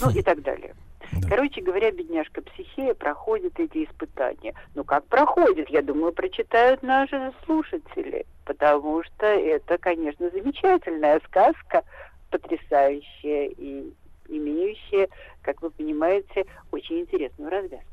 [0.00, 0.74] ну и так далее.
[1.12, 1.28] Да.
[1.28, 4.54] Короче говоря, бедняжка психея проходит эти испытания.
[4.74, 5.68] Ну как проходит?
[5.68, 11.84] Я думаю, прочитают наши слушатели, потому что это, конечно, замечательная сказка,
[12.30, 13.92] потрясающая и
[14.30, 15.08] имеющая,
[15.42, 17.86] как вы понимаете, очень интересную развязку.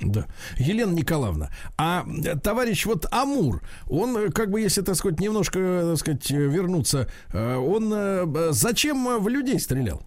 [0.00, 0.26] Да.
[0.56, 2.04] Елена Николаевна, а
[2.42, 5.58] товарищ вот Амур, он, как бы, если, так сказать, немножко,
[5.90, 10.00] так сказать, вернуться, э, он э, зачем в людей стрелял?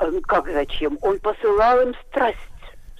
[0.00, 0.98] Э, как зачем?
[1.02, 2.38] Он посылал им страсть.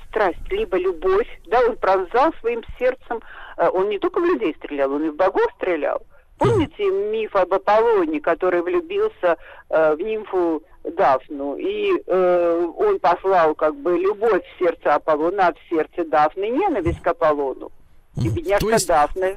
[0.09, 1.29] Страсть, либо любовь.
[1.47, 3.21] Да, он пронзал своим сердцем.
[3.57, 6.03] Э, он не только в людей стрелял, он и в богов стрелял.
[6.39, 9.37] Помните миф об Аполлоне, который влюбился
[9.71, 15.53] э, в нимфу Дафну, и э, он послал как бы любовь в сердце Аполлона, а
[15.53, 17.73] в сердце Дафны ненависть к Аполлону.
[18.17, 19.37] И бедняжка то есть, Дафна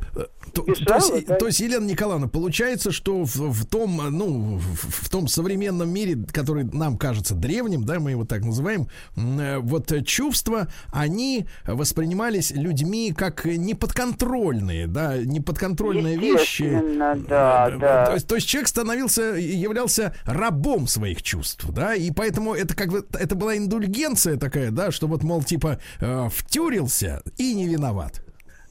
[0.53, 1.35] то, бежала, то, есть, да?
[1.35, 6.17] то есть, Елена Николаевна, получается, что в, в том, ну, в, в том современном мире,
[6.31, 13.13] который нам кажется древним, да, мы его так называем, э, вот чувства, они воспринимались людьми
[13.13, 16.81] как неподконтрольные, да, неподконтрольные вещи.
[17.27, 18.05] Да, э, да.
[18.05, 22.89] То есть, то есть человек становился, являлся рабом своих чувств, да, и поэтому это как
[22.89, 28.23] бы, это была индульгенция такая, да, что вот, мол, типа, э, втюрился и не виноват.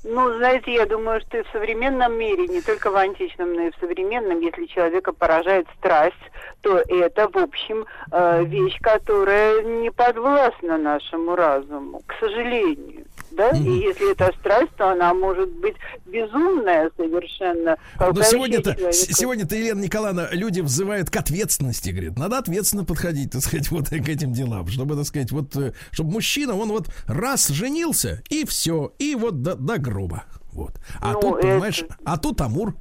[0.09, 3.70] Ну, знаете, я думаю, что и в современном мире, не только в античном, но и
[3.73, 6.15] в современном, если человека поражает страсть,
[6.61, 13.05] то это, в общем, э, вещь, которая не подвластна нашему разуму, к сожалению.
[13.36, 13.50] Да?
[13.50, 15.76] И если это страсть, то она может быть
[16.06, 17.76] безумная совершенно.
[17.98, 22.18] Но сегодня-то, сегодня-то, Елена Николаевна, люди взывают к ответственности, говорит.
[22.18, 26.12] Надо ответственно подходить, так сказать, вот к этим делам, чтобы, так сказать, вот, э, чтобы
[26.12, 30.24] мужчина, он вот раз женился, и все, и вот до, до гроба.
[30.52, 30.72] Вот.
[31.00, 31.96] А ну, тут, понимаешь, это...
[32.04, 32.74] а тут Амур.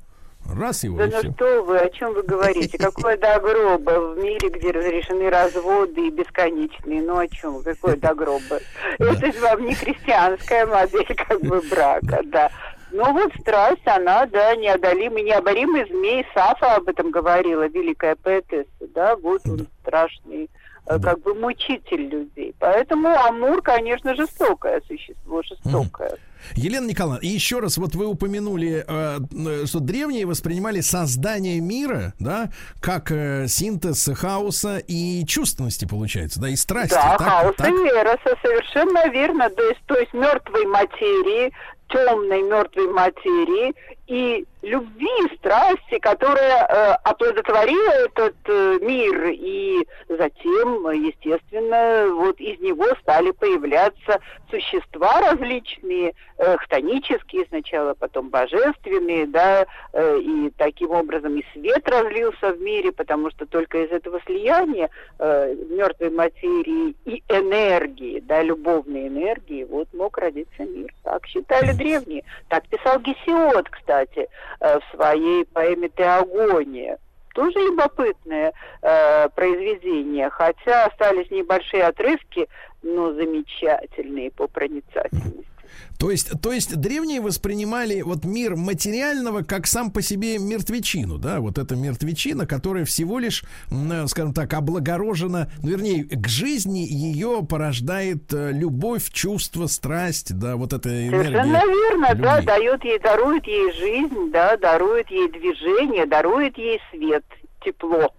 [0.54, 1.32] Раз его да и ну все.
[1.32, 2.78] что вы, о чем вы говорите?
[2.78, 7.02] Какое догроба в мире, где разрешены разводы и бесконечные?
[7.02, 7.64] Ну о чем?
[7.64, 8.60] Какое догроба?
[9.00, 12.52] Это же вам не христианская модель как бы брака, да.
[12.92, 16.26] Ну вот страсть, она, да, неодолимый, необоримый змей.
[16.34, 20.50] Сафа об этом говорила, великая поэтесса, да, вот он страшный
[20.88, 22.54] Э, как бы мучитель людей.
[22.60, 26.18] Поэтому Амур, конечно, жестокое существо, жестокое.
[26.56, 32.14] Елена Николаевна, и еще раз, вот вы упомянули, э, э, что древние воспринимали создание мира,
[32.20, 32.50] да,
[32.82, 36.96] как э, синтез хаоса и чувственности, получается, да, и страсти.
[36.96, 37.70] Да, так, хаоса так?
[37.70, 39.50] и эроса, совершенно верно.
[39.50, 41.52] То есть, то есть мертвой материи,
[41.90, 43.74] темной мертвой материи
[44.08, 49.30] и любви, страсти, которая э, оплодотворила этот э, мир.
[49.32, 54.20] И затем, естественно, вот из него стали появляться
[54.50, 62.54] существа различные, э, хтонические сначала, потом божественные, да, э, и таким образом и свет разлился
[62.54, 64.90] в мире, потому что только из этого слияния
[65.20, 70.94] э, мертвой материи и энергии, да, любовной энергии, вот мог родиться мир.
[71.04, 72.24] Так считали древние.
[72.50, 74.28] Так писал Гесиод, кстати,
[74.60, 76.98] в своей поэме «Теогония».
[77.34, 82.48] Тоже любопытное э, произведение, хотя остались небольшие отрывки,
[82.82, 85.55] но замечательные по проницательности.
[85.98, 91.40] То есть, то есть древние воспринимали вот мир материального как сам по себе мертвечину, да,
[91.40, 97.46] вот эта мертвечина, которая всего лишь, э, скажем так, облагорожена, ну, вернее, к жизни ее
[97.48, 101.32] порождает э, любовь, чувство, страсть, да, вот эта энергия.
[101.32, 102.24] Совершенно верно, любви.
[102.24, 107.24] да, дает ей, дарует ей жизнь, да, дарует ей движение, дарует ей свет,
[107.64, 108.14] тепло.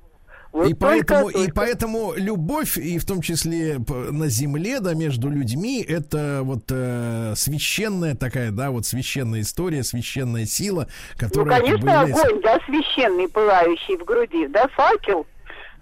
[0.56, 1.38] Вот и поэтому, только.
[1.38, 7.34] и поэтому любовь, и в том числе на земле, да, между людьми, это вот э,
[7.36, 10.88] священная такая, да, вот священная история, священная сила,
[11.18, 11.58] которая...
[11.58, 12.22] Ну, конечно, является...
[12.22, 15.26] огонь, да, священный, пылающий в груди, да, факел.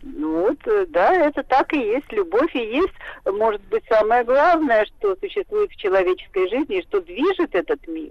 [0.03, 2.11] Ну вот, э, да, это так и есть.
[2.11, 2.95] Любовь и есть,
[3.25, 8.11] может быть, самое главное, что существует в человеческой жизни, и что движет этот мир.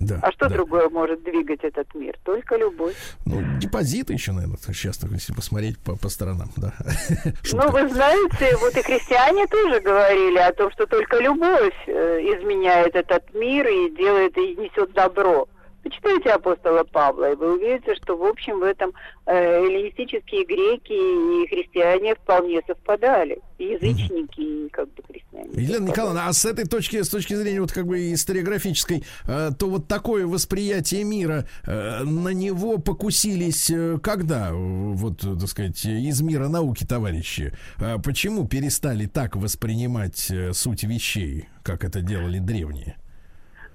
[0.00, 0.54] Да, а что да.
[0.54, 2.16] другое может двигать этот мир?
[2.24, 2.94] Только любовь.
[3.24, 6.72] Ну, депозиты еще, наверное, сейчас, если посмотреть по, по сторонам, да.
[7.52, 12.94] Ну, вы знаете, вот и христиане тоже говорили о том, что только любовь э, изменяет
[12.94, 15.48] этот мир и делает и несет добро.
[15.82, 18.92] Почитайте апостола Павла, и вы увидите, что, в общем, в этом
[19.26, 23.40] э, эллинистические греки и христиане вполне совпадали.
[23.58, 25.50] И язычники, и как бы христиане.
[25.54, 29.68] Елена Николаевна, а с этой точки, с точки зрения вот как бы историографической, э, то
[29.68, 36.48] вот такое восприятие мира, э, на него покусились э, когда, вот, так сказать, из мира
[36.48, 37.52] науки товарищи?
[37.78, 42.96] Э, почему перестали так воспринимать э, суть вещей, как это делали древние?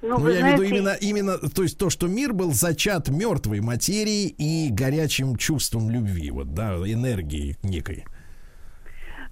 [0.04, 0.42] Ну, ну я знаете...
[0.42, 4.70] имею в виду именно, именно, то есть то, что мир был зачат мертвой материей и
[4.70, 8.06] горячим чувством любви, вот, да, энергии некой.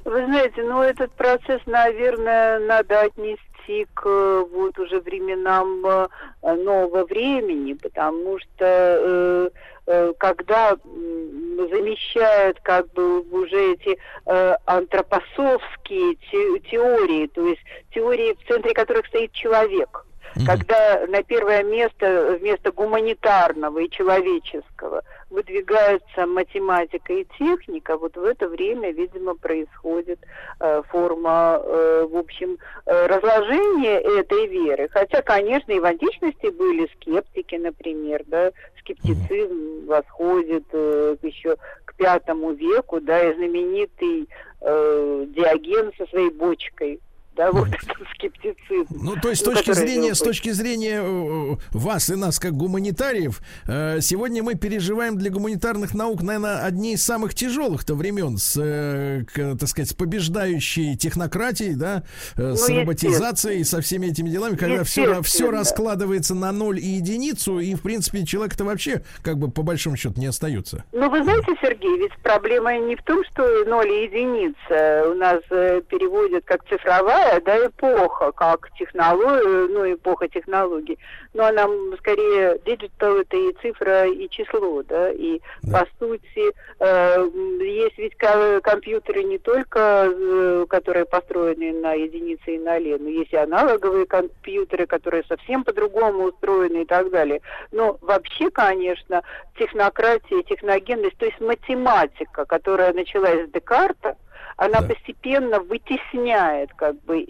[0.05, 7.73] Вы знаете, ну этот процесс, наверное, надо отнести к вот уже временам э, нового времени,
[7.73, 9.49] потому что э,
[9.87, 17.61] э, когда замещают как бы уже эти э, антропосовские те, теории, то есть
[17.93, 20.05] теории, в центре которых стоит человек–
[20.35, 20.45] Mm-hmm.
[20.45, 28.47] Когда на первое место вместо гуманитарного и человеческого выдвигаются математика и техника, вот в это
[28.47, 30.19] время, видимо, происходит
[30.59, 34.87] э, форма, э, в общем, э, разложения этой веры.
[34.91, 42.53] Хотя, конечно, и в античности были скептики, например, да, скептицизм восходит э, еще к пятому
[42.53, 44.29] веку, да, и знаменитый
[44.61, 47.01] э, Диоген со своей бочкой
[47.35, 48.87] да, вот этот скептицизм.
[48.89, 53.41] Ну, то есть, с точки зрения, с точки зрения э, вас и нас, как гуманитариев,
[53.67, 59.23] э, сегодня мы переживаем для гуманитарных наук, наверное, одни из самых тяжелых-то времен с, э,
[59.33, 62.03] так сказать, с побеждающей технократией, да,
[62.35, 67.59] с ну, роботизацией, со всеми этими делами, когда все, все раскладывается на ноль и единицу,
[67.59, 70.83] и, в принципе, человек-то вообще, как бы, по большому счету, не остается.
[70.91, 75.39] Ну, вы знаете, Сергей, ведь проблема не в том, что ноль и единица у нас
[75.49, 80.97] переводят как цифровая другая, да, эпоха, как технология, ну, эпоха технологий,
[81.33, 81.67] но она
[81.99, 85.79] скорее digital это и цифра, и число, да, и Да.
[85.79, 87.29] по сути э,
[87.61, 93.33] есть ведь ко- компьютеры не только, э, которые построены на единице и ноле, но есть
[93.33, 97.41] и аналоговые компьютеры, которые совсем по-другому устроены и так далее.
[97.71, 99.21] Но вообще, конечно,
[99.57, 104.15] технократия, техногенность, то есть математика, которая началась с Декарта,
[104.61, 107.25] она постепенно вытесняет как бы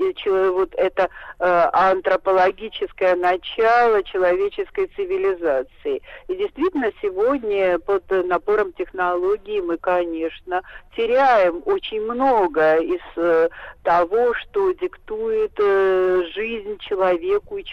[0.51, 1.09] вот это
[1.39, 6.01] э, антропологическое начало человеческой цивилизации.
[6.27, 10.61] И действительно сегодня под напором технологий мы, конечно,
[10.93, 13.47] теряем очень много из э,
[13.83, 17.63] того, что диктует э, жизнь человеку и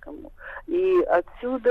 [0.00, 0.32] человеческому.
[0.66, 1.70] И отсюда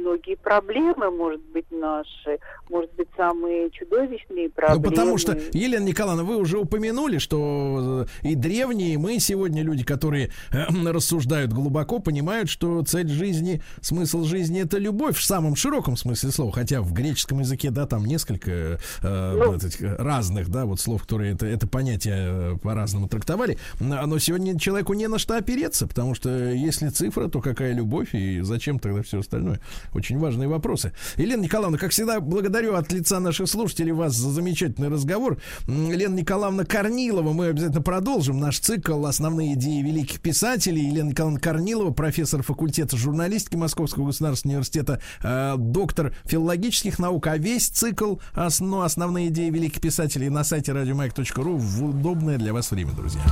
[0.00, 2.38] многие проблемы, может быть, наши,
[2.68, 4.84] может быть, самые чудовищные проблемы.
[4.84, 9.62] Ну, потому что, Елена Николаевна, вы уже упомянули, что э, и древние, и мы сегодня
[9.62, 15.56] люди, которые э, рассуждают глубоко, понимают, что цель жизни, смысл жизни это любовь в самом
[15.56, 16.52] широком смысле слова.
[16.52, 19.54] Хотя в греческом языке, да, там несколько э, Ну.
[19.54, 23.58] этих разных, да, вот слов, которые это, это понятие э, по-разному трактовали.
[23.80, 28.40] Но сегодня человеку не на что опереться, потому что если цифра, то какая любовь и
[28.42, 29.60] зачем тогда все остальное?
[29.94, 30.92] Очень важные вопросы.
[31.16, 35.38] Елена Николаевна, как всегда, благодарю от лица наших слушателей вас за замечательный разговор.
[35.66, 40.86] Елена Николаевна Корнилова, мы обязательно продолжим наш цикл «Основные идеи великих писателей».
[40.86, 47.26] Елена Николаевна Корнилова, профессор факультета журналистики Московского государственного университета, э, доктор филологических наук.
[47.26, 52.70] А весь цикл «Осно- «Основные идеи великих писателей» на сайте радиомаяк.ру в удобное для вас
[52.70, 53.22] время, друзья.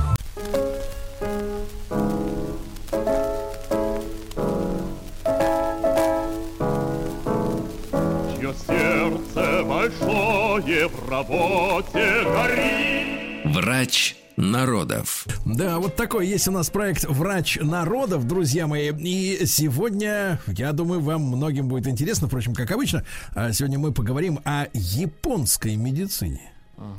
[10.65, 13.55] Большое в работе горит.
[13.55, 15.27] Врач народов.
[15.45, 18.91] Да, вот такой есть у нас проект «Врач народов», друзья мои.
[18.91, 24.39] И сегодня, я думаю, вам многим будет интересно, впрочем, как обычно, а сегодня мы поговорим
[24.43, 26.51] о японской медицине.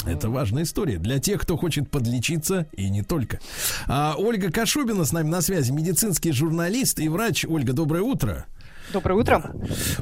[0.06, 3.40] Это важная история для тех, кто хочет подлечиться и не только.
[3.86, 7.44] А, Ольга Кашубина с нами на связи, медицинский журналист и врач.
[7.44, 8.47] Ольга, доброе утро.
[8.92, 9.52] Доброе утро.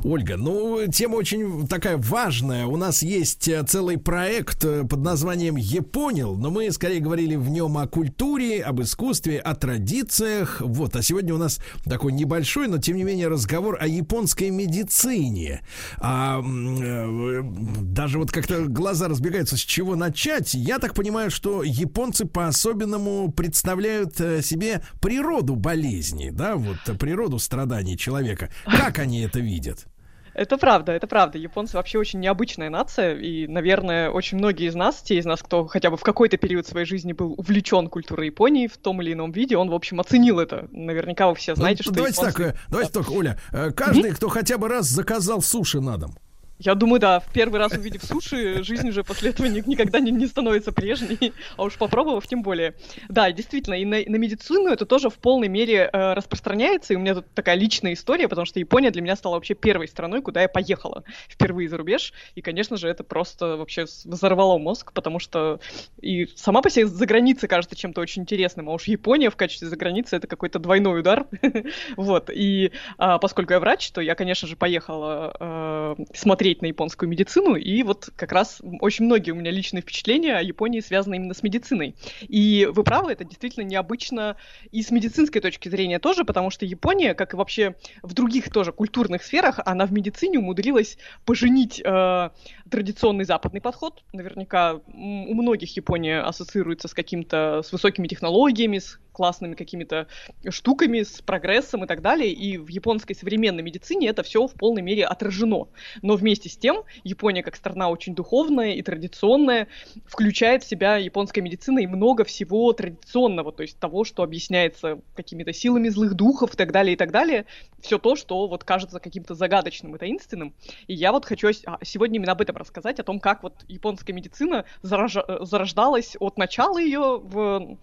[0.02, 2.66] Ольга, ну, тема очень такая важная.
[2.66, 7.48] У нас есть э, целый проект э, под названием «Японил», но мы скорее говорили в
[7.48, 10.60] нем о культуре, об искусстве, о традициях.
[10.60, 15.62] Вот, а сегодня у нас такой небольшой, но тем не менее разговор о японской медицине.
[15.98, 17.40] А, э,
[17.80, 20.52] даже вот как-то глаза разбегаются, с чего начать.
[20.52, 28.50] Я так понимаю, что японцы по-особенному представляют себе природу болезни, да, вот природу страданий человека.
[28.76, 29.86] Как они это видят?
[30.34, 31.38] Это правда, это правда.
[31.38, 35.64] Японцы вообще очень необычная нация, и, наверное, очень многие из нас, те из нас, кто
[35.68, 39.30] хотя бы в какой-то период своей жизни был увлечен культурой Японии в том или ином
[39.30, 40.66] виде, он, в общем, оценил это.
[40.72, 43.38] Наверняка вы все знаете, Ну, что давайте японцы- так, э, давайте так, Оля.
[43.52, 46.16] э, Каждый, кто хотя бы раз заказал суши на дом.
[46.58, 50.12] Я думаю, да, в первый раз увидев суши, жизнь уже после этого ни- никогда не,
[50.12, 52.74] не становится прежней, а уж попробовав, тем более.
[53.08, 57.00] Да, действительно, и на, на медицину это тоже в полной мере э, распространяется, и у
[57.00, 60.42] меня тут такая личная история, потому что Япония для меня стала вообще первой страной, куда
[60.42, 65.58] я поехала впервые за рубеж, и, конечно же, это просто вообще взорвало мозг, потому что
[66.00, 69.68] и сама по себе за границей кажется чем-то очень интересным, а уж Япония в качестве
[69.68, 71.26] за границы это какой-то двойной удар,
[71.96, 76.04] вот, и а, поскольку я врач, то я, конечно же, поехала э,
[76.44, 80.42] смотреть на японскую медицину, и вот как раз очень многие у меня личные впечатления о
[80.42, 81.94] Японии связаны именно с медициной.
[82.20, 84.36] И вы правы, это действительно необычно
[84.70, 88.72] и с медицинской точки зрения тоже, потому что Япония, как и вообще в других тоже
[88.72, 92.30] культурных сферах, она в медицине умудрилась поженить э,
[92.74, 94.02] традиционный западный подход.
[94.12, 100.08] Наверняка у многих Япония ассоциируется с каким-то, с высокими технологиями, с классными какими-то
[100.50, 102.32] штуками, с прогрессом и так далее.
[102.32, 105.68] И в японской современной медицине это все в полной мере отражено.
[106.02, 109.68] Но вместе с тем Япония как страна очень духовная и традиционная
[110.04, 115.52] включает в себя японская медицина и много всего традиционного, то есть того, что объясняется какими-то
[115.52, 117.46] силами злых духов и так далее, и так далее.
[117.80, 120.54] Все то, что вот кажется каким-то загадочным и таинственным.
[120.88, 124.14] И я вот хочу а, сегодня именно об этом рассказать, о том, как вот японская
[124.14, 127.78] медицина заража- э, зарождалась от начала ее в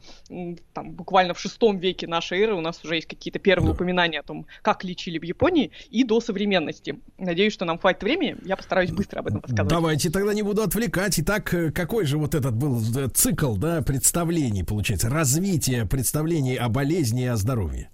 [0.74, 2.56] там, буквально в шестом веке нашей эры.
[2.56, 6.20] У нас уже есть какие-то первые упоминания о том, как лечили в Японии, и до
[6.20, 7.00] современности.
[7.18, 8.36] Надеюсь, что нам хватит времени.
[8.44, 9.70] Я постараюсь быстро об этом рассказать.
[9.70, 11.20] Давайте тогда не буду отвлекать.
[11.20, 16.70] Итак, э, какой же вот этот был э, цикл, да, представлений, получается, развитие представлений о
[16.70, 17.90] болезни и о здоровье?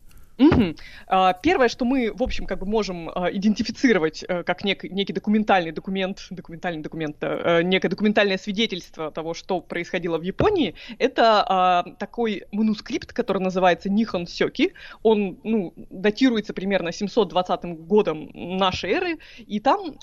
[1.08, 5.14] А, Первое, что мы, в общем, как бы можем а, идентифицировать э, как нек- некий
[5.14, 11.84] документальный документ, документальный документ, э, некое документальное свидетельство того, что происходило в Японии, это а,
[12.00, 14.74] такой манускрипт, который называется Нихон Сёки.
[15.04, 19.94] Он, ну, датируется примерно 720 годом нашей эры, и там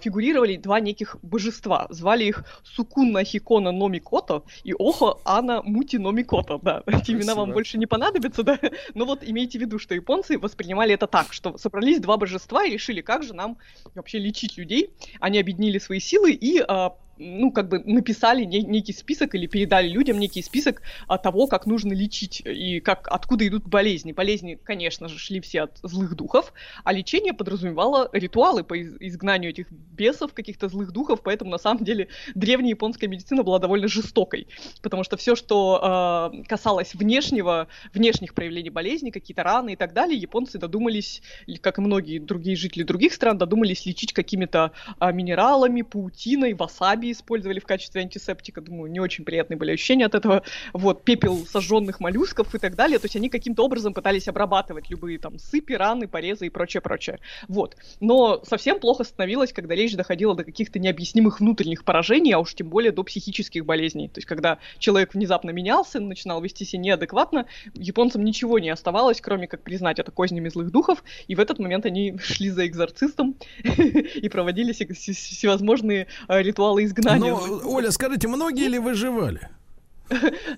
[0.00, 1.86] фигурировали два неких божества.
[1.90, 6.58] Звали их Сукуна Хикона Номикото и Охо Ана Мути Номикото.
[6.62, 8.58] Да, эти имена вам больше не понадобятся, да?
[8.94, 12.70] Но вот имейте в виду, что японцы воспринимали это так, что собрались два божества и
[12.70, 13.58] решили, как же нам
[13.94, 14.90] вообще лечить людей.
[15.20, 19.88] Они объединили свои силы и а, ну, как бы написали не- некий список или передали
[19.88, 20.82] людям некий список
[21.22, 24.12] того, как нужно лечить и как, откуда идут болезни.
[24.12, 26.52] Болезни, конечно же, шли все от злых духов,
[26.84, 31.84] а лечение подразумевало ритуалы по из- изгнанию этих бесов, каких-то злых духов, поэтому, на самом
[31.84, 34.48] деле, древняя японская медицина была довольно жестокой,
[34.82, 40.18] потому что все, что а, касалось внешнего, внешних проявлений болезни, какие-то раны и так далее,
[40.18, 41.22] японцы додумались,
[41.60, 47.60] как и многие другие жители других стран, додумались лечить какими-то а, минералами, паутиной, васаби использовали
[47.60, 48.60] в качестве антисептика.
[48.60, 50.42] Думаю, не очень приятные были ощущения от этого.
[50.72, 52.98] Вот, пепел сожженных моллюсков и так далее.
[52.98, 57.18] То есть они каким-то образом пытались обрабатывать любые там сыпи, раны, порезы и прочее, прочее.
[57.48, 57.76] Вот.
[58.00, 62.68] Но совсем плохо становилось, когда речь доходила до каких-то необъяснимых внутренних поражений, а уж тем
[62.68, 64.08] более до психических болезней.
[64.08, 69.46] То есть когда человек внезапно менялся, начинал вести себя неадекватно, японцам ничего не оставалось, кроме
[69.46, 74.28] как признать это кознями злых духов, и в этот момент они шли за экзорцистом и
[74.28, 77.34] проводили се- се- всевозможные э, ритуалы изгнания.
[77.34, 79.48] Но, Оля, скажите, многие ли выживали?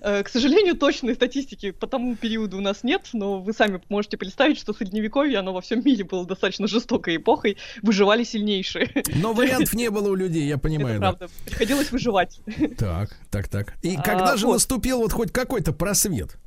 [0.01, 4.17] Э, К сожалению, точной статистики по тому периоду у нас нет, но вы сами можете
[4.17, 8.91] представить, что средневековье, оно во всем мире было достаточно жестокой эпохой, выживали сильнейшие.
[9.15, 10.97] Но вариантов не было у людей, я понимаю.
[10.97, 11.07] Это да.
[11.13, 11.33] правда.
[11.45, 12.39] Приходилось выживать.
[12.77, 13.73] Так, так, так.
[13.81, 14.53] И А, когда же вот.
[14.53, 16.37] наступил вот хоть какой-то просвет?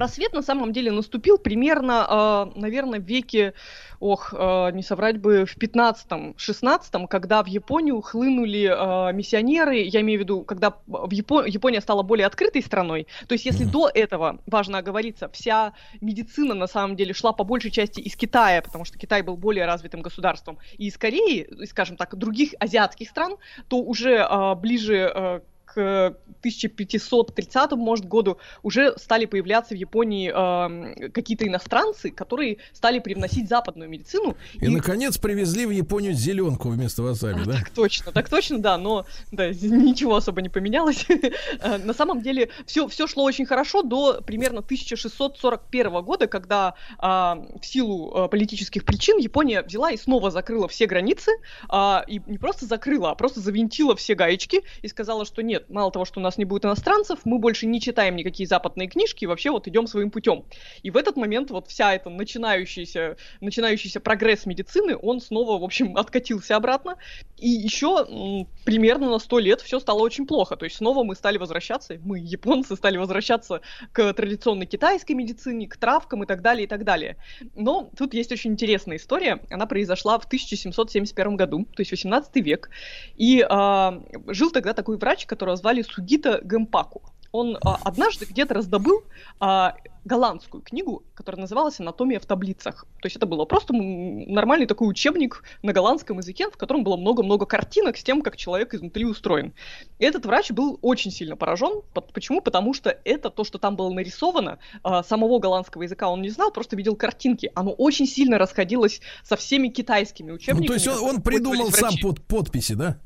[0.00, 3.52] Просвет на самом деле наступил примерно, э, наверное, в веке,
[3.98, 10.20] ох, э, не соврать бы, в 15-16, когда в Японию хлынули э, миссионеры, я имею
[10.20, 13.08] в виду, когда в Япо- Япония стала более открытой страной.
[13.28, 17.70] То есть если до этого, важно оговориться, вся медицина на самом деле шла по большей
[17.70, 21.98] части из Китая, потому что Китай был более развитым государством, и из Кореи, и, скажем
[21.98, 23.36] так, других азиатских стран,
[23.68, 32.10] то уже ближе к 1530 может, году уже стали появляться в Японии эм, какие-то иностранцы,
[32.10, 34.36] которые стали привносить западную медицину.
[34.54, 37.52] И, наконец, привезли в Японию зеленку вместо васаби, да?
[37.52, 41.06] Так точно, так точно, да, но да, ничего особо не поменялось.
[41.62, 47.42] Э, На самом деле все, все шло очень хорошо до примерно 1641 года, когда а,
[47.60, 51.30] в силу а, политических причин Япония взяла и снова закрыла все границы,
[51.68, 55.90] а, и не просто закрыла, а просто завинтила все гаечки и сказала, что нет, мало
[55.90, 59.26] того, что у нас не будет иностранцев, мы больше не читаем никакие западные книжки, и
[59.26, 60.44] вообще вот идем своим путем.
[60.82, 65.96] И в этот момент вот вся эта начинающаяся, начинающийся прогресс медицины, он снова, в общем,
[65.96, 66.96] откатился обратно.
[67.38, 70.56] И еще м, примерно на 100 лет все стало очень плохо.
[70.56, 73.60] То есть снова мы стали возвращаться, мы, японцы, стали возвращаться
[73.92, 77.16] к традиционной китайской медицине, к травкам и так далее, и так далее.
[77.54, 79.40] Но тут есть очень интересная история.
[79.50, 82.70] Она произошла в 1771 году, то есть 18 век.
[83.16, 87.02] И а, жил тогда такой врач, которого звали Сугита Гэмпаку.
[87.32, 89.04] Он а, однажды где-то раздобыл
[89.38, 92.86] а, голландскую книгу, которая называлась «Анатомия в таблицах».
[93.00, 97.46] То есть это было просто нормальный такой учебник на голландском языке, в котором было много-много
[97.46, 99.52] картинок с тем, как человек изнутри устроен.
[100.00, 101.82] И этот врач был очень сильно поражен.
[101.94, 102.40] По- Почему?
[102.40, 106.50] Потому что это то, что там было нарисовано, а, самого голландского языка он не знал,
[106.50, 107.52] просто видел картинки.
[107.54, 110.66] Оно очень сильно расходилось со всеми китайскими Ну, учебниками.
[110.66, 112.98] то есть он, он придумал сам под, подписи, да?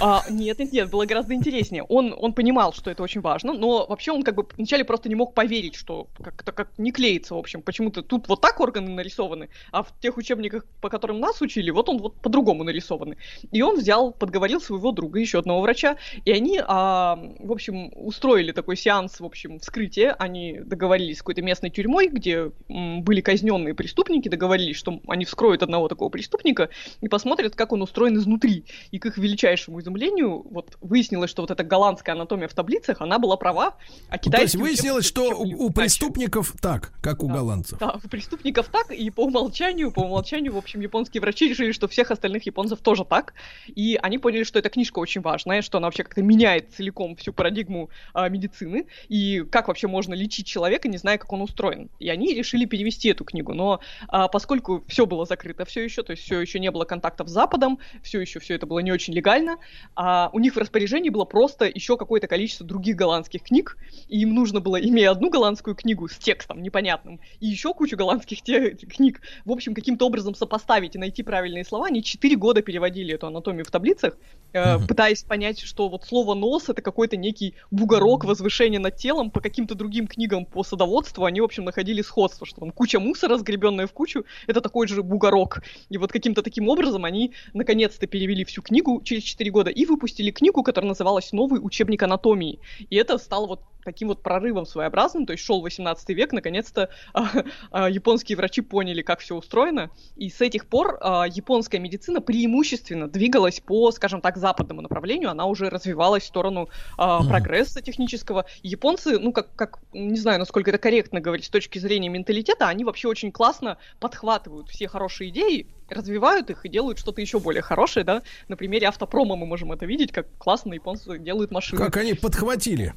[0.00, 1.82] А, нет, нет, нет, было гораздо интереснее.
[1.84, 5.14] Он, он понимал, что это очень важно, но вообще он как бы вначале просто не
[5.14, 7.62] мог поверить, что как-то как не клеится, в общем.
[7.62, 11.88] Почему-то тут вот так органы нарисованы, а в тех учебниках, по которым нас учили, вот
[11.88, 13.16] он вот по-другому нарисованы.
[13.50, 18.52] И он взял, подговорил своего друга, еще одного врача, и они, а, в общем, устроили
[18.52, 20.14] такой сеанс, в общем, вскрытия.
[20.18, 25.62] Они договорились с какой-то местной тюрьмой, где м, были казненные преступники, договорились, что они вскроют
[25.62, 26.70] одного такого преступника
[27.00, 28.64] и посмотрят, как он устроен изнутри.
[28.90, 33.18] И к их величайшему изумлению, вот выяснилось, что вот эта голландская анатомия в таблицах, она
[33.18, 33.76] была права,
[34.08, 37.78] а Ну, То есть выяснилось, что у, у преступников так, как у голландцев.
[37.78, 41.88] да, у преступников так, и по умолчанию, по умолчанию, в общем, японские врачи решили, что
[41.88, 43.34] всех остальных японцев тоже так,
[43.66, 47.32] и они поняли, что эта книжка очень важная, что она вообще как-то меняет целиком всю
[47.32, 51.90] парадигму а, медицины, и как вообще можно лечить человека, не зная, как он устроен.
[51.98, 56.12] И они решили перевести эту книгу, но а, поскольку все было закрыто все еще, то
[56.12, 59.14] есть все еще не было контактов с Западом, все еще все это было не очень
[59.14, 59.58] легально,
[59.94, 63.76] а у них в распоряжении было просто еще какое-то количество других голландских книг,
[64.08, 68.42] и им нужно было, имея одну голландскую книгу с текстом непонятным, и еще кучу голландских
[68.42, 73.14] те- книг, в общем, каким-то образом сопоставить и найти правильные слова, они четыре года переводили
[73.14, 74.16] эту анатомию в таблицах,
[74.52, 79.40] э, пытаясь понять, что вот слово «нос»— это какой-то некий бугорок, возвышение над телом, по
[79.40, 83.86] каким-то другим книгам по садоводству они, в общем, находили сходство, что там куча мусора, сгребенная
[83.86, 85.62] в кучу, это такой же бугорок.
[85.88, 90.30] И вот каким-то таким образом они наконец-то перевели всю книгу через 4 года и выпустили
[90.30, 92.60] книгу, которая называлась «Новый учебник анатомии».
[92.88, 97.30] И это стало вот таким вот прорывом своеобразным, то есть шел 18 век, наконец-то а,
[97.70, 103.08] а, японские врачи поняли, как все устроено, и с этих пор а, японская медицина преимущественно
[103.08, 106.68] двигалась по, скажем так, западному направлению, она уже развивалась в сторону
[106.98, 108.44] а, прогресса технического.
[108.62, 112.84] Японцы, ну, как, как, не знаю, насколько это корректно говорить с точки зрения менталитета, они
[112.84, 118.04] вообще очень классно подхватывают все хорошие идеи, развивают их и делают что-то еще более хорошее,
[118.04, 118.22] да.
[118.48, 121.80] На примере автопрома мы можем это видеть, как классно японцы делают машины.
[121.82, 122.94] Как они подхватили.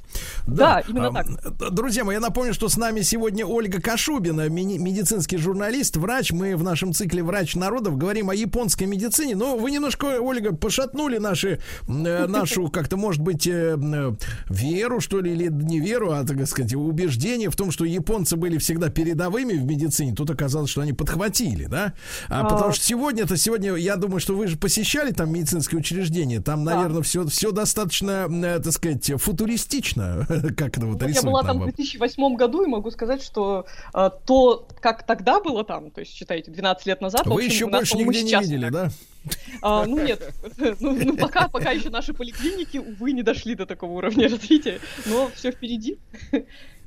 [0.47, 1.73] Да, именно А, так.
[1.73, 6.31] Друзья мои, я напомню, что с нами сегодня Ольга Кашубина, мини- медицинский журналист, врач.
[6.31, 9.35] Мы в нашем цикле «Врач народов» говорим о японской медицине.
[9.35, 14.11] Но вы немножко, Ольга, пошатнули наши, э, нашу, как-то, может быть, э, э,
[14.49, 18.57] веру, что ли, или не веру, а, так сказать, убеждение в том, что японцы были
[18.57, 20.13] всегда передовыми в медицине.
[20.13, 21.93] Тут оказалось, что они подхватили, да?
[22.29, 22.49] А, А.
[22.49, 26.41] потому что сегодня-то, сегодня, я думаю, что вы же посещали там медицинские учреждения.
[26.41, 30.25] Там, наверное, все, все достаточно, э, так сказать, футуристично,
[30.57, 31.69] как это вот Вот я была там в вам.
[31.69, 36.51] 2008 году и могу сказать, что э, то, как тогда было там, то есть, считайте,
[36.51, 38.71] 12 лет назад, Вы общем, еще больше нигде не видели, так.
[38.71, 38.89] да?
[39.61, 40.33] А, ну нет,
[40.81, 45.31] ну, ну, пока, пока еще наши поликлиники, увы, не дошли до такого уровня развития, но
[45.33, 45.97] все впереди.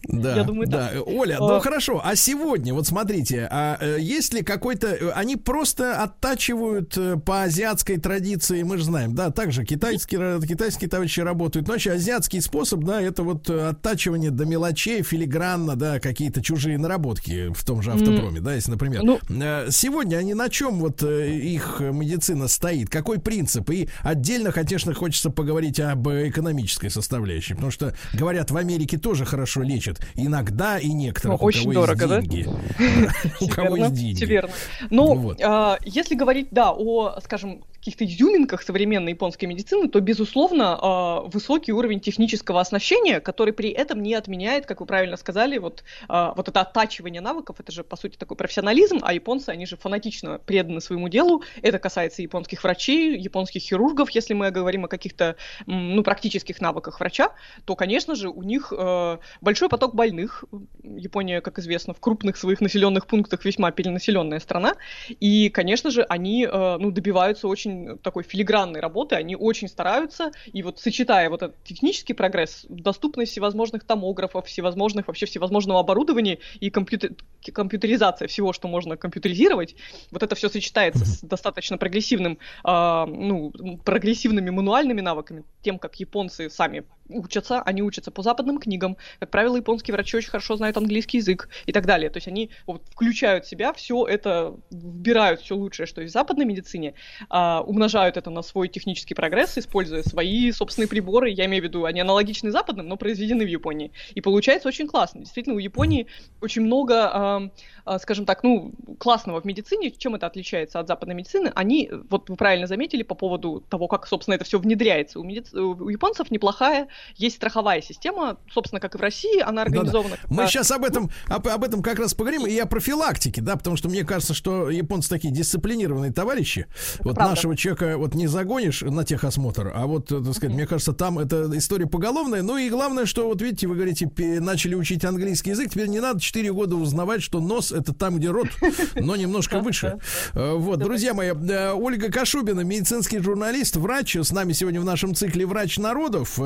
[0.08, 0.88] Да, Я думаю, да.
[0.88, 1.06] так.
[1.06, 1.54] Оля, А.
[1.54, 2.00] ну хорошо.
[2.04, 4.88] А сегодня, вот смотрите, а э, есть ли какой-то...
[4.88, 10.46] э, Они просто оттачивают э, по азиатской традиции, мы же знаем, да, также китайские, ра-
[10.46, 11.66] китайские товарищи работают.
[11.66, 16.78] Но вообще азиатский способ, да, это вот э, оттачивание до мелочей, филигранно, да, какие-то чужие
[16.78, 19.02] наработки в том же автопроме, да, если, например.
[19.02, 19.18] Ну.
[19.28, 22.90] Э, Сегодня они на чем вот э, их медицина стоит?
[22.90, 23.70] Какой принцип?
[23.70, 29.24] И отдельно, конечно, хочется поговорить об э, экономической составляющей, потому что, говорят, в Америке тоже
[29.24, 29.85] хорошо лечат.
[30.14, 32.20] Иногда и некоторых, Ну, у очень кого дорого, да?
[33.40, 34.24] У кого есть деньги.
[34.24, 34.52] Верно.
[34.90, 41.20] Ну, а, если говорить, да, о, скажем, каких-то изюминках современной японской медицины, то, безусловно, а,
[41.20, 46.34] высокий уровень технического оснащения, который при этом не отменяет, как вы правильно сказали, вот, а,
[46.36, 50.40] вот это оттачивание навыков, это же, по сути, такой профессионализм, а японцы, они же фанатично
[50.44, 51.44] преданы своему делу.
[51.62, 55.36] Это касается японских врачей, японских хирургов, если мы говорим о каких-то,
[55.66, 57.30] ну, практических навыках врача,
[57.66, 60.44] то, конечно же, у них э, большой поток больных.
[60.82, 64.76] Япония, как известно, в крупных своих населенных пунктах весьма перенаселенная страна.
[65.20, 70.32] И, конечно же, они э, ну, добиваются очень такой филигранной работы, они очень стараются.
[70.46, 76.70] И вот сочетая вот этот технический прогресс, доступность всевозможных томографов, всевозможных, вообще всевозможного оборудования и
[76.70, 77.10] компьютер,
[77.52, 79.76] компьютеризация всего, что можно компьютеризировать,
[80.10, 83.52] вот это все сочетается с достаточно прогрессивным, а, ну,
[83.84, 88.96] прогрессивными мануальными навыками, тем, как японцы сами учатся, они учатся по западным книгам.
[89.20, 92.10] Как правило, японские врачи очень хорошо знают английский язык и так далее.
[92.10, 96.14] То есть они вот, включают в себя все это, вбирают все лучшее, что есть в
[96.14, 96.94] западной медицине,
[97.28, 101.30] а, умножают это на свой технический прогресс, используя свои собственные приборы.
[101.30, 103.92] Я имею в виду, они аналогичны западным, но произведены в Японии.
[104.14, 105.20] И получается очень классно.
[105.20, 106.06] Действительно, у Японии
[106.40, 107.50] очень много, а,
[107.84, 109.90] а, скажем так, ну, классного в медицине.
[109.90, 111.52] Чем это отличается от западной медицины?
[111.54, 115.20] Они, вот вы правильно заметили по поводу того, как, собственно, это все внедряется.
[115.20, 120.16] У, медици- у японцев неплохая есть страховая система, собственно, как и в России, она организована.
[120.28, 123.56] Мы как-то- сейчас об этом, об, об этом как раз поговорим, и о профилактике, да,
[123.56, 126.66] потому что мне кажется, что японцы такие дисциплинированные товарищи.
[127.00, 127.30] вот правда.
[127.34, 131.18] нашего человека вот не загонишь на техосмотр, а вот, э, так сказать, мне кажется, там
[131.18, 132.42] это история поголовная.
[132.42, 134.10] Ну и главное, что вот видите, вы говорите,
[134.40, 138.30] начали учить английский язык, теперь не надо 4 года узнавать, что нос это там, где
[138.30, 138.48] рот,
[138.94, 139.98] но немножко выше.
[140.34, 145.14] Э, Вот, друзья мои, э, Ольга Кашубина, медицинский журналист, врач, с нами сегодня в нашем
[145.14, 146.38] цикле «Врач народов».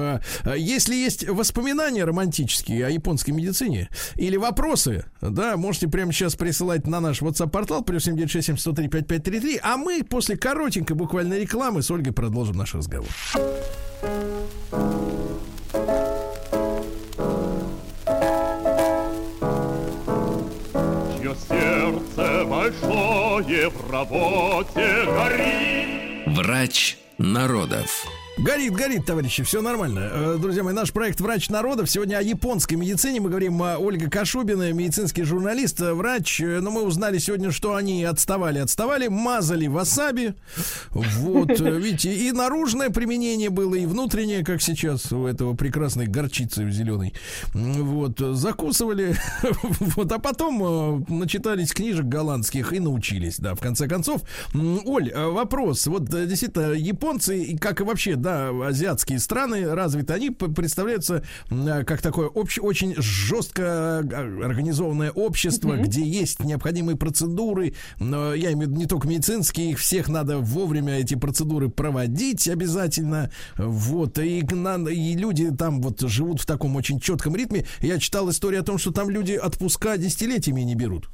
[0.45, 6.87] Э, Если есть воспоминания романтические о японской медицине или вопросы, да, можете прямо сейчас присылать
[6.87, 12.13] на наш WhatsApp-портал плюс 7967 103 5533, а мы после коротенькой буквально рекламы с Ольгой
[12.13, 13.09] продолжим наш разговор.
[21.19, 26.37] Чье сердце большое в работе горит.
[26.37, 28.07] Врач народов.
[28.43, 30.09] Горит, горит, товарищи, все нормально.
[30.11, 31.91] Э, Друзья мои, наш проект «Врач народов».
[31.91, 33.21] Сегодня о японской медицине.
[33.21, 36.41] Мы говорим о Ольга Кашубина, медицинский журналист, э, врач.
[36.41, 40.37] Э, Но мы узнали сегодня, что они отставали, отставали, мазали васаби.
[40.93, 46.71] Вот, э, видите, и наружное применение было, и внутреннее, как сейчас у этого прекрасной горчицы
[46.71, 47.13] зеленой.
[47.53, 49.17] Вот, э, закусывали.
[49.97, 54.23] Вот, а потом э, начитались книжек голландских и научились, да, в конце концов.
[54.55, 55.87] Оль, э, вопрос.
[55.89, 58.30] Вот э, действительно, японцы, как и вообще, да,
[58.69, 66.03] азиатские страны развиты, они представляются э, как такое общ- очень жестко э, организованное общество, где
[66.03, 67.75] есть необходимые процедуры.
[67.99, 72.49] Но я имею в виду не только медицинские, их всех надо вовремя эти процедуры проводить
[72.49, 73.31] обязательно.
[73.57, 74.19] Вот.
[74.19, 77.67] И, и люди там вот живут в таком очень четком ритме.
[77.81, 81.09] Я читал историю о том, что там люди отпуска десятилетиями не берут.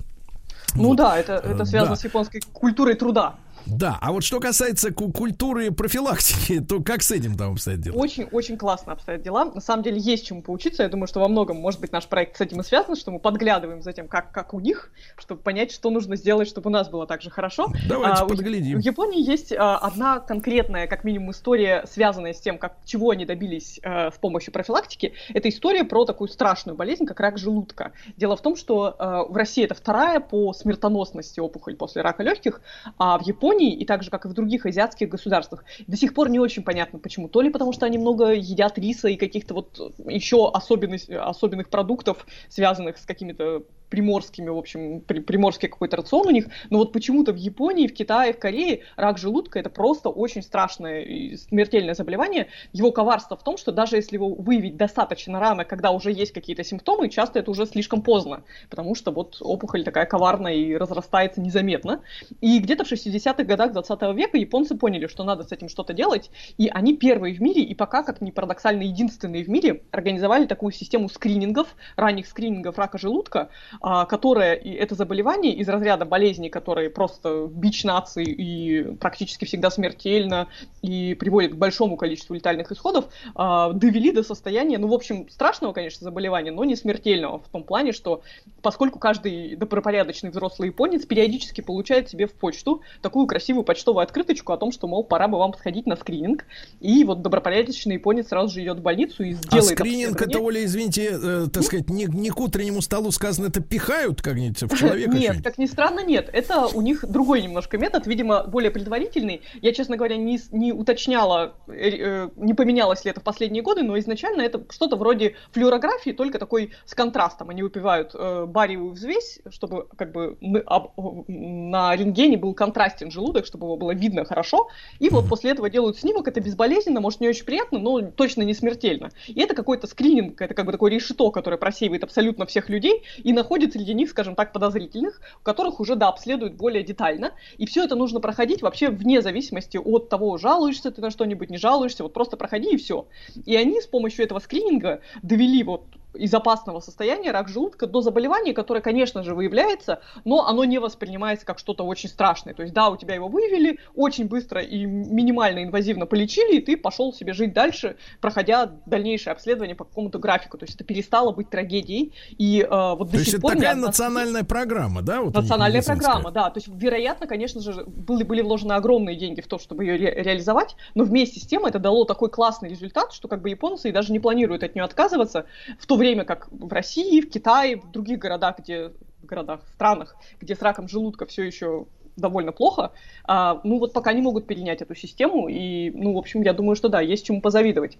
[0.74, 2.00] Ну да, это, это Э, связано да.
[2.00, 3.36] с японской культурой труда.
[3.66, 7.96] Да, а вот что касается ку- культуры профилактики, то как с этим там обстоят дела?
[7.96, 9.44] Очень-очень классно обстоят дела.
[9.46, 10.82] На самом деле есть чему поучиться.
[10.82, 13.18] Я думаю, что во многом, может быть, наш проект с этим и связан, что мы
[13.18, 16.88] подглядываем за тем, как, как у них, чтобы понять, что нужно сделать, чтобы у нас
[16.88, 17.66] было так же хорошо.
[17.88, 18.78] Давайте у- подглядим.
[18.80, 23.24] В Японии есть а, одна конкретная, как минимум, история, связанная с тем, как, чего они
[23.24, 25.14] добились э, с помощью профилактики.
[25.34, 27.92] Это история про такую страшную болезнь, как рак желудка.
[28.16, 32.60] Дело в том, что э, в России это вторая по смертоносности опухоль после рака легких,
[32.98, 36.28] а в Японии, и так же, как и в других азиатских государствах, до сих пор
[36.28, 37.28] не очень понятно, почему.
[37.28, 42.26] То ли потому, что они много едят риса и каких-то вот еще особенных, особенных продуктов,
[42.48, 47.32] связанных с какими-то приморскими, в общем, при- приморский какой-то рацион у них, но вот почему-то
[47.32, 52.48] в Японии, в Китае, в Корее рак желудка это просто очень страшное и смертельное заболевание.
[52.72, 56.64] Его коварство в том, что даже если его выявить достаточно рано, когда уже есть какие-то
[56.64, 62.02] симптомы, часто это уже слишком поздно, потому что вот опухоль такая коварная и разрастается незаметно.
[62.40, 66.30] И где-то в 60-х годах 20 века японцы поняли, что надо с этим что-то делать,
[66.58, 70.72] и они первые в мире, и пока, как ни парадоксально, единственные в мире, организовали такую
[70.72, 73.50] систему скринингов, ранних скринингов рака желудка,
[73.80, 80.48] которая, и это заболевание из разряда болезней, которые просто бич нации и практически всегда смертельно,
[80.82, 85.72] и приводит к большому количеству летальных исходов, а, довели до состояния, ну, в общем, страшного,
[85.72, 88.22] конечно, заболевания, но не смертельного, в том плане, что
[88.62, 94.56] поскольку каждый добропорядочный взрослый японец периодически получает себе в почту такую красивую почтовую открыточку о
[94.56, 96.44] том, что, мол, пора бы вам сходить на скрининг,
[96.80, 100.38] и вот добропорядочный японец сразу же идет в больницу и А сделает скрининг это.
[100.38, 104.76] Оля, извините, э, так сказать, не, не к утреннему столу сказано, это пихают как-нибудь в
[104.78, 105.10] человека?
[105.10, 105.44] Нет, что-нибудь?
[105.44, 106.30] как ни странно, нет.
[106.32, 109.42] Это у них другой немножко метод, видимо, более предварительный.
[109.62, 113.82] Я, честно говоря, не, не уточняла, э, э, не поменялось ли это в последние годы,
[113.82, 117.50] но изначально это что-то вроде флюорографии, только такой с контрастом.
[117.50, 120.92] Они выпивают э, бариевую взвесь, чтобы как бы н- об-
[121.28, 124.68] на рентгене был контрастен желудок, чтобы его было видно хорошо.
[124.98, 128.54] И вот после этого делают снимок, это безболезненно, может не очень приятно, но точно не
[128.54, 129.10] смертельно.
[129.26, 133.32] И это какой-то скрининг, это как бы такое решето, которое просеивает абсолютно всех людей и
[133.32, 137.32] находит среди них, скажем так, подозрительных, у которых уже, да, обследуют более детально.
[137.58, 141.58] И все это нужно проходить вообще вне зависимости от того, жалуешься ты на что-нибудь, не
[141.58, 143.06] жалуешься, вот просто проходи и все.
[143.44, 145.84] И они с помощью этого скрининга довели вот
[146.16, 151.44] из опасного состояния рак желудка до заболевания, которое, конечно же, выявляется, но оно не воспринимается
[151.46, 152.54] как что-то очень страшное.
[152.54, 156.76] То есть, да, у тебя его выявили, очень быстро и минимально инвазивно полечили, и ты
[156.76, 160.58] пошел себе жить дальше, проходя дальнейшее обследование по какому-то графику.
[160.58, 162.12] То есть это перестало быть трагедией.
[162.38, 165.22] И э, вот до То есть сих это пор ни такая одна- национальная программа, да?
[165.22, 166.50] Вот Национальная программа, да.
[166.50, 170.22] То есть, вероятно, конечно же, были, были вложены огромные деньги в то, чтобы ее ре-
[170.22, 173.92] реализовать, но вместе с тем это дало такой классный результат, что как бы японцы и
[173.92, 175.46] даже не планируют от нее отказываться,
[175.78, 178.92] в то время как в России, в Китае, в других городах, где
[179.22, 182.92] в городах, странах, где с раком желудка все еще довольно плохо,
[183.24, 186.74] а, ну вот пока не могут перенять эту систему, и, ну, в общем, я думаю,
[186.76, 187.98] что да, есть чему позавидовать.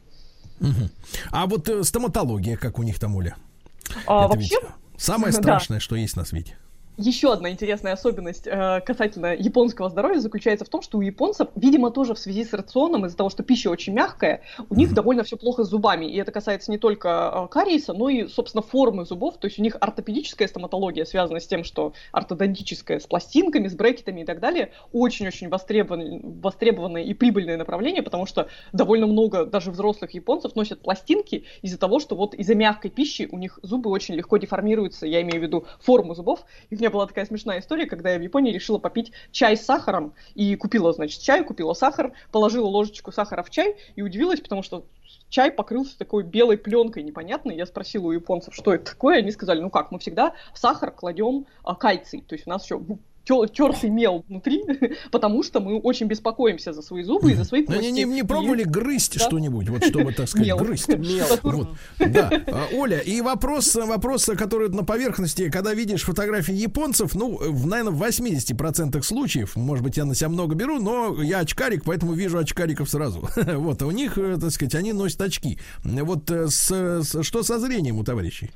[0.58, 0.90] Мгм.
[1.30, 3.36] А вот э, стоматология, как у них там, Оля?
[4.06, 4.56] А, Это вообще,
[4.96, 5.38] самое да.
[5.38, 6.56] страшное, что есть на свете.
[6.98, 11.90] Еще одна интересная особенность э, касательно японского здоровья заключается в том, что у японцев, видимо,
[11.90, 14.40] тоже в связи с рационом, из-за того, что пища очень мягкая,
[14.70, 16.06] у них довольно все плохо с зубами.
[16.06, 19.36] И это касается не только э, кариеса, но и, собственно, формы зубов.
[19.36, 24.22] То есть у них ортопедическая стоматология связана с тем, что ортодонтическая с пластинками, с брекетами
[24.22, 30.12] и так далее, очень-очень востребованное, востребованное и прибыльное направление, потому что довольно много даже взрослых
[30.12, 34.38] японцев носят пластинки из-за того, что вот из-за мягкой пищи у них зубы очень легко
[34.38, 35.04] деформируются.
[35.04, 36.46] Я имею в виду форму зубов.
[36.70, 39.64] И у меня была такая смешная история, когда я в Японии решила попить чай с
[39.64, 44.62] сахаром и купила, значит, чай, купила сахар, положила ложечку сахара в чай и удивилась, потому
[44.62, 44.86] что
[45.28, 47.56] чай покрылся такой белой пленкой непонятной.
[47.56, 49.18] Я спросила у японцев, что это такое.
[49.18, 52.24] Они сказали, ну как, мы всегда в сахар кладем а, кальций.
[52.26, 52.80] То есть у нас еще
[53.26, 54.62] тертый мел внутри,
[55.10, 57.82] потому что мы очень беспокоимся за свои зубы и за свои Ну, кости.
[57.82, 59.24] не, не, не пробовали грызть Да.
[59.24, 60.58] что-нибудь, вот чтобы, так сказать, Мел.
[60.58, 60.88] грызть?
[60.96, 61.26] Мел.
[61.42, 61.68] Вот.
[61.98, 62.30] Да.
[62.46, 67.92] А, Оля, и вопрос, вопрос, который на поверхности, когда видишь фотографии японцев, ну, в, наверное,
[67.92, 72.38] в 80% случаев, может быть, я на себя много беру, но я очкарик, поэтому вижу
[72.38, 73.28] очкариков сразу.
[73.56, 75.58] Вот, а у них, э, так сказать, они носят очки.
[75.82, 78.50] Вот э, с, с- что со зрением у товарищей?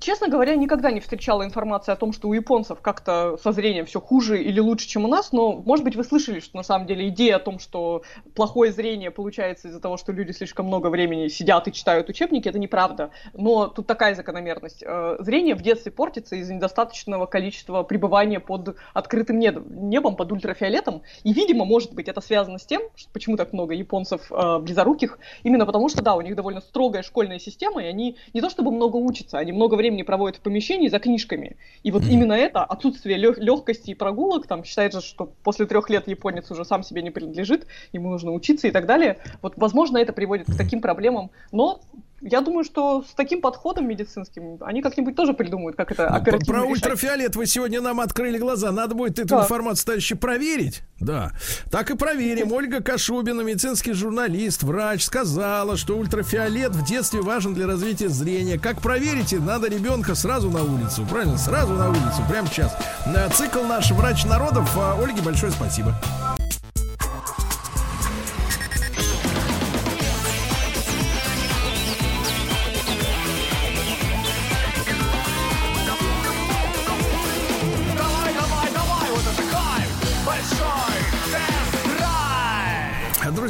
[0.00, 4.00] Честно говоря, никогда не встречала информации о том, что у японцев как-то со зрением все
[4.00, 7.08] хуже или лучше, чем у нас, но, может быть, вы слышали, что на самом деле
[7.08, 8.00] идея о том, что
[8.34, 12.58] плохое зрение получается из-за того, что люди слишком много времени сидят и читают учебники, это
[12.58, 13.10] неправда.
[13.34, 14.82] Но тут такая закономерность.
[14.86, 21.02] Э, Зрение в детстве портится из-за недостаточного количества пребывания под открытым неб- небом, под ультрафиолетом.
[21.24, 25.18] И, видимо, может быть, это связано с тем, что почему так много японцев э, близоруких,
[25.42, 28.70] именно потому что, да, у них довольно строгая школьная система, и они не то чтобы
[28.70, 31.56] много учатся, они много времени проводят в помещении за книжками.
[31.82, 36.50] И вот именно это, отсутствие легкости и прогулок, там считается, что после трех лет японец
[36.50, 39.18] уже сам себе не принадлежит, ему нужно учиться и так далее.
[39.42, 41.80] Вот, возможно, это приводит к таким проблемам, но
[42.20, 46.52] я думаю, что с таким подходом медицинским они как-нибудь тоже придумают, как это Ну, оперативно
[46.54, 46.70] Про решать.
[46.84, 48.70] ультрафиолет вы сегодня нам открыли глаза.
[48.72, 49.42] Надо будет эту Да.
[49.42, 50.82] информацию, товарищи, проверить.
[51.00, 51.32] Да.
[51.70, 52.52] Так и проверим.
[52.52, 58.58] Ольга Кашубина, медицинский журналист, врач, сказала, что ультрафиолет в детстве важен для развития зрения.
[58.58, 61.06] Как проверите, надо ребенка сразу на улицу.
[61.08, 61.38] Правильно?
[61.38, 62.22] Сразу на улицу.
[62.28, 62.76] Прямо сейчас.
[63.06, 64.68] Э, Цикл наш «Врач народов».
[64.76, 65.94] А Ольге большое спасибо.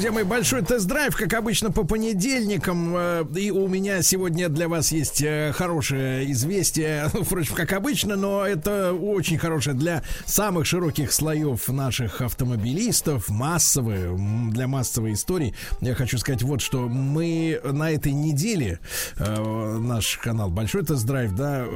[0.00, 2.96] Друзья мои, большой тест-драйв, как обычно, по понедельникам.
[2.96, 7.08] Э, И у меня сегодня для вас есть э, хорошее известие.
[7.12, 14.16] Впрочем, как обычно, но это очень хорошее для самых широких слоев наших автомобилистов, массовые,
[14.50, 15.54] для массовой истории.
[15.82, 18.80] Я хочу сказать вот, что мы на этой неделе,
[19.18, 21.66] э, наш канал Большой тест-драйв, да,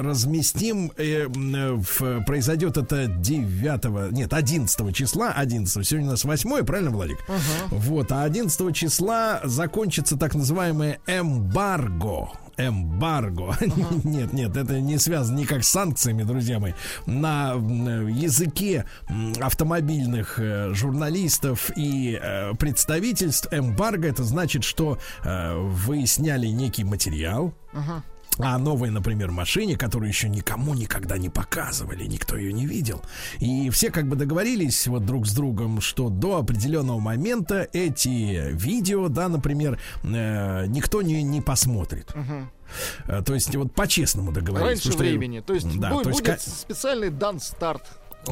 [0.00, 0.90] разместим,
[2.24, 7.18] произойдет это 9, нет, 11 числа, 11, сегодня у нас 8, правильно, Владик?
[7.70, 12.30] Вот, а 11 числа закончится так называемое эмбарго.
[12.56, 13.56] Эмбарго.
[14.04, 16.72] Нет, нет, это не связано никак с санкциями, друзья мои.
[17.04, 18.84] На языке
[19.40, 27.52] автомобильных э, журналистов и э, представительств эмбарго это значит, что э, вы сняли некий материал,
[28.38, 33.00] о новой, например, машине, которую еще никому никогда не показывали, никто ее не видел.
[33.38, 39.08] И все как бы договорились вот друг с другом, что до определенного момента эти видео,
[39.08, 42.12] да, например, э, никто не, не посмотрит.
[43.06, 44.68] Э, То есть вот по-честному договорились.
[44.84, 45.40] Раньше что- времени.
[45.40, 47.82] То есть, Да, бу- то есть будет специальный дан старт.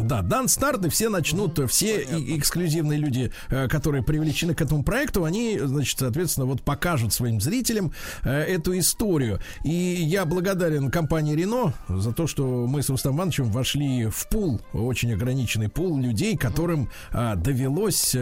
[0.00, 4.60] Да, дан старт, и все начнут, э, все и- эксклюзивные люди, э, которые привлечены к
[4.60, 7.92] этому проекту, они, значит, соответственно, вот покажут своим зрителям
[8.22, 9.40] э, эту историю.
[9.64, 14.60] И я благодарен компании Рено за то, что мы с Рустам Ивановичем вошли в пул,
[14.72, 18.16] очень ограниченный пул людей, которым э, довелось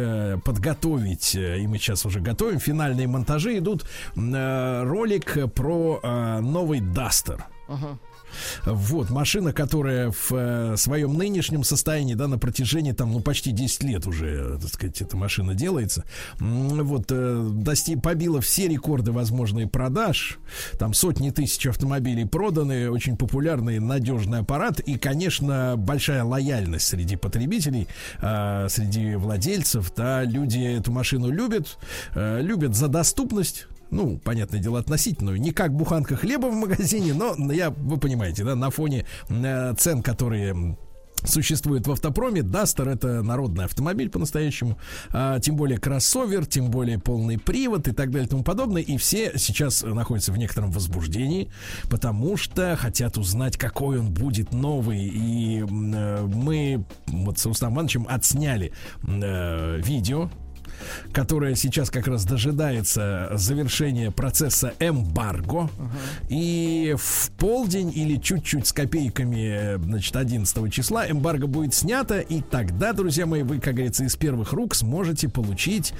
[0.44, 3.84] подготовить, и мы сейчас уже готовим, финальные монтажи идут,
[4.16, 7.44] ролик про новый Дастер.
[8.64, 13.82] Вот, машина, которая в э, своем нынешнем состоянии, да, на протяжении там, ну, почти 10
[13.84, 16.04] лет уже, так сказать, эта машина делается.
[16.38, 20.38] Вот, э, дости- побила все рекорды возможные продаж.
[20.78, 24.80] Там сотни тысяч автомобилей проданы, очень популярный, надежный аппарат.
[24.80, 27.88] И, конечно, большая лояльность среди потребителей,
[28.20, 31.78] э, среди владельцев, да, люди эту машину любят,
[32.14, 37.52] э, любят за доступность, ну, понятное дело, относительную, не как буханка хлеба в магазине, но
[37.52, 40.78] я, вы понимаете, да, на фоне э, цен, которые м,
[41.24, 44.78] существуют в автопроме, Дастер это народный автомобиль по-настоящему,
[45.10, 48.96] а, тем более кроссовер, тем более полный привод и так далее и тому подобное, и
[48.96, 51.50] все сейчас находятся в некотором возбуждении,
[51.90, 58.06] потому что хотят узнать, какой он будет новый, и э, мы вот с Рустам Ивановичем
[58.08, 58.72] отсняли
[59.06, 60.30] э, видео,
[61.12, 65.68] которая сейчас как раз дожидается завершения процесса эмбарго.
[66.28, 72.92] И в полдень или чуть-чуть с копейками, значит, 11 числа эмбарго будет снято, и тогда,
[72.92, 75.92] друзья мои, вы, как говорится, из первых рук сможете получить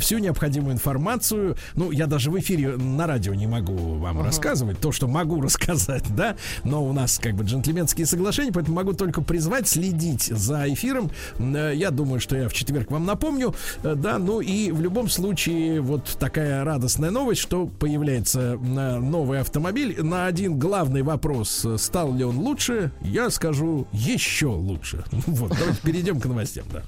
[0.00, 1.56] всю необходимую информацию.
[1.74, 6.04] Ну, я даже в эфире на радио не могу вам рассказывать то, что могу рассказать,
[6.14, 11.10] да, но у нас как бы джентльменские соглашения, поэтому могу только призвать следить за эфиром.
[11.38, 15.08] Э, Я думаю, что я в четверг вам напомню, э, да, Ну и в любом
[15.08, 20.02] случае вот такая радостная новость, что появляется э, новый автомобиль.
[20.02, 25.04] На один главный вопрос, э, стал ли он лучше, я скажу еще лучше.
[25.26, 26.82] Вот, давайте перейдем к новостям, да.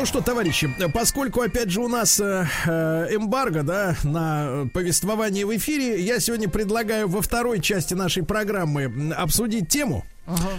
[0.00, 5.54] Ну, что, товарищи, поскольку, опять же, у нас э, э, эмбарго, да, на повествование в
[5.54, 10.06] эфире, я сегодня предлагаю во второй части нашей программы обсудить тему.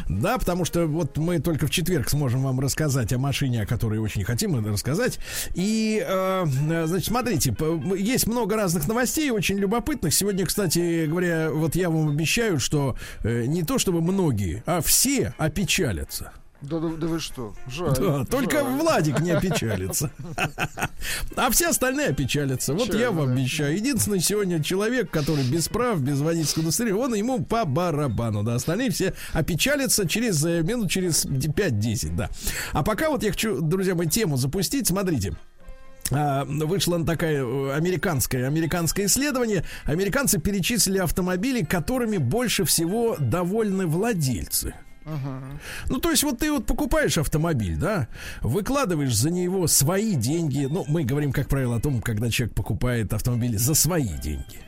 [0.07, 3.97] Да, потому что вот мы только в четверг сможем вам рассказать о машине, о которой
[3.97, 5.17] очень хотим рассказать.
[5.55, 6.45] И, э,
[6.85, 7.55] значит, смотрите,
[7.97, 10.13] есть много разных новостей, очень любопытных.
[10.13, 15.33] Сегодня, кстати говоря, вот я вам обещаю, что э, не то чтобы многие, а все
[15.39, 16.31] опечалятся.
[16.61, 17.55] Да, да, да вы что?
[17.67, 17.95] Жаль.
[17.97, 18.79] Да, только жаль.
[18.79, 20.11] Владик не опечалится.
[21.35, 22.73] А все остальные опечалятся.
[22.73, 23.75] Вот я вам обещаю.
[23.75, 28.43] Единственный сегодня человек, который без прав, без водительского удостоверения, он ему по барабану.
[28.43, 32.29] Да, остальные все опечалятся через э, минут через 5-10, да.
[32.73, 34.87] А пока вот я хочу, друзья мои, тему запустить.
[34.87, 35.35] Смотрите.
[36.11, 39.65] А, Вышло такая э, американское, американское исследование.
[39.85, 44.75] Американцы перечислили автомобили, которыми больше всего довольны владельцы.
[45.89, 48.07] Ну, то есть, вот ты вот покупаешь автомобиль, да,
[48.41, 50.67] выкладываешь за него свои деньги.
[50.69, 54.59] Ну, мы говорим, как правило, о том, когда человек покупает автомобиль за свои деньги.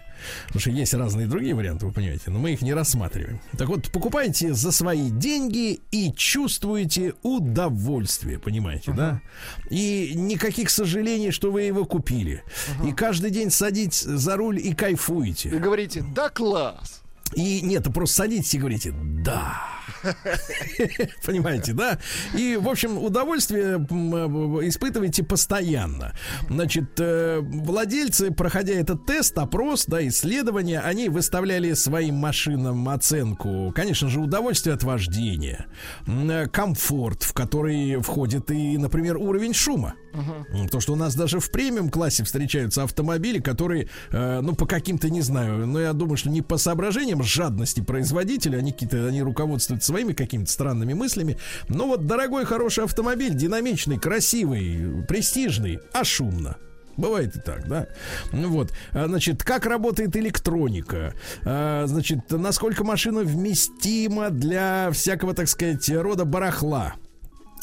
[0.48, 3.42] Потому что есть разные другие варианты, вы понимаете, но мы их не рассматриваем.
[3.58, 9.22] Так вот, покупаете за свои деньги и чувствуете удовольствие, понимаете, да?
[9.70, 12.44] И никаких сожалений, что вы его купили.
[12.86, 15.50] И каждый день садитесь за руль и кайфуете.
[15.50, 17.03] И говорите, да класс.
[17.36, 19.74] И нет, просто садитесь и говорите «да».
[21.26, 22.00] Понимаете, да?
[22.36, 26.14] И, в общем, удовольствие э, испытываете постоянно.
[26.50, 34.10] Значит, э, владельцы, проходя этот тест, опрос, да, исследование, они выставляли своим машинам оценку, конечно
[34.10, 35.66] же, удовольствие от вождения,
[36.08, 39.96] э, комфорт, в который входит и, например, уровень шума.
[40.14, 45.10] М, То, что у нас даже в премиум классе встречаются автомобили, которые, ну, по каким-то,
[45.10, 49.88] не знаю, но я думаю, что не по соображениям жадности производителя, они какие-то, они руководствуются
[49.88, 51.38] своими какими-то странными мыслями.
[51.70, 56.58] Но вот дорогой, хороший автомобиль, динамичный, красивый, престижный, а шумно.
[56.96, 57.88] Бывает и так, да.
[58.32, 61.14] Ну вот, А, значит, как работает электроника,
[61.44, 66.94] А, значит, насколько машина вместима для всякого, так сказать, рода барахла.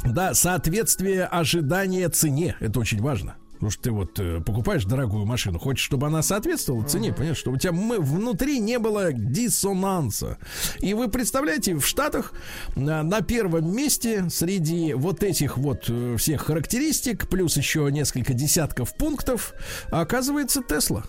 [0.05, 3.37] Да, соответствие ожидания цене, это очень важно.
[3.61, 7.57] Потому что ты вот э, покупаешь дорогую машину, хочешь, чтобы она соответствовала цене, понимаешь, чтобы
[7.57, 10.39] у тебя мы, внутри не было диссонанса.
[10.79, 12.33] И вы представляете, в Штатах
[12.75, 18.97] э, на первом месте среди вот этих вот э, всех характеристик, плюс еще несколько десятков
[18.97, 19.53] пунктов,
[19.91, 21.05] оказывается Тесла.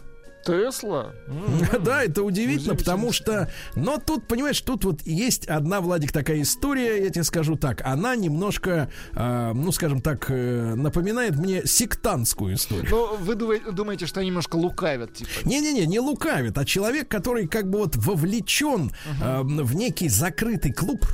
[0.45, 1.13] Тесла?
[1.81, 3.49] Да, это удивительно, потому что...
[3.75, 7.81] Но тут, понимаешь, тут вот есть одна, Владик, такая история, я тебе скажу так.
[7.85, 12.87] Она немножко, э, ну, скажем так, э, напоминает мне сектантскую историю.
[12.89, 13.35] Но вы
[13.71, 15.29] думаете, что они немножко лукавят, типа?
[15.45, 18.91] Не-не-не, не лукавит, а человек, который как бы вот вовлечен
[19.21, 21.05] э, в некий закрытый клуб,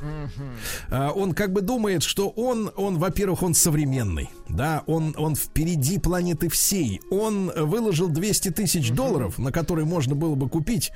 [0.89, 5.99] э, он как бы думает, что он, он, во-первых, он современный, да, он, он впереди
[5.99, 10.91] планеты всей, он выложил 200 тысяч долларов, на которые можно было бы купить,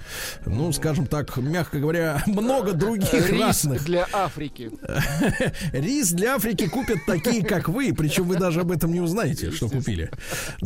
[0.46, 3.86] ну, скажем так, мягко говоря, много других Рис разных.
[3.86, 4.72] для Африки.
[5.72, 9.70] Рис для Африки купят такие, как вы, причем вы даже об этом не узнаете, что
[9.70, 10.12] купили.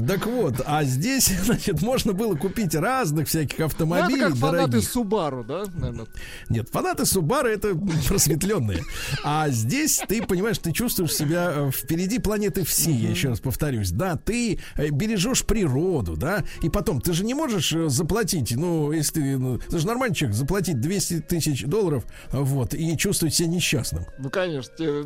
[0.07, 4.82] Так вот, а здесь, значит, можно было купить разных всяких Ну, автомобилей это как фанаты.
[4.82, 5.64] Субару, да?
[5.73, 6.07] наверное?
[6.49, 7.76] Нет, фанаты Subaru это
[8.07, 8.84] просветленные.
[9.23, 13.91] А здесь ты понимаешь, ты чувствуешь себя э, впереди планеты всей, я еще раз повторюсь.
[13.91, 18.91] Да, ты э, бережешь природу, да, и потом ты же не можешь э, заплатить, ну,
[18.91, 23.34] если ты, ну, ты же нормальный человек, заплатить 200 тысяч долларов, э, вот, и чувствовать
[23.34, 24.05] себя несчастным.
[24.17, 25.03] Ну, конечно, тебе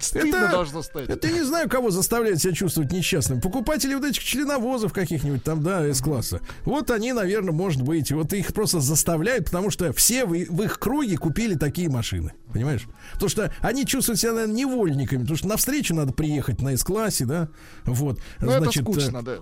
[0.00, 1.08] стыдно это- должно стать.
[1.08, 3.40] Это я не знаю, кого заставляет себя чувствовать несчастным.
[3.40, 6.40] Покупатели вот этих членовозов каких-нибудь там, да, С-класса.
[6.64, 10.78] Вот они, наверное, может быть, вот их просто заставляют, потому что все в, в их
[10.78, 12.32] круге купили такие машины.
[12.52, 12.86] Понимаешь?
[13.14, 17.48] Потому что они чувствуют себя, наверное, невольниками, потому что навстречу надо приехать на С-классе, да,
[17.84, 18.20] вот.
[18.40, 19.36] Ну, это скучно, э, да.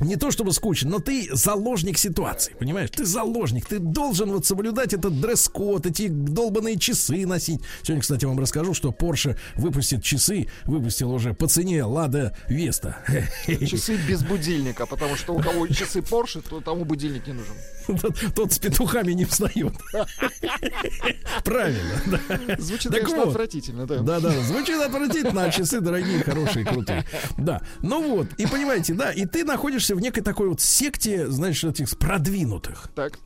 [0.00, 2.90] Не то чтобы скучно, но ты заложник ситуации, понимаешь?
[2.90, 7.60] Ты заложник, ты должен вот соблюдать этот дресс-код, эти долбанные часы носить.
[7.82, 12.98] Сегодня, кстати, вам расскажу, что Porsche выпустит часы, выпустил уже по цене Лада Веста.
[13.46, 17.54] Часы без будильника, потому что у кого часы Porsche, то тому будильник не нужен.
[18.34, 19.74] Тот, с петухами не встает.
[21.44, 22.58] Правильно.
[22.58, 24.00] Звучит, конечно, отвратительно, да.
[24.00, 27.04] Да, да, звучит отвратительно, а часы дорогие, хорошие, крутые.
[27.36, 31.62] Да, ну вот, и понимаете, да, и ты находишься в некой такой вот секте, знаешь,
[31.64, 32.88] этих продвинутых.
[32.94, 33.18] Так.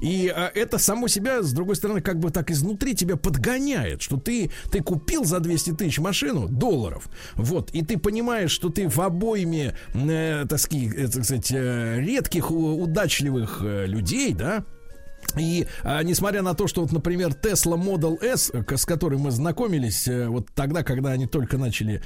[0.00, 4.16] И а, это само себя, с другой стороны, как бы так изнутри тебя подгоняет, что
[4.16, 8.98] ты, ты купил за 200 тысяч машину долларов, вот, и ты понимаешь, что ты в
[9.00, 14.64] обойме, э, э, так сказать, э, редких, удачливых э, людей, да,
[15.36, 19.30] и а, несмотря на то, что вот, например, Tesla Model S, э, с которой мы
[19.30, 22.02] знакомились э, вот тогда, когда они только начали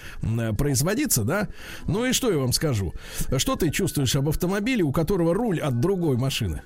[0.56, 1.48] производиться, да,
[1.86, 2.94] ну и что я вам скажу?
[3.36, 6.62] Что ты чувствуешь об автомобиле, у которого руль от другой машины?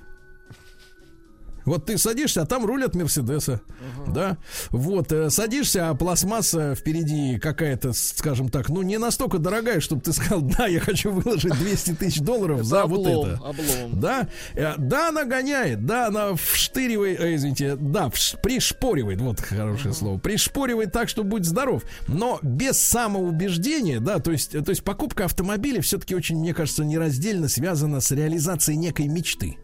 [1.65, 3.61] Вот ты садишься, а там руль от Мерседеса,
[4.07, 4.37] да?
[4.69, 10.13] Вот, э, садишься, а пластмасса впереди какая-то, скажем так, ну не настолько дорогая, чтобы ты
[10.13, 13.33] сказал, да, я хочу выложить 200 тысяч долларов за вот это.
[13.43, 13.99] облом.
[13.99, 19.93] Да, Э, да, она гоняет, да, она вштыривает, э, извините, да, вш- пришпоривает, вот хорошее
[19.93, 25.25] слово, пришпоривает так, что будь здоров, но без самоубеждения, да, то есть, то есть покупка
[25.25, 29.57] автомобиля все-таки очень, мне кажется, нераздельно связана с реализацией некой мечты.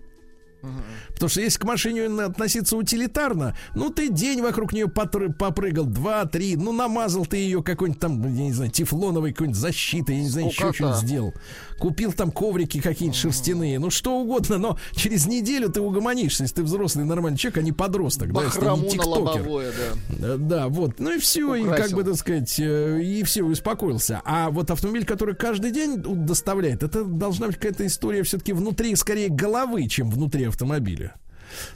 [1.14, 6.26] Потому что если к машине относиться утилитарно, ну ты день вокруг нее потры- попрыгал, два,
[6.26, 10.30] три, ну намазал ты ее какой-нибудь там, я не знаю, тефлоновой какой-нибудь защитой, я не
[10.30, 11.34] знаю, еще что-нибудь сделал.
[11.80, 16.64] Купил там коврики какие-нибудь шерстяные, ну что угодно, но через неделю ты угомонишься, если ты
[16.64, 19.42] взрослый нормальный человек, а не подросток, да, если ты не тиктокер.
[19.42, 19.72] лобовое,
[20.10, 20.38] да.
[20.38, 21.00] Да, вот.
[21.00, 21.98] Ну и все, и как Украсил.
[21.98, 24.22] бы, так сказать, э, и все, успокоился.
[24.26, 29.30] А вот автомобиль, который каждый день доставляет, это должна быть какая-то история все-таки внутри, скорее,
[29.30, 31.16] головы, чем внутри автомобиля.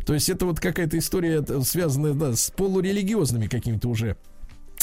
[0.06, 4.16] То есть это вот какая-то история, э, связанная, да, с полурелигиозными какими-то уже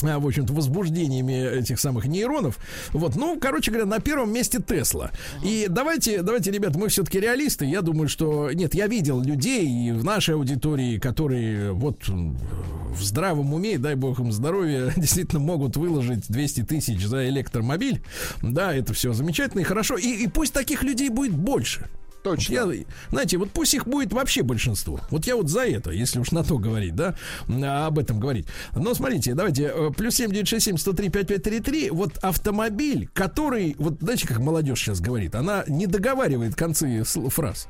[0.02, 2.59] а, в общем-то, возбуждениями этих самых нейронов.
[2.93, 5.10] Вот, ну, короче говоря, на первом месте Тесла.
[5.44, 7.66] И давайте, давайте, ребят, мы все-таки реалисты.
[7.66, 13.55] Я думаю, что нет, я видел людей и в нашей аудитории, которые вот в здравом
[13.55, 18.02] уме, дай бог им здоровья, действительно могут выложить 200 тысяч за электромобиль.
[18.43, 19.97] Да, это все замечательно и хорошо.
[19.97, 21.89] И, и пусть таких людей будет больше.
[22.22, 22.52] Точно.
[22.52, 22.70] Я,
[23.10, 25.00] знаете, вот пусть их будет вообще большинство.
[25.10, 27.16] Вот я вот за это, если уж на то говорить, да,
[27.48, 28.46] а, об этом говорить.
[28.74, 34.80] Но смотрите, давайте, э, плюс 7967 103 5533, вот автомобиль, который, вот знаете, как молодежь
[34.80, 37.68] сейчас говорит, она не договаривает концы фраз.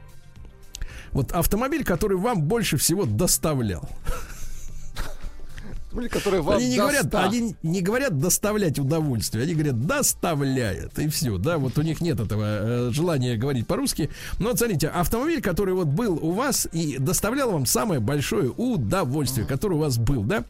[1.13, 3.89] Вот автомобиль, который вам больше всего доставлял.
[5.95, 10.99] Или который вам они не даст, говорят, они не говорят доставлять удовольствие, они говорят доставляет
[10.99, 14.11] и все, да, вот у них нет этого э, желания говорить по-русски.
[14.39, 19.47] Но вот смотрите, автомобиль, который вот был у вас и доставлял вам самое большое удовольствие,
[19.47, 20.45] который у вас был, да?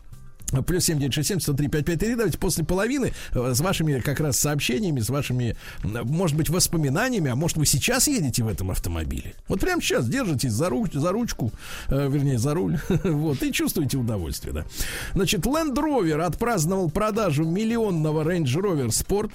[0.61, 2.15] Плюс 7967 103 5533.
[2.17, 7.37] Давайте после половины э, с вашими как раз сообщениями, с вашими, может быть, воспоминаниями, а
[7.37, 9.35] может, вы сейчас едете в этом автомобиле.
[9.49, 11.53] Вот прямо сейчас держитесь за, руч- за ручку,
[11.89, 14.65] э, вернее, за руль, вот, и чувствуете удовольствие, да.
[15.15, 19.33] Значит, Land Rover отпраздновал продажу миллионного Range Rover Sport.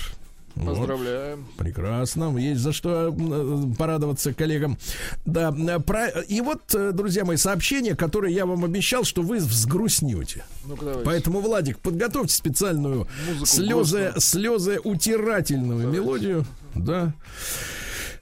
[0.57, 0.75] Вот.
[0.77, 1.45] Поздравляем.
[1.57, 2.35] Прекрасно.
[2.37, 4.77] Есть за что э, порадоваться коллегам.
[5.25, 6.07] Да, э, про...
[6.07, 10.45] И вот, э, друзья мои, сообщение, которое я вам обещал, что вы взгрустнете.
[10.65, 11.01] Давайте.
[11.05, 14.21] Поэтому, Владик, подготовьте специальную Музыку слезы, грустную.
[14.21, 16.45] слезы утирательную мелодию.
[16.73, 17.13] Да.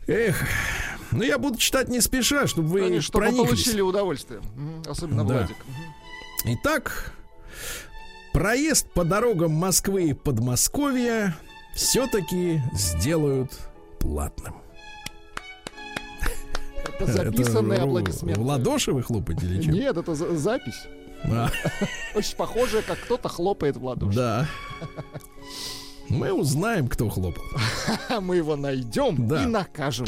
[0.07, 0.43] Эх.
[1.11, 3.47] Ну, я буду читать не спеша, чтобы вы Конечно, чтобы прониклись.
[3.49, 4.41] получили удовольствие.
[4.87, 5.33] Особенно Да.
[5.35, 5.55] Владик.
[6.45, 7.13] Итак,
[8.33, 11.35] проезд по дорогам Москвы и Подмосковья
[11.75, 13.51] все-таки сделают
[13.99, 14.55] платным.
[16.99, 18.39] Это записанные ру- аплодисменты.
[18.39, 19.73] В ладоши вы хлопаете или чем?
[19.73, 20.83] Нет, это за- запись.
[21.25, 21.49] А,
[22.15, 24.15] Очень похоже, как кто-то хлопает в ладоши.
[24.15, 24.47] да.
[26.07, 27.43] Мы узнаем, кто хлопал.
[28.21, 29.43] Мы его найдем Да.
[29.43, 30.05] и накажем.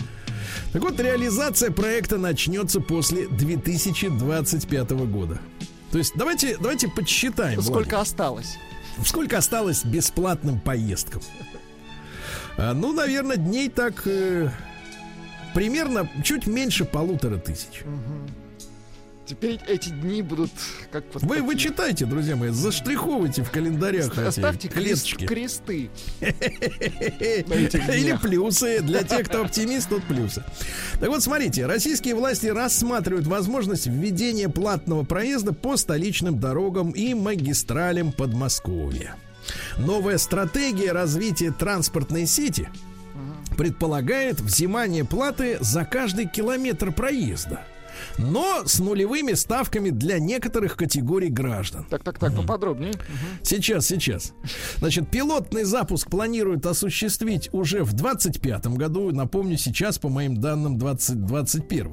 [0.71, 5.39] Так вот, реализация проекта начнется после 2025 года.
[5.91, 7.61] То есть давайте, давайте подсчитаем.
[7.61, 7.93] Сколько Владик.
[7.95, 8.57] осталось?
[9.03, 11.21] Сколько осталось бесплатным поездкам?
[12.57, 14.49] А, ну, наверное, дней так э,
[15.53, 17.83] примерно чуть меньше полутора тысяч.
[19.27, 20.51] Теперь эти дни будут
[20.89, 21.69] как вот Вы, вы такие.
[21.69, 24.71] читайте, друзья мои, заштриховывайте в календарях Ста- эти крест-
[25.03, 25.25] клеточки.
[25.25, 25.89] кресты.
[26.21, 28.79] Или плюсы.
[28.81, 30.45] Для тех, кто оптимист, тут плюсы.
[31.01, 38.13] Так вот, смотрите, российские власти рассматривают возможность введения платного проезда по столичным дорогам и магистралям
[38.13, 39.15] Подмосковья.
[39.77, 42.69] Новая стратегия развития транспортной сети
[43.57, 47.61] предполагает взимание платы за каждый километр проезда.
[48.17, 51.85] Но с нулевыми ставками для некоторых категорий граждан.
[51.89, 52.93] Так, так, так, поподробнее.
[53.41, 54.33] Сейчас, сейчас.
[54.77, 59.11] Значит, пилотный запуск планируют осуществить уже в 25 году.
[59.11, 61.91] Напомню, сейчас, по моим данным, 2021.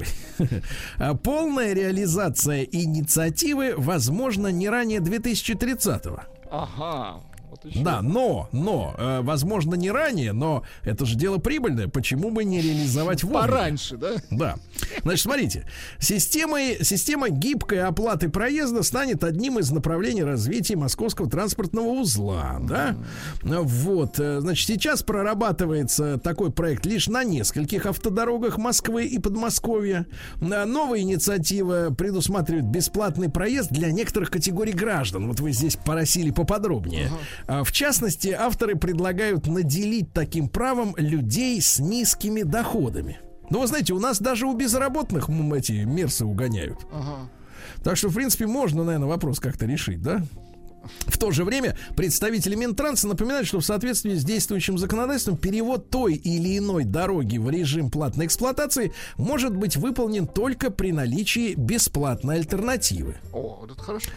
[0.99, 6.21] А полная реализация инициативы возможно не ранее 2030 -го.
[6.51, 7.21] Ага.
[7.55, 7.85] Вот еще.
[7.85, 11.87] Да, но, но, э, возможно, не ранее, но это же дело прибыльное.
[11.87, 13.43] Почему бы не реализовать вовремя?
[13.43, 14.15] Пораньше, да?
[14.31, 14.57] Да.
[15.03, 15.69] Значит, смотрите,
[16.01, 22.97] системой, система гибкой оплаты проезда станет одним из направлений развития московского транспортного узла, да?
[23.43, 30.07] Вот, э, значит, сейчас прорабатывается такой проект лишь на нескольких автодорогах Москвы и Подмосковья.
[30.41, 35.29] Э, Новая инициатива предусматривает бесплатный проезд для некоторых категорий граждан.
[35.29, 37.11] Вот вы здесь просили поподробнее.
[37.47, 43.19] А, В частности, авторы предлагают наделить таким правом людей с низкими доходами.
[43.51, 46.87] Ну, вы знаете, у нас даже у безработных эти мерсы угоняют.
[46.93, 47.31] Ага.
[47.83, 50.23] Так что, в принципе, можно, наверное, вопрос как-то решить, да?
[51.07, 56.15] В то же время представители Минтранса напоминают, что в соответствии с действующим законодательством перевод той
[56.15, 63.17] или иной дороги в режим платной эксплуатации может быть выполнен только при наличии бесплатной альтернативы.
[63.33, 64.11] О, это хорошо.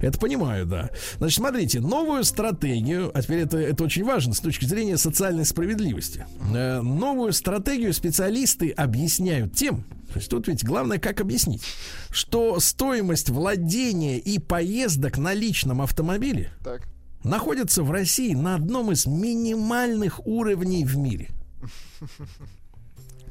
[0.00, 0.90] Это понимаю, да.
[1.18, 6.26] Значит, смотрите, новую стратегию, а теперь это, это очень важно с точки зрения социальной справедливости.
[6.54, 11.62] Э, новую стратегию специалисты объясняют тем, то есть тут ведь главное, как объяснить,
[12.10, 16.86] что стоимость владения и поездок на личном автомобиле Так.
[17.24, 21.30] находится в России на одном из минимальных уровней в мире.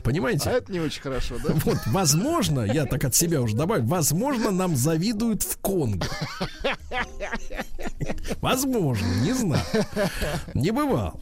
[0.03, 0.49] Понимаете?
[0.49, 1.53] А это не очень хорошо, да?
[1.63, 6.07] Вот, возможно, я так от себя уже добавлю, возможно, нам завидуют в Конго.
[8.41, 9.63] Возможно, не знаю.
[10.53, 11.19] Не бывал.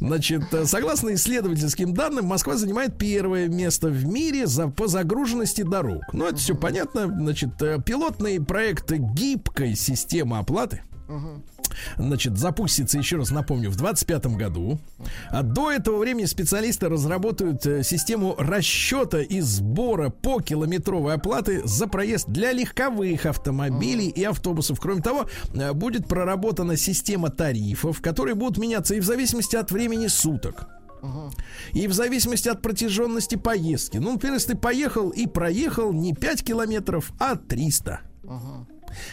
[0.00, 6.02] Значит, э, согласно исследовательским данным, Москва занимает первое место в мире за, по загруженности дорог.
[6.12, 7.06] Ну, это все понятно.
[7.06, 10.82] Значит, э, пилотный проект гибкой системы оплаты
[11.96, 14.78] значит, запустится, еще раз напомню, в 25 году.
[15.30, 21.86] А до этого времени специалисты разработают э, систему расчета и сбора по километровой оплаты за
[21.86, 24.80] проезд для легковых автомобилей и автобусов.
[24.80, 30.06] Кроме того, э, будет проработана система тарифов, которые будут меняться и в зависимости от времени
[30.06, 30.68] суток.
[31.72, 33.98] И в зависимости от протяженности поездки.
[33.98, 38.00] Ну, например, если ты поехал и проехал не 5 километров, а 300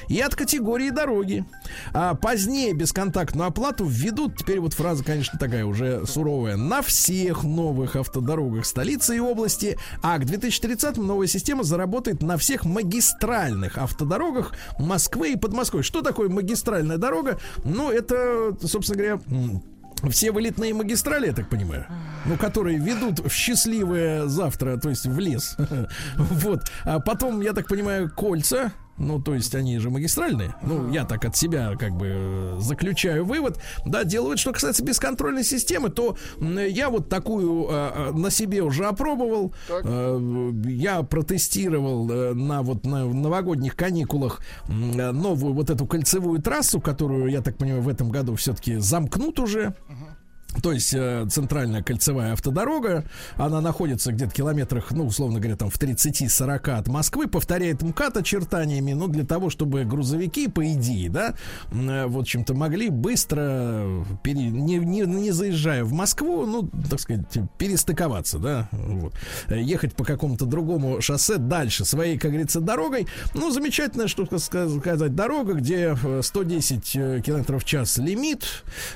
[0.08, 1.45] и от категории дороги.
[1.94, 7.95] А позднее бесконтактную оплату введут, теперь вот фраза, конечно, такая уже суровая, на всех новых
[7.95, 15.34] автодорогах столицы и области, а к 2030 новая система заработает на всех магистральных автодорогах Москвы
[15.34, 15.84] и Подмосковья.
[15.84, 17.40] Что такое магистральная дорога?
[17.64, 19.62] Ну, это, собственно говоря,
[20.10, 21.86] все вылетные магистрали, я так понимаю,
[22.26, 25.58] ну, которые ведут в счастливое завтра, то есть в лес.
[26.18, 26.64] Вот.
[26.84, 30.56] А потом, я так понимаю, кольца, ну, то есть они же магистральные.
[30.61, 33.60] Ну, я так от себя как бы заключаю вывод.
[33.86, 39.53] Да, делают, что касается бесконтрольной системы, то я вот такую э, на себе уже опробовал.
[39.70, 47.30] Э, Я протестировал э, на вот на новогодних каникулах новую вот эту кольцевую трассу, которую,
[47.30, 49.74] я так понимаю, в этом году все-таки замкнут уже.
[50.62, 53.06] То есть э, центральная кольцевая автодорога,
[53.36, 58.94] она находится где-то километрах, ну, условно говоря, там в 30-40 от Москвы, повторяет МКАД очертаниями,
[58.94, 61.36] ну, для того, чтобы грузовики, по идее, да,
[61.72, 67.26] э, в общем-то, могли быстро, пере- не, не, не заезжая в Москву, ну, так сказать,
[67.58, 69.14] перестыковаться, да, вот,
[69.48, 73.08] Э, ехать по какому-то другому шоссе дальше своей, как говорится, дорогой.
[73.34, 78.46] Ну, замечательная, что сказать, дорога, где э, 110 э, километров в час лимит,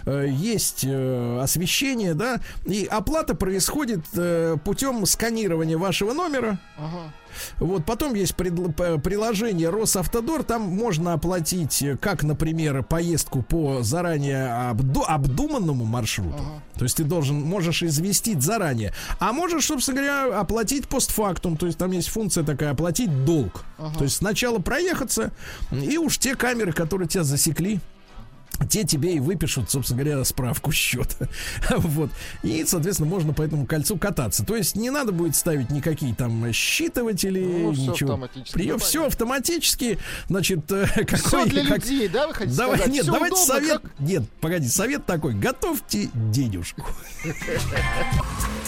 [0.06, 6.60] э, есть э, освещение, да, и оплата происходит э, путем сканирования вашего номера.
[6.78, 7.12] Ага.
[7.58, 13.84] Вот потом есть предл- п- приложение Росавтодор, там можно оплатить, э, как, например, поездку по
[13.84, 16.44] заранее обду- обдуманному маршруту.
[16.76, 18.94] То есть ты должен, можешь известить заранее.
[19.20, 21.58] А можешь, собственно говоря, оплатить постфактум.
[21.58, 23.64] То есть там есть функция такая, оплатить долг.
[23.98, 25.32] То есть сначала проехаться,
[25.72, 27.80] и уж те камеры, которые тебя засекли,
[28.70, 31.28] те тебе и выпишут, собственно говоря, справку счета.
[31.78, 32.10] вот.
[32.44, 34.46] И, соответственно, можно по этому кольцу кататься.
[34.46, 38.14] То есть не надо будет ставить никакие там считыватели, Ну, ничего.
[38.14, 38.54] автоматически.
[38.54, 40.00] Прием, все автоматически.
[40.28, 41.50] Значит, э, какой...
[41.50, 42.94] для как- людей, да, вы хотите Давай, сказать?
[42.94, 43.82] нет, Всё давайте удобно, совет.
[43.82, 45.34] как- Нет, погоди, совет такой.
[45.34, 46.86] Готовьте денежку.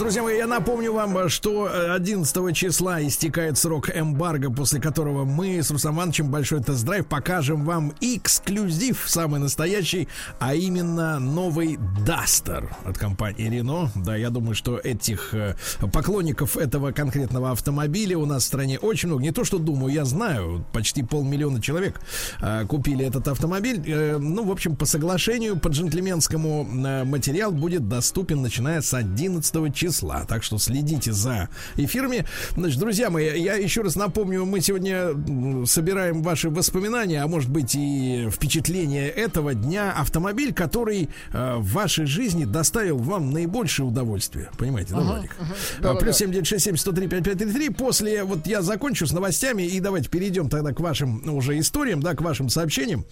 [0.00, 5.62] друзья мои, я напомню вам, что э, 11 числа истекает срок эмбарго, после которого мы
[5.62, 10.08] с Русом Ивановичем Большой Тест-Драйв покажем вам эксклюзив, самый настоящий,
[10.38, 13.90] а именно новый Duster от компании Renault.
[13.94, 15.54] Да, я думаю, что этих э,
[15.92, 19.22] поклонников этого конкретного автомобиля у нас в стране очень много.
[19.22, 22.00] Не то, что думаю, я знаю, почти полмиллиона человек
[22.40, 23.82] э, купили этот автомобиль.
[23.86, 29.74] Э, ну, в общем, по соглашению, по джентльменскому э, материал будет доступен, начиная с 11
[29.74, 29.89] числа.
[30.28, 32.24] Так что следите за эфирами.
[32.56, 35.10] Значит, друзья мои, я еще раз напомню, мы сегодня
[35.66, 39.92] собираем ваши воспоминания, а может быть и впечатления этого дня.
[39.92, 44.50] Автомобиль, который э, в вашей жизни доставил вам наибольшее удовольствие.
[44.58, 45.36] Понимаете, да, Ага, Владик?
[45.40, 45.50] ага.
[45.52, 46.00] А, Да-да-да.
[46.00, 47.68] Плюс 7967 103 5533.
[47.70, 52.00] После, вот я закончу с новостями, и давайте перейдем тогда к вашим ну, уже историям,
[52.02, 53.04] да, к вашим сообщениям.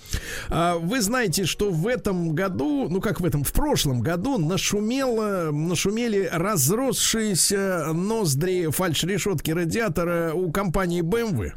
[0.48, 5.50] А, Вы знаете, что в этом году, ну как в этом, в прошлом году нашумело,
[5.52, 6.28] нашумели
[6.68, 11.52] разросшиеся ноздри фальш-решетки радиатора у компании BMW.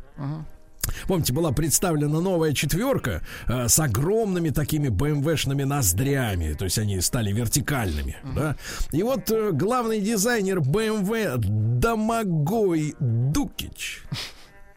[1.08, 7.32] Помните, была представлена новая четверка э, с огромными такими БМВшными ноздрями, то есть они стали
[7.32, 8.56] вертикальными, да.
[8.92, 14.04] И вот э, главный дизайнер BMW Домогой Дукич.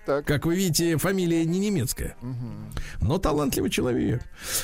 [0.05, 2.17] Как вы видите, фамилия не немецкая,
[3.01, 4.23] но талантливый человек.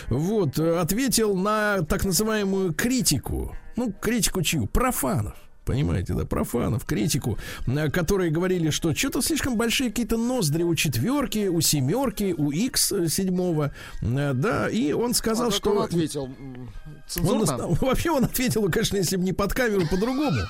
[0.09, 3.57] Вот, э, ответил на так называемую критику.
[3.77, 4.67] Ну, критику чью?
[4.67, 5.50] Профанов.
[5.65, 11.49] Понимаете, да, профанов, критику, э, которые говорили, что что-то слишком большие какие-то ноздри у четверки,
[11.49, 15.73] у семерки, у X седьмого, э, да, и он сказал, А что...
[15.73, 16.29] он ответил?
[17.23, 17.45] Он,
[17.81, 20.41] вообще он ответил, конечно, если бы не под камеру, по-другому.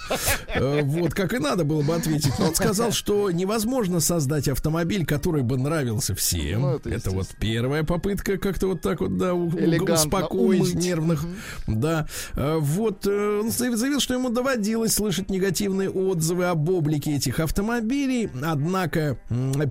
[0.54, 2.32] Э, Вот, как и надо было бы ответить.
[2.38, 6.60] Но он сказал, что невозможно создать автомобиль, который бы нравился всем.
[6.62, 10.74] Ну, это вот первая попытка как-то вот так вот, да, успокоить умыть.
[10.74, 11.24] нервных.
[11.66, 12.06] Да.
[12.34, 18.28] Э, Вот, э, он заявил, что ему доводилось слышать негативные отзывы об облике этих автомобилей.
[18.44, 19.16] Однако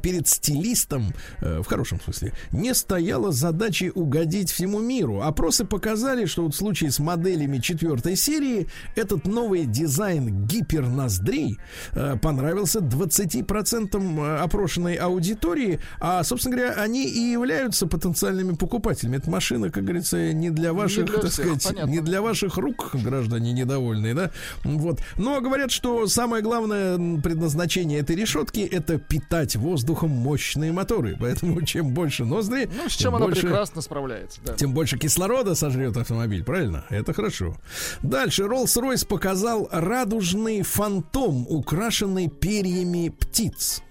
[0.01, 5.22] перед стилистом, э, в хорошем смысле, не стояла задачи угодить всему миру.
[5.22, 11.59] Опросы показали, что вот в случае с моделями четвертой серии этот новый дизайн гиперноздрей
[11.91, 19.17] э, понравился 20% опрошенной аудитории, а, собственно говоря, они и являются потенциальными покупателями.
[19.17, 21.91] Эта машина, как говорится, не для ваших, для так всех, сказать, понятно.
[21.91, 24.32] не для ваших рук, граждане недовольные, да?
[24.64, 25.01] Вот.
[25.19, 31.17] Но говорят, что самое главное предназначение этой решетки это питать воздухом мощные моторы.
[31.19, 34.39] Поэтому чем больше ноздри, Ну, с тем чем она больше- прекрасно справляется.
[34.45, 34.53] Да.
[34.53, 36.85] тем больше кислорода сожрет автомобиль, правильно?
[36.89, 37.56] Это хорошо.
[38.01, 43.81] Дальше Rolls-Royce показал радужный фантом, украшенный перьями птиц.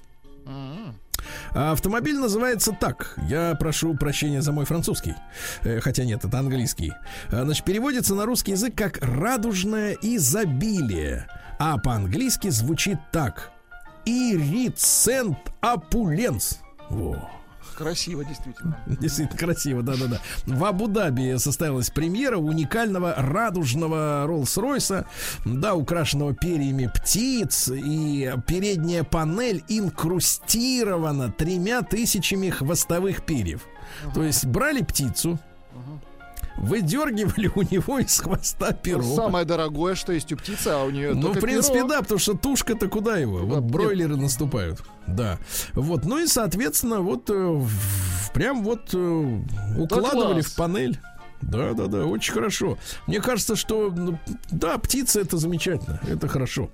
[0.46, 0.94] А
[1.54, 3.18] Автомобиль называется так.
[3.28, 5.14] Я прошу прощения за мой французский.
[5.62, 6.92] Э, Хотя нет, это английский.
[7.30, 11.26] А, Значит, переводится на русский язык как радужное изобилие.
[11.58, 13.50] А по-английски звучит так.
[14.04, 16.60] Ирицент опуленс.
[16.88, 17.30] Во.
[17.76, 18.78] Красиво, действительно.
[19.00, 20.20] Действительно красиво, да-да-да.
[20.46, 25.06] В Абу-Даби состоялась премьера уникального радужного Роллс-Ройса,
[25.44, 33.62] да, украшенного перьями птиц, и передняя панель инкрустирована тремя тысячами хвостовых перьев.
[34.14, 35.38] То есть брали птицу,
[36.58, 39.02] выдергивали у него из хвоста перо.
[39.02, 41.88] Самое дорогое, что есть у птицы, а у нее Ну, в принципе, перо.
[41.88, 43.38] да, потому что тушка-то куда его?
[43.38, 44.82] Вот бройлеры наступают.
[45.06, 45.38] Да.
[45.74, 46.04] Вот.
[46.04, 47.62] Ну и, соответственно, вот э,
[48.34, 49.40] прям вот э,
[49.78, 50.46] укладывали класс.
[50.52, 50.98] в панель.
[51.40, 52.78] Да, да, да, очень хорошо.
[53.06, 54.18] Мне кажется, что ну,
[54.50, 56.68] да, птица это замечательно, это хорошо.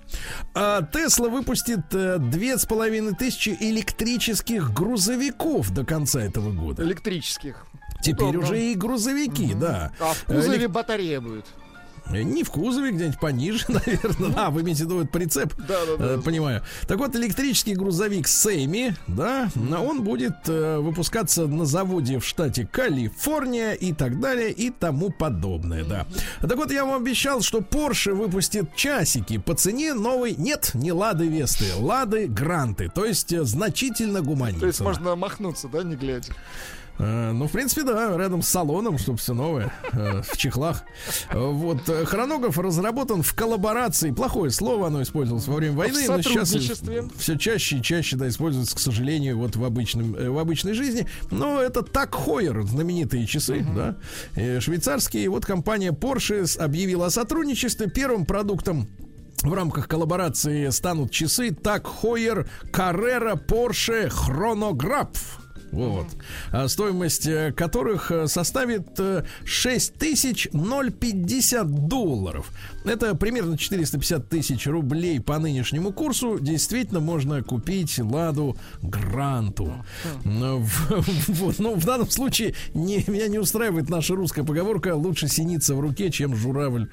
[0.55, 6.81] А Тесла выпустит э, две с половиной тысячи электрических грузовиков до конца этого года.
[6.81, 7.67] Электрических.
[8.05, 9.91] Теперь уже и грузовики, да.
[9.99, 11.45] А в Элек- кузове батарея будет.
[12.07, 14.31] Э, Не в кузове, где-нибудь пониже, наверное.
[14.37, 15.55] А, вы имеете в виду прицеп?
[15.67, 16.05] Да, да, да.
[16.13, 16.61] Э, Понимаю.
[16.87, 23.71] Так вот, электрический грузовик Сейми, да, он будет э, выпускаться на заводе в штате Калифорния
[23.73, 26.05] и так далее и тому подобное, да.
[26.41, 31.27] Так вот, я вам обещал, что Porsche выпустит часики по цене новой, нет, не Лады
[31.27, 34.59] Весты, Лады Гранты, то есть э, значительно гуманнее.
[34.59, 36.31] То есть можно махнуться, да, не глядя.
[36.97, 40.83] Э, Ну, в принципе, да, рядом с салоном, чтобы все новое, э, в чехлах.
[41.29, 46.49] Э, Вот, хронограф разработан в коллаборации, плохое слово, оно использовалось во время войны, но сейчас
[47.17, 51.07] все чаще и чаще, да, используется, к сожалению, вот в, обычном, в обычной жизни.
[51.31, 53.95] Но это так Хойер, знаменитые часы, да,
[54.35, 55.29] э, швейцарские.
[55.29, 57.89] Вот компания Porsche объявила о сотрудничестве.
[57.89, 58.87] Первым продуктом
[59.41, 65.17] в рамках коллаборации станут часы Так Хойер Carrera Porsche Chronograph.
[65.75, 66.07] Вот.
[66.51, 72.51] А стоимость э, которых э, составит э, 6050 долларов.
[72.85, 76.37] Это примерно 450 тысяч рублей по нынешнему курсу.
[76.39, 79.73] Действительно можно купить Ладу Гранту.
[80.23, 85.75] В- Вот, ну, в данном случае не, меня не устраивает наша русская поговорка «лучше синица
[85.75, 86.89] в руке, чем журавль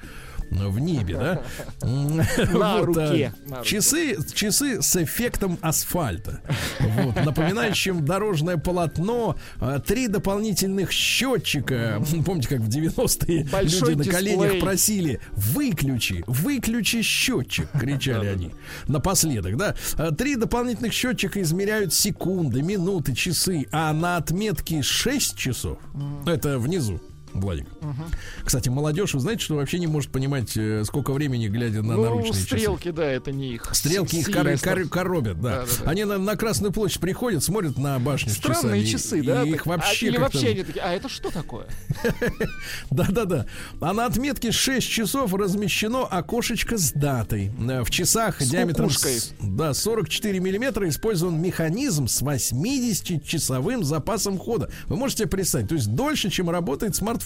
[0.53, 1.41] в небе», да?
[1.81, 3.33] На вот, а, руке.
[3.63, 6.41] Часы, часы с эффектом асфальта,
[6.79, 12.01] вот, напоминающим дорожное полотно, а, три дополнительных счетчика.
[12.25, 18.51] Помните, как в 90-е Большой люди на коленях просили «выключи, выключи счетчик», кричали они
[18.87, 19.75] напоследок, да?
[19.97, 25.79] А, Три дополнительных счетчика измеряют секунды, минуты, часы, а на отметке 6 часов,
[26.25, 27.01] это внизу,
[27.33, 27.67] Владик.
[28.43, 32.03] Кстати, молодежь, вы знаете, что вообще не может понимать, э, сколько времени, глядя на Ну,
[32.03, 32.43] наручные часы.
[32.45, 33.69] стрелки, да, это не их.
[33.73, 35.61] Стрелки их кор- кор- коробят, да.
[35.61, 35.89] Да-да-да.
[35.89, 39.41] Они на, на Красную площадь приходят, смотрят на башню с Странные часами, часы, и, да?
[39.43, 39.55] и так?
[39.55, 41.65] их вообще а, Или вообще они такие, а это что такое?
[42.91, 43.45] Да-да-да.
[43.81, 47.51] А на отметке 6 часов размещено окошечко с датой.
[47.67, 54.69] Э, В часах С диаметром с- да, 44 миллиметра использован механизм с 80-часовым запасом хода.
[54.87, 57.22] Вы можете представить, то есть дольше, чем работает смартфон.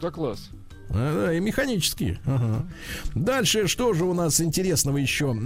[0.00, 0.50] Да класс.
[0.90, 2.18] А, да, и механические.
[2.24, 2.66] Ага.
[3.14, 5.36] Дальше, что же у нас интересного еще?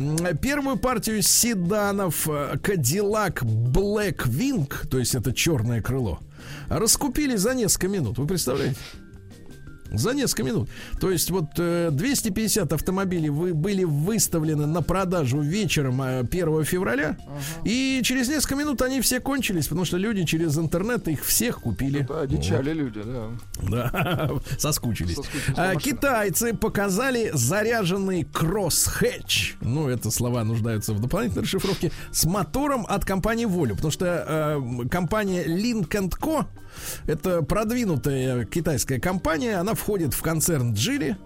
[0.41, 6.21] Первую партию седанов э, Cadillac Blackwing, то есть это черное крыло,
[6.69, 8.19] раскупили за несколько минут.
[8.19, 8.77] Вы представляете?
[9.93, 10.71] За несколько минут.
[11.01, 17.17] То есть вот э, 250 автомобилей вы, были выставлены на продажу вечером э, 1 февраля.
[17.65, 22.07] И через несколько минут они все кончились, потому что люди через интернет их всех купили.
[22.09, 23.29] Да, одичали люди, да.
[23.62, 25.17] Да, соскучились.
[25.17, 29.55] Соскучились А, китайцы показали заряженный кросс-хэтч.
[29.61, 31.93] Ну, это слова нуждаются в дополнительной расшифровке.
[32.11, 33.75] С мотором от компании Volvo.
[33.75, 36.47] Потому что э, компания Link Co.
[37.07, 39.57] Это продвинутая китайская компания.
[39.57, 41.17] Она входит в концерн Geely.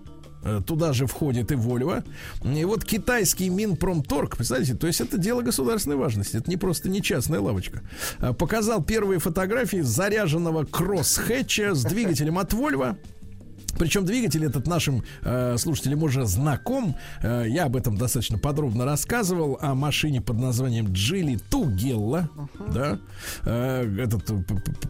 [0.42, 2.04] Э, Туда же входит и Volvo.
[2.44, 6.36] И вот китайский Минпромторг, представляете, то есть это дело государственной важности.
[6.36, 7.82] Это не просто не частная лавочка.
[8.20, 12.96] Э, Показал первые фотографии заряженного кросс-хэтча с двигателем от Volvo.
[13.78, 16.96] Причем двигатель этот нашим э, слушателям уже знаком.
[17.22, 22.28] Э, я об этом достаточно подробно рассказывал о машине под названием Geely Tugella.
[22.72, 22.98] Да?
[23.44, 24.24] Э, этот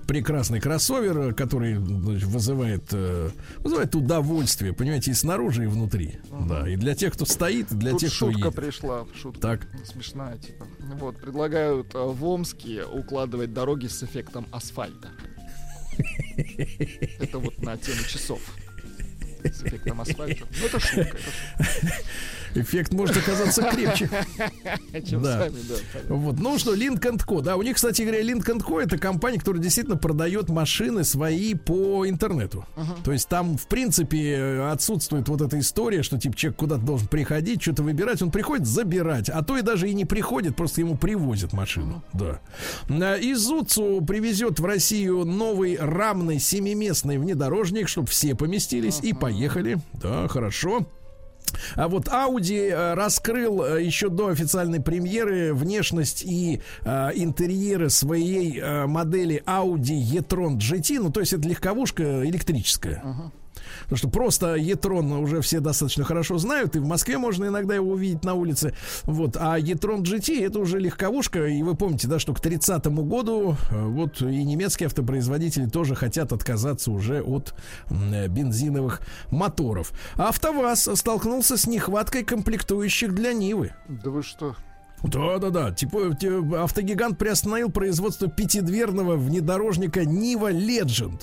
[0.07, 6.19] прекрасный кроссовер, который значит, вызывает, э, вызывает удовольствие, понимаете, и снаружи, и внутри.
[6.49, 8.55] Да, и для тех, кто стоит, и для Тут тех, кто шутка едет.
[8.55, 9.69] пришла, шутка Так.
[9.85, 10.67] смешная, типа.
[11.01, 15.09] Вот, предлагают э, в Омске укладывать дороги с эффектом асфальта.
[17.19, 18.41] Это вот на тему часов.
[19.43, 21.19] Ну, это шутка.
[21.59, 21.95] это
[22.57, 24.11] Эффект может оказаться крепче.
[25.11, 25.49] Да.
[26.09, 29.63] Вот, ну что, Link Co, да, у них, кстати говоря, Link Co это компания, которая
[29.63, 32.65] действительно продает машины свои по интернету.
[33.05, 37.09] То есть там, в принципе, э, отсутствует вот эта история, что типа человек куда-то должен
[37.09, 40.97] приходить, что-то выбирать, он приходит забирать, а то и даже и не приходит, просто ему
[40.97, 42.03] привозят машину.
[42.13, 42.41] Да.
[42.89, 49.79] А, Изуцу привезет в Россию новый рамный семиместный внедорожник, чтобы все поместились и поехали.
[49.95, 50.87] Да, хорошо.
[51.75, 58.59] А вот Audi э, раскрыл э, еще до официальной премьеры внешность и э, интерьеры своей
[58.59, 61.01] э, модели Audi e-tron GT.
[61.01, 63.03] Ну, то есть это легковушка электрическая.
[63.85, 67.93] Потому что просто e-tron уже все достаточно хорошо знают, и в Москве можно иногда его
[67.93, 68.75] увидеть на улице.
[69.05, 69.37] Вот.
[69.39, 73.85] А e-tron GT это уже легковушка, и вы помните, да, что к 30 году э,
[73.85, 77.55] вот и немецкие автопроизводители тоже хотят отказаться уже от
[77.91, 79.93] э, бензиновых моторов.
[80.17, 83.73] АвтоВАЗ столкнулся с нехваткой комплектующих для Нивы.
[83.89, 84.57] Да вы что?
[85.03, 85.71] Да, да, да.
[85.73, 86.17] Типа
[86.63, 91.21] автогигант приостановил производство пятидверного внедорожника Нива Legend.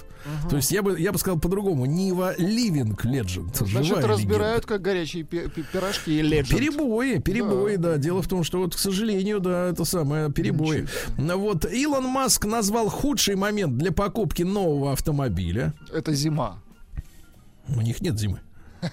[0.49, 1.85] То есть я бы, я бы сказал по-другому.
[1.85, 3.65] Нива Living Legend.
[3.67, 6.57] Значит, разбирают, как горячие пи- пи- пирожки и ледженд.
[6.59, 7.97] Перебои, перебои, да.
[7.97, 10.87] Дело в том, что вот, к сожалению, да, это самое перебои.
[11.17, 15.73] Ну Вот Илон Маск назвал худший момент для покупки нового автомобиля.
[15.91, 16.61] Это зима.
[17.67, 18.39] У них нет зимы.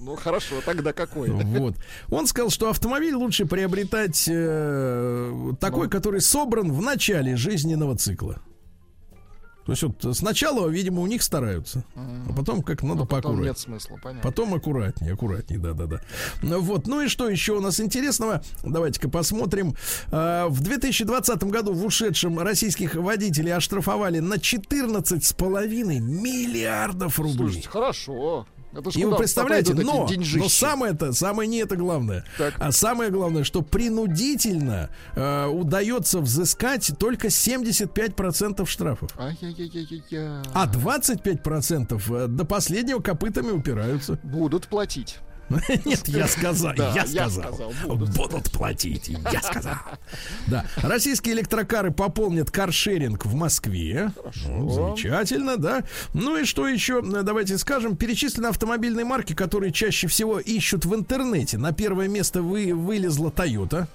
[0.00, 1.28] Ну хорошо, тогда какой?
[1.30, 1.74] Вот.
[2.10, 8.40] Он сказал, что автомобиль лучше приобретать э, такой, который собран в начале жизненного цикла.
[9.66, 13.48] То есть вот сначала, видимо, у них стараются, а потом как надо А потом поаккуратнее.
[13.48, 14.28] нет смысла, понятно.
[14.28, 16.00] Потом аккуратнее, аккуратнее, да-да-да.
[16.42, 18.42] Ну Вот, ну и что еще у нас интересного?
[18.64, 19.76] Давайте-ка посмотрим.
[20.10, 27.36] А, В 2020 году в ушедшем российских водителей оштрафовали на 14,5 миллиардов рублей.
[27.36, 28.46] Слушайте, хорошо.
[28.72, 32.24] Это И вы представляете, но, но самое это, самое не это главное.
[32.58, 39.10] А самое главное, что принудительно э, удается взыскать только 75% штрафов.
[39.16, 44.18] А 25% э, до последнего копытами упираются.
[44.22, 45.18] Будут платить.
[45.84, 47.72] Нет, я сказал, я сказал.
[47.88, 49.74] Будут платить, я сказал.
[50.46, 54.12] Да, российские электрокары пополнят каршеринг в Москве.
[54.46, 55.82] Ну, замечательно, да.
[56.14, 57.02] Ну и что еще?
[57.02, 57.96] Давайте скажем.
[57.96, 61.58] Перечислены автомобильные марки, которые чаще всего ищут в интернете.
[61.58, 63.86] На первое место вы, вылезла Toyota.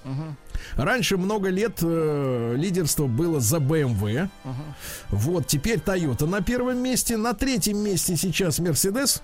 [0.76, 4.28] Раньше много лет э, лидерство было за BMW.
[5.10, 7.16] Вот, теперь Toyota на первом месте.
[7.16, 9.22] На третьем месте сейчас Mercedes.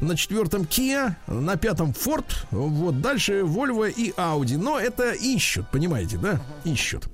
[0.00, 1.14] На четвертом Kia.
[1.26, 2.26] На пятом Ford.
[2.50, 4.56] Вот, дальше Volvo и Audi.
[4.58, 6.40] Но это ищут, понимаете, да?
[6.64, 7.08] Ищут.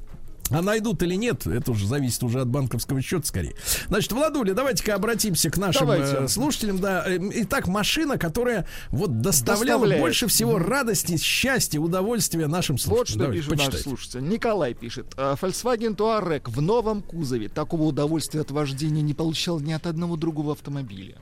[0.50, 3.54] А найдут или нет, это уже зависит уже от банковского счета скорее.
[3.88, 6.16] Значит, Владуля, давайте-ка обратимся к нашим Давайте.
[6.24, 6.78] э, слушателям.
[6.80, 10.00] Да, Э, итак, машина, которая вот доставляла Доставляет.
[10.02, 13.06] больше всего радости, счастья, удовольствия нашим Вот слушателям.
[13.06, 13.88] что Давайте, пишет наш почитайте.
[13.88, 14.28] слушатель.
[14.28, 15.06] Николай пишет.
[15.16, 17.48] «А, Volkswagen Touareg в новом кузове.
[17.48, 21.16] Такого удовольствия от вождения не получал ни от одного другого автомобиля.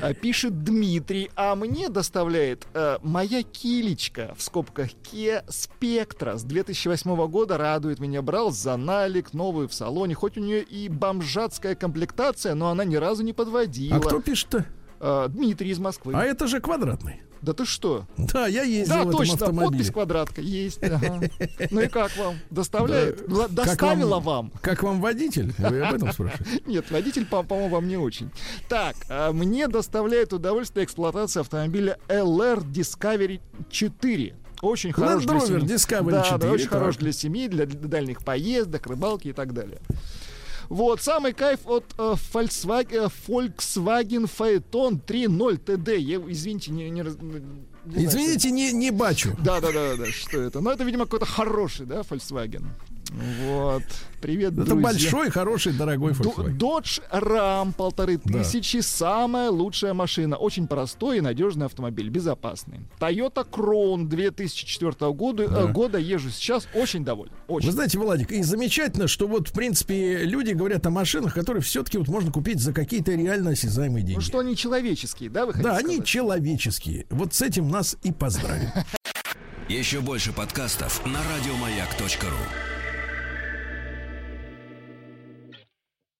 [0.00, 7.26] А, Пишет Дмитрий, а мне доставляет э, моя килечка, в скобках Kia Spectra с 2008
[7.28, 8.22] года радует меня.
[8.22, 12.96] Брал за налик, новую в салоне, хоть у нее и бомжатская комплектация, но она ни
[12.96, 13.96] разу не подводила.
[13.96, 14.66] А кто пишет-то?
[15.00, 16.14] Э, Дмитрий из Москвы.
[16.14, 17.22] А это же квадратный.
[17.42, 18.04] Да ты что?
[18.16, 19.68] Да, я ездил Да, в этом точно, автомобиле.
[19.70, 20.82] подпись квадратка есть.
[20.82, 21.20] ага.
[21.70, 22.36] Ну и как вам?
[22.50, 23.26] Доставляет?
[23.28, 23.34] Да.
[23.34, 24.52] Ла- Как Доставила вам?
[24.60, 25.52] Как вам водитель?
[25.58, 26.62] Вы об этом спрашиваете?
[26.66, 28.30] Нет, водитель, по- по-моему, вам не очень.
[28.68, 34.34] Так, а, мне доставляет удовольствие эксплуатация автомобиля LR Discovery 4.
[34.60, 35.74] Очень Land хорош для Rover семьи.
[35.76, 36.72] Discovery да, 4, Да, очень так.
[36.80, 39.78] хорош для семьи, для дальних поездок, рыбалки и так далее.
[40.68, 45.96] Вот, самый кайф от э, Volkswagen, э, Volkswagen Phaeton 3.0 TD.
[45.98, 47.42] Я, извините, не, не, не знаю,
[47.86, 49.34] Извините, не, не бачу.
[49.42, 50.60] да, да, да, да, что это?
[50.60, 52.66] Ну, это, видимо, какой-то хороший, да, Volkswagen.
[53.10, 53.82] Вот.
[54.20, 54.82] Привет, Это друзья.
[54.82, 56.58] большой, хороший, дорогой Volkswagen.
[56.58, 58.40] Dodge Ram полторы Да.
[58.42, 60.36] тысячи, самая лучшая машина.
[60.36, 62.80] Очень простой и надежный автомобиль, безопасный.
[63.00, 65.66] Toyota Crown 2004 года, э, Да.
[65.66, 67.32] года езжу сейчас, очень доволен.
[67.46, 67.68] Очень.
[67.68, 71.96] Вы знаете, Владик, и замечательно, что вот, в принципе, люди говорят о машинах, которые все-таки
[71.98, 74.16] вот можно купить за какие-то реально осязаемые деньги.
[74.16, 76.06] Ну что они человеческие, да, вы хотите да, они сказать?
[76.06, 77.06] человеческие.
[77.10, 78.68] Вот с этим нас и поздравим.
[79.68, 82.77] Еще больше подкастов на радиомаяк.ру.